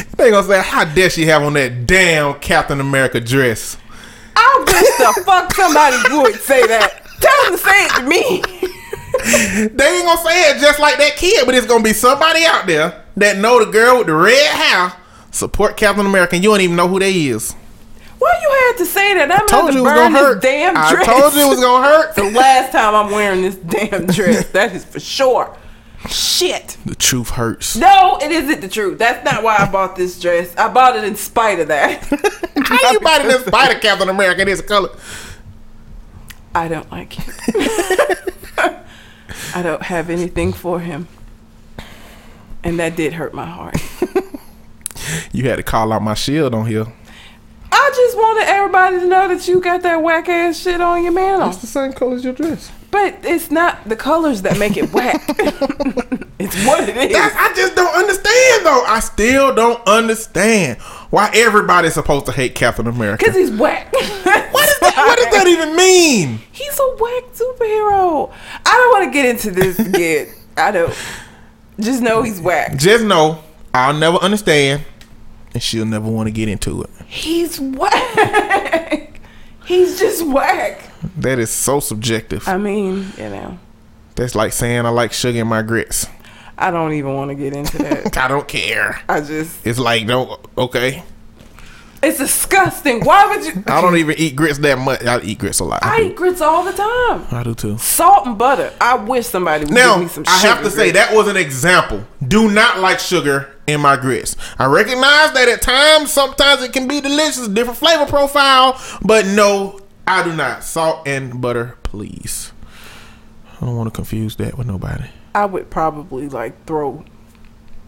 they 0.17 0.31
gonna 0.31 0.47
say, 0.47 0.61
"How 0.61 0.83
dare 0.83 1.11
she 1.11 1.27
have 1.27 1.43
on 1.43 1.53
that 1.53 1.85
damn 1.85 2.39
Captain 2.39 2.79
America 2.81 3.19
dress?" 3.19 3.77
I 4.35 4.63
wish 4.65 4.97
the 4.97 5.23
fuck 5.23 5.53
somebody 5.53 5.97
would 6.09 6.41
say 6.41 6.65
that. 6.65 7.05
Tell 7.21 7.43
them 7.43 7.53
to 7.53 7.57
say 7.59 7.85
it 7.85 7.91
to 7.97 8.03
me. 8.07 8.41
They 9.67 9.97
ain't 9.97 10.05
gonna 10.05 10.21
say 10.21 10.49
it 10.49 10.59
just 10.59 10.79
like 10.79 10.97
that 10.97 11.17
kid, 11.17 11.45
but 11.45 11.53
it's 11.53 11.67
gonna 11.67 11.83
be 11.83 11.93
somebody 11.93 12.45
out 12.45 12.65
there 12.65 13.03
that 13.17 13.37
know 13.37 13.63
the 13.63 13.71
girl 13.71 13.99
with 13.99 14.07
the 14.07 14.15
red 14.15 14.55
hair 14.55 14.93
support 15.29 15.77
Captain 15.77 16.05
America, 16.05 16.35
and 16.35 16.43
you 16.43 16.49
don't 16.49 16.61
even 16.61 16.75
know 16.75 16.87
who 16.87 16.99
they 16.99 17.13
is. 17.13 17.55
Why 18.21 18.39
you 18.39 18.49
had 18.51 18.77
to 18.77 18.85
say 18.85 19.13
that? 19.15 19.31
I'm 19.31 19.47
gonna 19.47 19.47
Told 19.47 19.73
you 19.73 19.79
it 19.79 19.81
was 19.81 19.93
burn 19.93 19.95
gonna 19.95 20.13
this 20.13 20.21
hurt. 20.35 20.41
damn 20.43 20.73
dress. 20.75 21.07
I 21.07 21.19
told 21.19 21.33
you 21.33 21.41
it 21.41 21.49
was 21.49 21.59
gonna 21.59 21.87
hurt. 21.87 22.15
the 22.15 22.29
last 22.29 22.71
time 22.71 22.93
I'm 22.93 23.09
wearing 23.11 23.41
this 23.41 23.55
damn 23.55 24.05
dress. 24.05 24.45
That 24.49 24.73
is 24.75 24.85
for 24.85 24.99
sure. 24.99 25.57
Shit. 26.07 26.77
The 26.85 26.93
truth 26.93 27.31
hurts. 27.31 27.75
No, 27.77 28.19
it 28.21 28.31
isn't 28.31 28.61
the 28.61 28.67
truth. 28.67 28.99
That's 28.99 29.25
not 29.25 29.41
why 29.43 29.55
I 29.57 29.71
bought 29.71 29.95
this 29.95 30.19
dress. 30.19 30.55
I 30.55 30.71
bought 30.71 30.95
it 30.97 31.03
in 31.03 31.15
spite 31.15 31.59
of 31.59 31.67
that. 31.69 32.03
How 32.63 32.91
you 32.91 32.99
buying 32.99 33.27
this 33.27 33.43
spider 33.43 33.79
Captain 33.79 34.07
America 34.09 34.45
this 34.45 34.61
color? 34.61 34.89
I 36.53 36.67
don't 36.67 36.91
like 36.91 37.13
him. 37.13 37.33
I 39.55 39.61
don't 39.63 39.81
have 39.81 40.11
anything 40.11 40.53
for 40.53 40.79
him. 40.79 41.07
and 42.63 42.77
that 42.79 42.95
did 42.95 43.13
hurt 43.13 43.33
my 43.33 43.45
heart. 43.47 43.77
You 45.31 45.49
had 45.49 45.55
to 45.55 45.63
call 45.63 45.91
out 45.91 46.01
my 46.03 46.13
shield 46.13 46.53
on 46.53 46.67
here. 46.67 46.85
I 47.71 47.91
just 47.95 48.17
wanted 48.17 48.47
everybody 48.47 48.99
to 48.99 49.07
know 49.07 49.27
that 49.29 49.47
you 49.47 49.61
got 49.61 49.81
that 49.83 50.01
whack 50.03 50.27
ass 50.27 50.59
shit 50.59 50.81
on 50.81 51.03
your 51.03 51.13
mantle. 51.13 51.49
It's 51.49 51.57
the 51.57 51.67
same 51.67 51.93
color 51.93 52.15
as 52.15 52.23
your 52.23 52.33
dress. 52.33 52.71
But 52.91 53.19
it's 53.23 53.49
not 53.49 53.87
the 53.87 53.95
colors 53.95 54.41
that 54.41 54.59
make 54.59 54.75
it 54.75 54.91
whack. 54.91 55.23
it's 56.39 56.65
what 56.65 56.87
it 56.89 56.97
is. 56.97 57.13
That's, 57.13 57.35
I 57.37 57.53
just 57.55 57.75
don't 57.75 57.95
understand 57.95 58.65
though. 58.65 58.83
I 58.85 58.99
still 58.99 59.55
don't 59.55 59.81
understand 59.87 60.81
why 61.09 61.31
everybody's 61.33 61.93
supposed 61.93 62.25
to 62.25 62.33
hate 62.33 62.53
Captain 62.55 62.87
America. 62.87 63.23
Because 63.23 63.37
he's 63.37 63.51
whack. 63.51 63.93
What, 64.51 64.67
is 64.67 64.79
that, 64.79 64.97
what 64.97 65.17
does 65.17 65.33
that 65.33 65.47
even 65.47 65.75
mean? 65.77 66.39
He's 66.51 66.77
a 66.77 66.95
whack 66.99 67.23
superhero. 67.33 68.33
I 68.65 68.77
don't 68.77 68.91
want 68.91 69.05
to 69.05 69.11
get 69.11 69.25
into 69.25 69.49
this 69.51 69.79
again. 69.79 70.27
I 70.57 70.71
don't. 70.71 70.93
Just 71.79 72.01
know 72.01 72.21
he's 72.21 72.41
whack. 72.41 72.75
Just 72.75 73.05
know 73.05 73.41
I'll 73.73 73.93
never 73.93 74.17
understand, 74.17 74.85
and 75.53 75.61
she'll 75.61 75.85
never 75.85 76.09
want 76.09 76.27
to 76.27 76.31
get 76.31 76.47
into 76.49 76.81
it. 76.83 76.89
He's 77.07 77.59
whack. 77.59 79.19
He's 79.65 79.99
just 79.99 80.25
whack. 80.25 80.89
That 81.17 81.39
is 81.39 81.49
so 81.49 81.79
subjective. 81.79 82.47
I 82.47 82.57
mean, 82.57 83.07
you 83.17 83.29
know, 83.29 83.59
That's 84.15 84.35
like 84.35 84.53
saying 84.53 84.85
I 84.85 84.89
like 84.89 85.13
sugar 85.13 85.39
in 85.39 85.47
my 85.47 85.61
grits. 85.61 86.07
I 86.57 86.69
don't 86.71 86.93
even 86.93 87.13
want 87.15 87.29
to 87.29 87.35
get 87.35 87.53
into 87.53 87.77
that. 87.79 88.17
I 88.23 88.27
don't 88.27 88.47
care. 88.47 89.01
I 89.09 89.21
just, 89.21 89.65
It's 89.65 89.79
like 89.79 90.05
don't 90.07 90.39
okay. 90.57 91.03
It's 92.03 92.17
disgusting. 92.17 93.05
Why 93.05 93.27
would 93.27 93.45
you? 93.45 93.63
I 93.67 93.81
don't 93.81 93.95
even 93.97 94.17
eat 94.17 94.35
grits 94.35 94.57
that 94.59 94.77
much. 94.79 95.03
I 95.03 95.21
eat 95.21 95.37
grits 95.39 95.59
a 95.59 95.63
lot. 95.63 95.83
I 95.83 96.01
eat 96.03 96.15
grits 96.15 96.41
all 96.41 96.63
the 96.63 96.73
time. 96.73 97.25
I 97.31 97.43
do 97.43 97.53
too. 97.53 97.77
Salt 97.77 98.25
and 98.25 98.37
butter. 98.37 98.73
I 98.81 98.95
wish 98.95 99.27
somebody 99.27 99.65
would 99.65 99.73
Now 99.73 99.95
give 99.95 100.03
me 100.03 100.09
some 100.09 100.23
sugar. 100.23 100.35
I 100.35 100.39
have 100.39 100.57
sugar 100.57 100.69
to 100.69 100.75
say 100.75 100.91
that 100.91 101.13
was 101.13 101.27
an 101.27 101.37
example. 101.37 102.03
Do 102.27 102.49
not 102.49 102.79
like 102.79 102.99
sugar 102.99 103.55
in 103.67 103.81
my 103.81 103.97
grits. 103.97 104.35
I 104.57 104.65
recognize 104.65 105.33
that 105.33 105.47
at 105.47 105.61
times, 105.61 106.11
sometimes 106.11 106.61
it 106.63 106.73
can 106.73 106.87
be 106.87 107.01
delicious, 107.01 107.47
different 107.47 107.77
flavor 107.77 108.05
profile, 108.05 108.81
but 109.03 109.25
no, 109.25 109.79
I 110.07 110.23
do 110.23 110.35
not. 110.35 110.63
Salt 110.63 111.07
and 111.07 111.39
butter, 111.41 111.77
please. 111.83 112.51
I 113.61 113.65
don't 113.65 113.75
want 113.77 113.93
to 113.93 113.95
confuse 113.95 114.35
that 114.37 114.57
with 114.57 114.65
nobody. 114.65 115.05
I 115.35 115.45
would 115.45 115.69
probably 115.69 116.27
like 116.27 116.65
throw. 116.65 117.05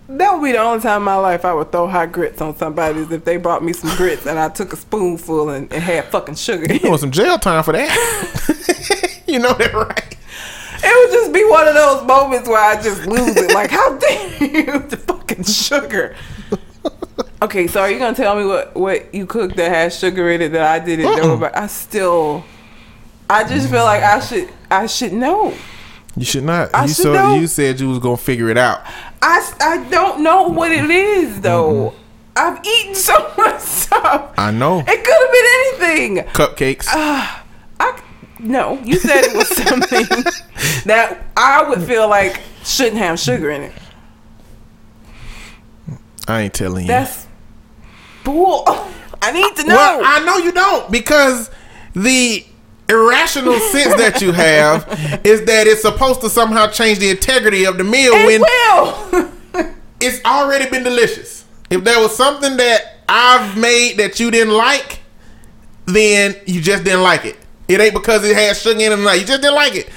That 0.09 0.33
would 0.33 0.43
be 0.43 0.51
the 0.51 0.57
only 0.57 0.81
time 0.81 1.01
in 1.01 1.05
my 1.05 1.15
life 1.15 1.45
I 1.45 1.53
would 1.53 1.71
throw 1.71 1.87
hot 1.87 2.11
grits 2.11 2.41
on 2.41 2.55
somebody 2.57 2.99
is 2.99 3.11
if 3.11 3.23
they 3.23 3.37
brought 3.37 3.63
me 3.63 3.71
some 3.71 3.95
grits 3.95 4.25
and 4.25 4.37
I 4.37 4.49
took 4.49 4.73
a 4.73 4.75
spoonful 4.75 5.49
and, 5.49 5.71
and 5.71 5.81
had 5.81 6.05
fucking 6.05 6.35
sugar. 6.35 6.65
in 6.65 6.79
You 6.79 6.89
want 6.89 7.01
some 7.01 7.11
jail 7.11 7.37
time 7.39 7.63
for 7.63 7.71
that? 7.71 9.23
you 9.27 9.39
know 9.39 9.53
that, 9.53 9.73
right? 9.73 10.17
It 10.85 11.11
would 11.11 11.17
just 11.17 11.33
be 11.33 11.45
one 11.45 11.67
of 11.69 11.73
those 11.73 12.05
moments 12.05 12.49
where 12.49 12.59
I 12.59 12.81
just 12.81 13.05
lose 13.05 13.37
it. 13.37 13.53
Like, 13.53 13.71
how 13.71 13.97
dare 13.97 14.43
you? 14.43 14.79
The 14.79 14.97
fucking 14.97 15.43
sugar. 15.43 16.15
Okay, 17.41 17.67
so 17.67 17.81
are 17.81 17.89
you 17.89 17.99
gonna 17.99 18.15
tell 18.15 18.35
me 18.35 18.45
what 18.45 18.73
what 18.75 19.13
you 19.13 19.25
cooked 19.25 19.55
that 19.57 19.69
has 19.69 19.97
sugar 19.97 20.29
in 20.31 20.41
it 20.41 20.49
that 20.49 20.61
I 20.61 20.83
didn't 20.83 21.15
know 21.17 21.33
about? 21.33 21.55
I 21.57 21.67
still, 21.67 22.43
I 23.29 23.43
just 23.45 23.69
feel 23.69 23.83
like 23.83 24.03
I 24.03 24.19
should 24.19 24.49
I 24.69 24.85
should 24.87 25.13
know. 25.13 25.53
You 26.15 26.25
should 26.25 26.43
not. 26.43 26.69
I 26.73 26.83
you 26.83 26.87
should 26.89 27.03
so 27.03 27.13
know. 27.13 27.35
you 27.35 27.47
said 27.47 27.79
you 27.79 27.89
was 27.89 27.99
gonna 27.99 28.17
figure 28.17 28.49
it 28.49 28.57
out. 28.57 28.81
I, 29.21 29.51
I 29.59 29.89
don't 29.89 30.21
know 30.21 30.43
what 30.47 30.71
it 30.71 30.89
is 30.89 31.41
though. 31.41 31.89
Mm-hmm. 31.91 31.99
I've 32.35 32.65
eaten 32.65 32.95
so 32.95 33.31
much 33.37 33.61
stuff. 33.61 34.33
I 34.37 34.51
know. 34.51 34.79
It 34.79 34.85
could 34.85 35.79
have 35.87 35.87
been 35.87 35.89
anything. 35.89 36.33
Cupcakes. 36.33 36.85
Ah, 36.89 37.43
I 37.79 37.97
c- 37.97 38.03
no, 38.39 38.79
you 38.83 38.95
said 38.95 39.23
it 39.23 39.35
was 39.35 39.47
something 39.49 40.05
that 40.85 41.23
I 41.35 41.67
would 41.67 41.81
feel 41.83 42.07
like 42.07 42.41
shouldn't 42.63 42.97
have 42.97 43.19
sugar 43.19 43.49
in 43.49 43.61
it. 43.63 43.73
I 46.27 46.41
ain't 46.41 46.53
telling 46.53 46.83
you. 46.83 46.87
That's 46.87 47.27
bull. 48.23 48.63
I 49.21 49.31
need 49.31 49.55
to 49.55 49.63
know. 49.67 49.75
Well, 49.75 50.01
I 50.03 50.23
know 50.25 50.37
you 50.37 50.51
don't 50.51 50.91
because 50.91 51.49
the 51.93 52.45
irrational 52.89 53.59
sense 53.59 53.95
that 53.95 54.21
you 54.21 54.31
have 54.31 54.87
is 55.23 55.45
that 55.45 55.67
it's 55.67 55.81
supposed 55.81 56.21
to 56.21 56.29
somehow 56.29 56.67
change 56.67 56.99
the 56.99 57.09
integrity 57.09 57.65
of 57.65 57.77
the 57.77 57.83
meal 57.83 58.13
it 58.13 58.25
when 58.25 58.41
will. 58.41 59.73
it's 60.01 60.23
already 60.25 60.69
been 60.69 60.83
delicious. 60.83 61.45
If 61.69 61.83
there 61.83 61.99
was 61.99 62.15
something 62.15 62.57
that 62.57 62.97
I've 63.07 63.57
made 63.57 63.97
that 63.97 64.19
you 64.19 64.31
didn't 64.31 64.53
like, 64.53 64.99
then 65.85 66.35
you 66.45 66.61
just 66.61 66.83
didn't 66.83 67.03
like 67.03 67.25
it. 67.25 67.37
It 67.67 67.79
ain't 67.79 67.93
because 67.93 68.23
it 68.23 68.35
has 68.35 68.61
sugar 68.61 68.79
in 68.79 68.91
it 68.91 68.99
or 68.99 69.01
not. 69.01 69.19
You 69.19 69.25
just 69.25 69.41
didn't 69.41 69.55
like 69.55 69.75
it. 69.75 69.89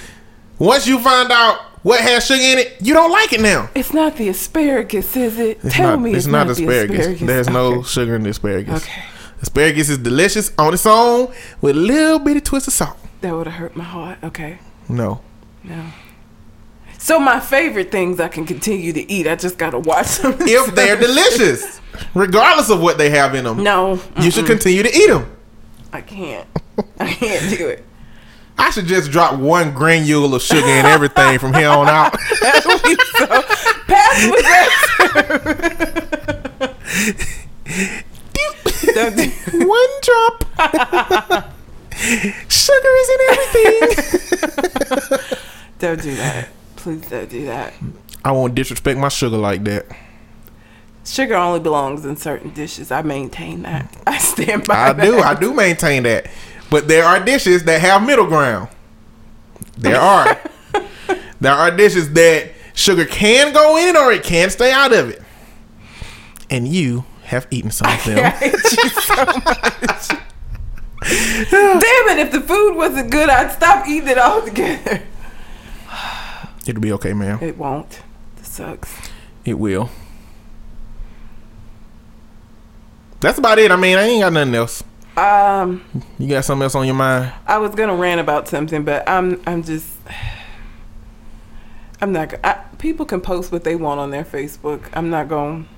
Once 0.58 0.86
you 0.86 0.98
find 1.00 1.30
out 1.30 1.60
what 1.82 2.00
has 2.00 2.26
sugar 2.26 2.40
in 2.40 2.58
it, 2.58 2.76
you 2.80 2.94
don't 2.94 3.10
like 3.10 3.32
it 3.32 3.40
now. 3.40 3.68
it's 3.74 3.92
not 3.92 4.16
the 4.16 4.28
asparagus, 4.28 5.16
is 5.16 5.38
it? 5.38 5.60
It's 5.62 5.74
Tell 5.74 5.96
not, 5.96 6.02
me 6.02 6.14
it's, 6.14 6.26
not, 6.26 6.48
asparagus. 6.48 7.20
There's 7.20 7.48
no 7.48 7.82
sugar 7.82 8.16
in 8.16 8.22
the 8.22 8.30
asparagus. 8.30 8.82
Okay. 8.82 9.02
Asparagus 9.42 9.88
is 9.88 9.98
delicious 9.98 10.52
on 10.58 10.74
its 10.74 10.86
own 10.86 11.32
with 11.60 11.76
a 11.76 11.78
little 11.78 12.18
bitty 12.18 12.40
twist 12.40 12.68
of 12.68 12.72
salt. 12.74 12.96
That 13.20 13.34
would 13.34 13.46
have 13.46 13.56
hurt 13.56 13.76
my 13.76 13.84
heart. 13.84 14.18
Okay. 14.22 14.58
No. 14.88 15.20
No. 15.62 15.86
So 16.98 17.18
my 17.20 17.38
favorite 17.40 17.90
things 17.92 18.18
I 18.18 18.28
can 18.28 18.46
continue 18.46 18.92
to 18.92 19.10
eat. 19.10 19.26
I 19.26 19.36
just 19.36 19.58
gotta 19.58 19.78
watch 19.78 20.18
them. 20.18 20.34
If 20.40 20.74
they're 20.74 20.96
delicious, 20.98 21.80
regardless 22.14 22.70
of 22.70 22.80
what 22.80 22.98
they 22.98 23.10
have 23.10 23.34
in 23.34 23.44
them, 23.44 23.62
no, 23.62 24.00
you 24.20 24.30
should 24.30 24.46
continue 24.46 24.82
to 24.82 24.92
eat 24.94 25.08
them. 25.08 25.30
I 25.92 26.00
can't. 26.00 26.48
I 26.98 27.12
can't 27.12 27.56
do 27.56 27.68
it. 27.68 27.84
I 28.58 28.70
should 28.70 28.86
just 28.86 29.10
drop 29.10 29.38
one 29.38 29.74
granule 29.74 30.34
of 30.34 30.42
sugar 30.42 30.66
in 30.66 30.86
everything 30.86 31.38
from 31.38 31.52
here 31.52 31.68
on 31.68 31.88
out. 31.88 32.12
Pass 33.86 34.26
with 34.30 34.42
that. 34.42 35.62
one 39.66 40.00
drop. 40.02 40.44
sugar 42.48 42.94
is 42.96 43.08
in 43.10 43.20
everything. 43.30 43.80
Don't 45.78 46.00
do 46.02 46.14
that. 46.16 46.48
Please 46.76 47.06
don't 47.08 47.28
do 47.28 47.44
that. 47.46 47.74
I 48.24 48.32
won't 48.32 48.54
disrespect 48.54 48.98
my 48.98 49.08
sugar 49.08 49.36
like 49.36 49.64
that. 49.64 49.86
Sugar 51.04 51.34
only 51.34 51.60
belongs 51.60 52.04
in 52.04 52.16
certain 52.16 52.50
dishes. 52.50 52.90
I 52.90 53.02
maintain 53.02 53.62
that. 53.62 53.94
I 54.06 54.18
stand 54.18 54.66
by 54.66 54.74
I 54.88 54.92
that. 54.92 55.04
do. 55.04 55.18
I 55.18 55.34
do 55.34 55.52
maintain 55.52 56.04
that. 56.04 56.28
But 56.70 56.88
there 56.88 57.04
are 57.04 57.22
dishes 57.22 57.64
that 57.64 57.80
have 57.80 58.06
middle 58.06 58.26
ground. 58.26 58.68
There 59.76 60.00
are. 60.00 60.38
there 61.40 61.52
are 61.52 61.70
dishes 61.70 62.12
that 62.14 62.52
sugar 62.74 63.04
can 63.04 63.52
go 63.52 63.76
in 63.76 63.96
or 63.96 64.12
it 64.12 64.22
can 64.22 64.48
stay 64.50 64.72
out 64.72 64.92
of 64.92 65.10
it. 65.10 65.22
And 66.50 66.66
you 66.66 67.04
have 67.26 67.46
eaten 67.50 67.70
some 67.70 67.88
of 67.92 68.06
I 68.08 68.30
hate 68.30 68.52
you 68.52 68.88
so 68.88 69.14
much. 69.24 70.08
Damn 71.50 72.08
it! 72.08 72.18
If 72.18 72.32
the 72.32 72.40
food 72.40 72.74
wasn't 72.76 73.10
good, 73.10 73.28
I'd 73.28 73.52
stop 73.52 73.86
eating 73.86 74.08
it 74.08 74.18
altogether. 74.18 75.02
It'll 76.66 76.80
be 76.80 76.92
okay, 76.92 77.12
ma'am. 77.12 77.38
It 77.42 77.56
won't. 77.56 78.00
This 78.36 78.48
sucks. 78.48 78.92
It 79.44 79.54
will. 79.54 79.90
That's 83.20 83.38
about 83.38 83.58
it. 83.58 83.70
I 83.70 83.76
mean, 83.76 83.96
I 83.96 84.02
ain't 84.02 84.22
got 84.22 84.32
nothing 84.32 84.54
else. 84.54 84.82
Um, 85.16 85.82
You 86.18 86.28
got 86.28 86.44
something 86.44 86.62
else 86.64 86.74
on 86.74 86.86
your 86.86 86.94
mind? 86.94 87.32
I 87.46 87.58
was 87.58 87.74
gonna 87.74 87.94
rant 87.94 88.20
about 88.20 88.48
something, 88.48 88.84
but 88.84 89.08
I'm 89.08 89.40
I'm 89.46 89.62
just 89.62 89.88
I'm 92.00 92.12
not. 92.12 92.34
I, 92.44 92.62
people 92.78 93.06
can 93.06 93.20
post 93.20 93.50
what 93.52 93.64
they 93.64 93.76
want 93.76 94.00
on 94.00 94.10
their 94.10 94.24
Facebook. 94.24 94.82
I'm 94.92 95.08
not 95.08 95.28
going. 95.28 95.68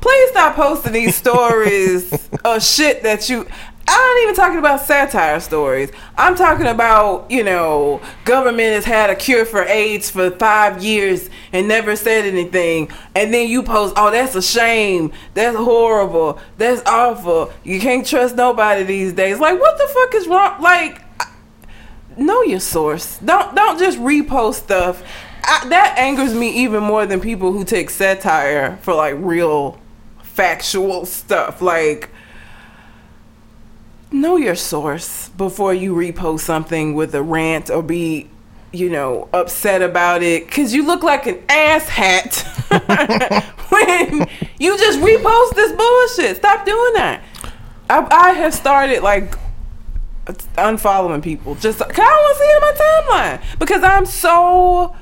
Please 0.00 0.30
stop 0.30 0.56
posting 0.56 0.92
these 0.92 1.16
stories 1.16 2.12
of 2.44 2.62
shit 2.62 3.02
that 3.02 3.28
you. 3.28 3.46
I'm 3.92 4.16
not 4.16 4.22
even 4.22 4.34
talking 4.36 4.58
about 4.60 4.82
satire 4.82 5.40
stories. 5.40 5.90
I'm 6.16 6.36
talking 6.36 6.66
about, 6.66 7.28
you 7.28 7.42
know, 7.42 8.00
government 8.24 8.74
has 8.74 8.84
had 8.84 9.10
a 9.10 9.16
cure 9.16 9.44
for 9.44 9.64
AIDS 9.64 10.08
for 10.08 10.30
five 10.30 10.84
years 10.84 11.28
and 11.52 11.66
never 11.66 11.96
said 11.96 12.24
anything. 12.24 12.88
And 13.16 13.34
then 13.34 13.48
you 13.48 13.64
post, 13.64 13.94
oh, 13.96 14.12
that's 14.12 14.36
a 14.36 14.42
shame. 14.42 15.12
That's 15.34 15.56
horrible. 15.56 16.38
That's 16.56 16.82
awful. 16.86 17.52
You 17.64 17.80
can't 17.80 18.06
trust 18.06 18.36
nobody 18.36 18.84
these 18.84 19.12
days. 19.12 19.40
Like, 19.40 19.58
what 19.58 19.76
the 19.76 19.88
fuck 19.92 20.14
is 20.14 20.28
wrong? 20.28 20.62
Like, 20.62 21.02
know 22.16 22.42
your 22.42 22.60
source. 22.60 23.18
Don't 23.18 23.54
don't 23.56 23.78
just 23.78 23.98
repost 23.98 24.54
stuff. 24.54 25.02
I, 25.44 25.68
that 25.68 25.96
angers 25.98 26.34
me 26.34 26.50
even 26.64 26.82
more 26.82 27.06
than 27.06 27.20
people 27.20 27.52
who 27.52 27.64
take 27.64 27.90
satire 27.90 28.78
for 28.82 28.94
like 28.94 29.14
real 29.18 29.80
factual 30.22 31.06
stuff. 31.06 31.60
Like 31.60 32.10
know 34.12 34.36
your 34.36 34.54
source 34.54 35.28
before 35.30 35.72
you 35.72 35.94
repost 35.94 36.40
something 36.40 36.94
with 36.94 37.14
a 37.14 37.22
rant 37.22 37.70
or 37.70 37.82
be 37.82 38.28
you 38.72 38.88
know 38.88 39.28
upset 39.32 39.82
about 39.82 40.22
it 40.22 40.50
cuz 40.50 40.72
you 40.72 40.84
look 40.84 41.02
like 41.02 41.26
an 41.26 41.36
asshat 41.48 42.42
when 43.70 44.28
you 44.58 44.76
just 44.78 44.98
repost 45.00 45.54
this 45.54 45.72
bullshit. 45.72 46.36
Stop 46.36 46.64
doing 46.64 46.92
that. 46.94 47.22
I, 47.88 48.06
I 48.10 48.32
have 48.32 48.54
started 48.54 49.02
like 49.02 49.34
unfollowing 50.56 51.22
people 51.22 51.54
just 51.56 51.78
cause 51.78 51.90
I 51.90 51.94
don't 51.94 52.04
want 52.04 52.36
to 52.36 52.42
see 52.42 52.50
it 52.50 52.56
in 52.56 52.62
my 52.62 53.38
timeline 53.40 53.58
because 53.58 53.82
I'm 53.82 54.06
so 54.06 54.94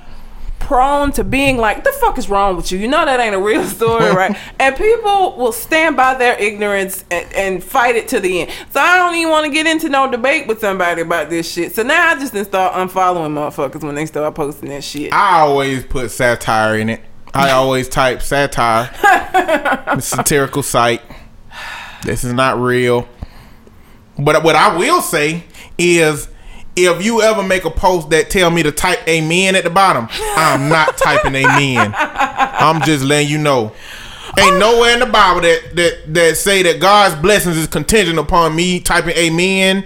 prone 0.58 1.12
to 1.12 1.24
being 1.24 1.56
like, 1.56 1.84
"The 1.84 1.92
fuck 1.92 2.18
is 2.18 2.28
wrong 2.28 2.56
with 2.56 2.70
you? 2.70 2.78
You 2.78 2.88
know 2.88 3.04
that 3.04 3.20
ain't 3.20 3.34
a 3.34 3.40
real 3.40 3.64
story, 3.78 4.10
right?" 4.14 4.36
and 4.60 4.76
people 4.76 5.36
will 5.36 5.52
stand 5.52 5.96
by 5.96 6.14
their 6.14 6.38
ignorance 6.38 7.04
and, 7.10 7.32
and 7.32 7.64
fight 7.64 7.96
it 7.96 8.08
to 8.08 8.20
the 8.20 8.42
end. 8.42 8.50
So 8.70 8.80
I 8.80 8.96
don't 8.98 9.14
even 9.14 9.30
want 9.30 9.46
to 9.46 9.52
get 9.52 9.66
into 9.66 9.88
no 9.88 10.10
debate 10.10 10.46
with 10.46 10.60
somebody 10.60 11.02
about 11.02 11.30
this 11.30 11.50
shit. 11.50 11.74
So 11.74 11.82
now 11.82 12.08
I 12.08 12.14
just 12.18 12.32
didn't 12.32 12.48
start 12.48 12.74
unfollowing 12.74 13.32
motherfuckers 13.32 13.82
when 13.82 13.94
they 13.94 14.06
start 14.06 14.34
posting 14.34 14.68
that 14.70 14.84
shit. 14.84 15.12
I 15.12 15.40
always 15.40 15.84
put 15.84 16.10
satire 16.10 16.78
in 16.78 16.90
it. 16.90 17.00
I 17.34 17.50
always 17.52 17.88
type 17.88 18.22
satire, 18.22 18.90
satirical 20.00 20.62
site. 20.62 21.02
This 22.02 22.24
is 22.24 22.32
not 22.32 22.58
real. 22.60 23.08
But 24.18 24.42
what 24.42 24.56
I 24.56 24.76
will 24.76 25.00
say 25.00 25.44
is, 25.76 26.28
if 26.86 27.04
you 27.04 27.22
ever 27.22 27.42
make 27.42 27.64
a 27.64 27.70
post 27.70 28.10
that 28.10 28.30
tell 28.30 28.50
me 28.50 28.62
to 28.62 28.72
type 28.72 29.06
amen 29.08 29.56
at 29.56 29.64
the 29.64 29.70
bottom, 29.70 30.08
I'm 30.10 30.68
not 30.68 30.96
typing 30.96 31.34
amen. 31.34 31.94
I'm 31.96 32.82
just 32.82 33.04
letting 33.04 33.28
you 33.28 33.38
know. 33.38 33.72
Ain't 34.38 34.58
nowhere 34.58 34.94
in 34.94 35.00
the 35.00 35.06
Bible 35.06 35.40
that 35.40 35.74
that 35.74 36.14
that 36.14 36.36
say 36.36 36.62
that 36.62 36.80
God's 36.80 37.20
blessings 37.20 37.56
is 37.56 37.66
contingent 37.66 38.18
upon 38.18 38.54
me 38.54 38.80
typing 38.80 39.16
amen. 39.16 39.84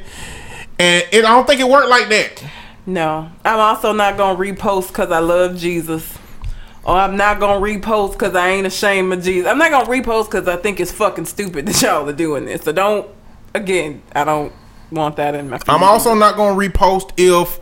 And 0.78 1.04
it, 1.12 1.24
I 1.24 1.28
don't 1.30 1.46
think 1.46 1.60
it 1.60 1.68
worked 1.68 1.88
like 1.88 2.08
that. 2.08 2.44
No, 2.84 3.30
I'm 3.44 3.60
also 3.60 3.92
not 3.92 4.16
gonna 4.16 4.38
repost 4.38 4.88
because 4.88 5.10
I 5.10 5.20
love 5.20 5.56
Jesus. 5.56 6.18
Or 6.84 6.96
I'm 6.96 7.16
not 7.16 7.38
gonna 7.38 7.64
repost 7.64 8.12
because 8.12 8.34
I 8.34 8.48
ain't 8.48 8.66
ashamed 8.66 9.12
of 9.12 9.22
Jesus. 9.22 9.48
I'm 9.48 9.58
not 9.58 9.70
gonna 9.70 9.88
repost 9.88 10.26
because 10.26 10.48
I 10.48 10.56
think 10.56 10.80
it's 10.80 10.90
fucking 10.90 11.26
stupid 11.26 11.66
that 11.66 11.80
y'all 11.80 12.08
are 12.08 12.12
doing 12.12 12.46
this. 12.46 12.62
So 12.62 12.72
don't. 12.72 13.08
Again, 13.54 14.02
I 14.14 14.24
don't 14.24 14.52
want 14.92 15.16
that 15.16 15.34
in 15.34 15.48
my. 15.50 15.58
Feed. 15.58 15.68
I'm 15.68 15.82
also 15.82 16.14
not 16.14 16.36
gonna 16.36 16.56
repost 16.56 17.10
if 17.16 17.58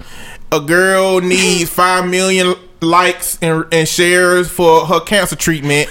a 0.53 0.61
girl 0.61 1.21
needs 1.21 1.71
five 1.83 2.07
million 2.09 2.55
likes 2.81 3.39
and, 3.43 3.65
and 3.73 3.87
shares 3.89 4.49
for 4.51 4.87
her 4.87 5.01
cancer 5.01 5.37
treatment. 5.37 5.89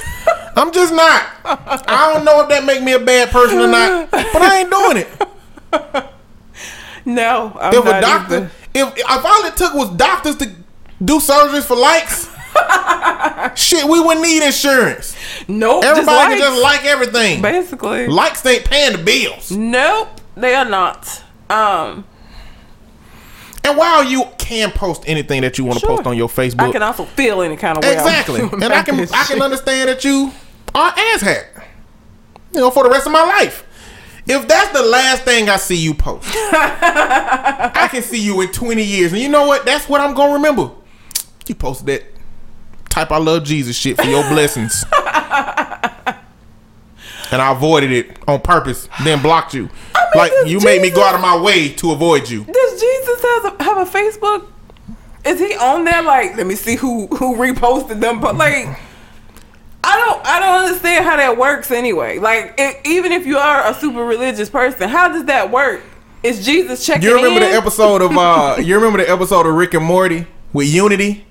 I'm 0.56 0.72
just 0.74 0.94
not. 0.94 1.24
I 1.46 2.12
don't 2.14 2.26
know 2.26 2.42
if 2.42 2.50
that 2.50 2.66
make 2.66 2.84
me 2.84 2.94
a 2.94 3.00
bad 3.00 3.30
person 3.30 3.60
or 3.60 3.68
not, 3.68 4.12
but 4.12 4.42
I 4.42 4.60
ain't 4.62 4.70
doing 4.70 4.98
it. 4.98 6.10
No, 7.06 7.58
I'm 7.60 7.74
If 7.74 7.86
a 7.86 8.02
doctor, 8.02 8.36
either. 8.36 8.52
if 8.74 8.98
if 8.98 9.26
all 9.26 9.46
it 9.46 9.56
took 9.56 9.74
was 9.74 9.90
doctors 9.92 10.36
to 10.38 10.52
do 11.04 11.20
surgeries 11.20 11.64
for 11.66 11.76
likes, 11.76 12.30
shit, 13.60 13.86
we 13.86 14.00
wouldn't 14.00 14.22
need 14.22 14.44
insurance. 14.46 15.16
Nope. 15.48 15.86
Everybody 15.86 16.36
can 16.36 16.38
just 16.40 16.52
just 16.52 16.62
like 16.62 16.86
everything. 16.86 17.42
basically. 17.42 18.08
Likes 18.08 18.46
ain't 18.46 18.66
paying 18.66 18.92
the 18.98 19.04
bills. 19.04 19.50
Nope, 19.52 20.10
they 20.36 20.54
are 20.54 20.66
not. 20.66 21.24
Um, 21.50 22.06
And 23.64 23.78
while 23.78 24.04
you 24.04 24.24
can 24.38 24.72
post 24.72 25.04
anything 25.06 25.42
that 25.42 25.58
you 25.58 25.66
want 25.66 25.80
to 25.80 25.86
Sure. 25.86 25.98
post 25.98 26.08
on 26.08 26.16
your 26.18 26.30
Facebook, 26.30 26.70
I 26.70 26.72
can 26.72 26.82
also 26.82 27.06
feel 27.06 27.42
any 27.42 27.58
kind 27.58 27.78
of 27.78 27.84
way. 27.84 27.94
Exactly. 27.94 28.42
And 28.42 28.64
I 28.74 28.82
can 28.84 29.00
I 29.14 29.24
can 29.26 29.42
understand 29.42 29.90
that 29.90 30.04
you 30.06 30.32
are 30.74 30.92
asshat. 30.94 31.46
You 32.54 32.62
know, 32.62 32.72
for 32.72 32.84
the 32.84 32.90
rest 32.90 33.06
of 33.06 33.12
my 33.12 33.24
life. 33.24 33.64
If 34.26 34.48
that's 34.48 34.72
the 34.72 34.84
last 34.84 35.24
thing 35.24 35.50
I 35.50 35.58
see 35.58 35.76
you 35.76 35.94
post, 35.96 36.28
I 36.34 37.88
can 37.92 38.02
see 38.04 38.22
you 38.22 38.40
in 38.42 38.52
20 38.52 38.82
years. 38.84 39.12
And 39.12 39.22
you 39.22 39.28
know 39.30 39.46
what? 39.48 39.66
That's 39.66 39.90
what 39.90 40.02
I'm 40.02 40.14
gonna 40.14 40.34
remember. 40.34 40.70
You 41.48 41.56
posted 41.56 41.88
that 41.88 42.04
type 42.90 43.12
I 43.12 43.18
love 43.18 43.44
Jesus 43.44 43.76
shit 43.76 43.98
for 43.98 44.06
your 44.08 44.24
blessings. 44.30 44.84
And 47.32 47.42
I 47.42 47.52
avoided 47.52 47.92
it 47.92 48.18
on 48.28 48.42
purpose, 48.42 48.90
then 49.04 49.22
blocked 49.22 49.54
you. 49.54 49.70
like 50.16 50.32
does 50.32 50.52
you 50.52 50.60
made 50.62 50.82
me 50.82 50.90
go 50.90 51.04
out 51.04 51.16
of 51.16 51.22
my 51.22 51.40
way 51.40 51.70
to 51.74 51.92
avoid 51.92 52.30
you. 52.30 52.44
Does 52.46 52.80
Jesus 52.82 53.22
has 53.22 53.54
a, 53.54 53.64
have 53.64 53.78
a 53.78 53.90
Facebook? 53.90 54.48
Is 55.26 55.40
he 55.40 55.54
on 55.56 55.84
there? 55.84 56.02
Like, 56.02 56.38
let 56.38 56.48
me 56.48 56.56
see 56.56 56.76
who 56.76 57.08
who 57.08 57.36
reposted 57.36 58.00
them. 58.00 58.20
But 58.22 58.36
like, 58.36 58.66
I 59.84 59.98
don't 59.98 60.26
I 60.26 60.40
don't 60.40 60.66
understand 60.66 61.06
how 61.06 61.18
that 61.18 61.38
works 61.38 61.72
anyway. 61.72 62.20
Like, 62.20 62.56
it, 62.58 62.78
even 62.86 63.12
if 63.12 63.26
you 63.26 63.38
are 63.38 63.68
a 63.70 63.74
super 63.74 64.04
religious 64.06 64.50
person, 64.50 64.90
how 64.90 65.10
does 65.10 65.26
that 65.26 65.52
work? 65.52 65.82
Is 66.24 66.46
Jesus 66.46 66.86
checking 66.86 67.04
You 67.04 67.16
remember 67.16 67.42
in? 67.44 67.52
the 67.52 67.56
episode 67.58 68.02
of 68.02 68.18
uh 68.18 68.58
you 68.62 68.76
remember 68.76 68.98
the 69.00 69.10
episode 69.10 69.46
of 69.46 69.54
Rick 69.54 69.74
and 69.74 69.86
Morty 69.86 70.26
with 70.54 70.68
Unity? 70.68 71.26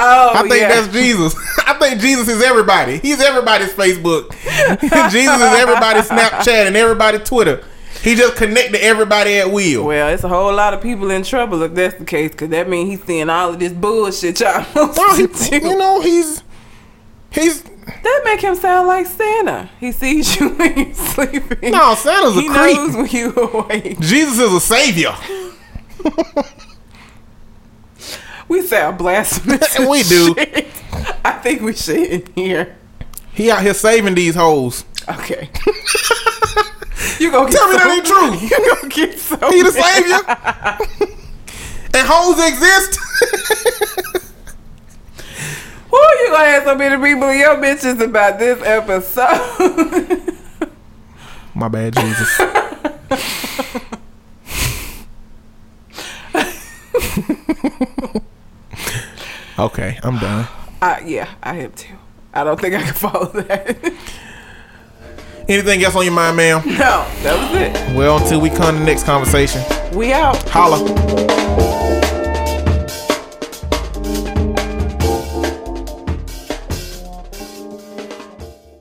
Oh, 0.00 0.32
I 0.34 0.42
think 0.48 0.60
yeah. 0.60 0.68
that's 0.68 0.92
Jesus. 0.92 1.34
I 1.66 1.74
think 1.74 2.00
Jesus 2.00 2.28
is 2.28 2.42
everybody. 2.42 2.98
He's 2.98 3.20
everybody's 3.20 3.72
Facebook. 3.72 4.30
Jesus 5.10 5.36
is 5.36 5.58
everybody's 5.58 6.08
Snapchat 6.08 6.66
and 6.66 6.76
everybody's 6.76 7.28
Twitter. 7.28 7.64
He 8.02 8.14
just 8.14 8.36
connect 8.36 8.72
to 8.74 8.82
everybody 8.82 9.38
at 9.38 9.50
will. 9.50 9.84
Well, 9.86 10.08
it's 10.10 10.22
a 10.22 10.28
whole 10.28 10.54
lot 10.54 10.72
of 10.72 10.80
people 10.80 11.10
in 11.10 11.24
trouble 11.24 11.62
if 11.62 11.74
that's 11.74 11.96
the 11.96 12.04
case, 12.04 12.30
because 12.30 12.48
that 12.50 12.68
means 12.68 12.90
he's 12.90 13.04
seeing 13.04 13.28
all 13.28 13.50
of 13.54 13.58
this 13.58 13.72
bullshit 13.72 14.38
y'all 14.38 14.64
Well, 14.74 15.16
he, 15.16 15.26
you 15.56 15.76
know, 15.76 16.00
he's 16.00 16.44
he's 17.32 17.62
That 17.62 18.22
make 18.24 18.40
him 18.40 18.54
sound 18.54 18.86
like 18.86 19.06
Santa. 19.06 19.68
He 19.80 19.90
sees 19.90 20.38
you 20.38 20.50
when 20.50 20.76
you're 20.78 20.94
sleeping. 20.94 21.72
no 21.72 21.94
Santa's 21.96 22.36
a 22.36 22.40
he 22.40 22.48
creep. 22.48 22.76
knows 22.76 22.94
when 22.96 23.06
you 23.08 23.32
awake. 23.34 23.98
Jesus 23.98 24.38
is 24.38 24.52
a 24.52 24.60
savior. 24.60 25.14
We 28.48 28.62
sound 28.62 28.98
blasphemous. 28.98 29.78
And 29.78 29.88
we 29.88 30.02
do. 30.02 30.34
shit. 30.34 30.66
I 31.24 31.32
think 31.32 31.62
we 31.62 31.74
should 31.74 31.98
in 31.98 32.26
here. 32.34 32.76
He 33.32 33.50
out 33.50 33.62
here 33.62 33.74
saving 33.74 34.14
these 34.14 34.34
hoes. 34.34 34.84
Okay. 35.08 35.50
you 37.20 37.30
gonna 37.30 37.50
Tell 37.50 37.68
me 37.68 37.78
so, 37.78 37.84
that 37.84 37.90
ain't 37.94 38.06
true. 38.06 38.34
You 38.48 38.74
gonna 38.74 38.88
get 38.88 39.18
so 39.18 39.36
He 39.50 39.62
the 39.62 39.70
savior. 39.70 40.20
and 41.94 42.06
hoes 42.08 42.38
exist. 42.46 42.98
Who 45.90 45.96
you 45.96 46.30
gonna 46.30 46.44
have 46.48 46.64
so 46.64 46.74
many 46.74 46.96
people 46.96 47.28
in 47.28 47.38
your 47.38 47.56
bitches 47.56 48.00
about 48.02 48.38
this 48.38 48.62
episode? 48.62 50.34
My 51.54 51.68
bad, 51.68 51.94
Jesus. 51.94 52.40
Okay, 59.58 59.98
I'm 60.02 60.18
done. 60.18 60.46
uh, 60.82 60.96
yeah, 61.04 61.28
I 61.42 61.58
am 61.58 61.72
too. 61.72 61.94
I 62.32 62.44
don't 62.44 62.60
think 62.60 62.74
I 62.74 62.82
can 62.82 62.94
follow 62.94 63.26
that. 63.32 63.76
Anything 65.48 65.82
else 65.82 65.96
on 65.96 66.04
your 66.04 66.12
mind, 66.12 66.36
ma'am? 66.36 66.62
no, 66.66 67.06
that 67.22 67.52
was 67.52 67.60
it. 67.60 67.96
Well, 67.96 68.18
until 68.18 68.40
we 68.40 68.50
come 68.50 68.74
to 68.74 68.78
the 68.80 68.84
next 68.84 69.04
conversation. 69.04 69.62
We 69.96 70.12
out. 70.12 70.36
Holla. 70.48 71.77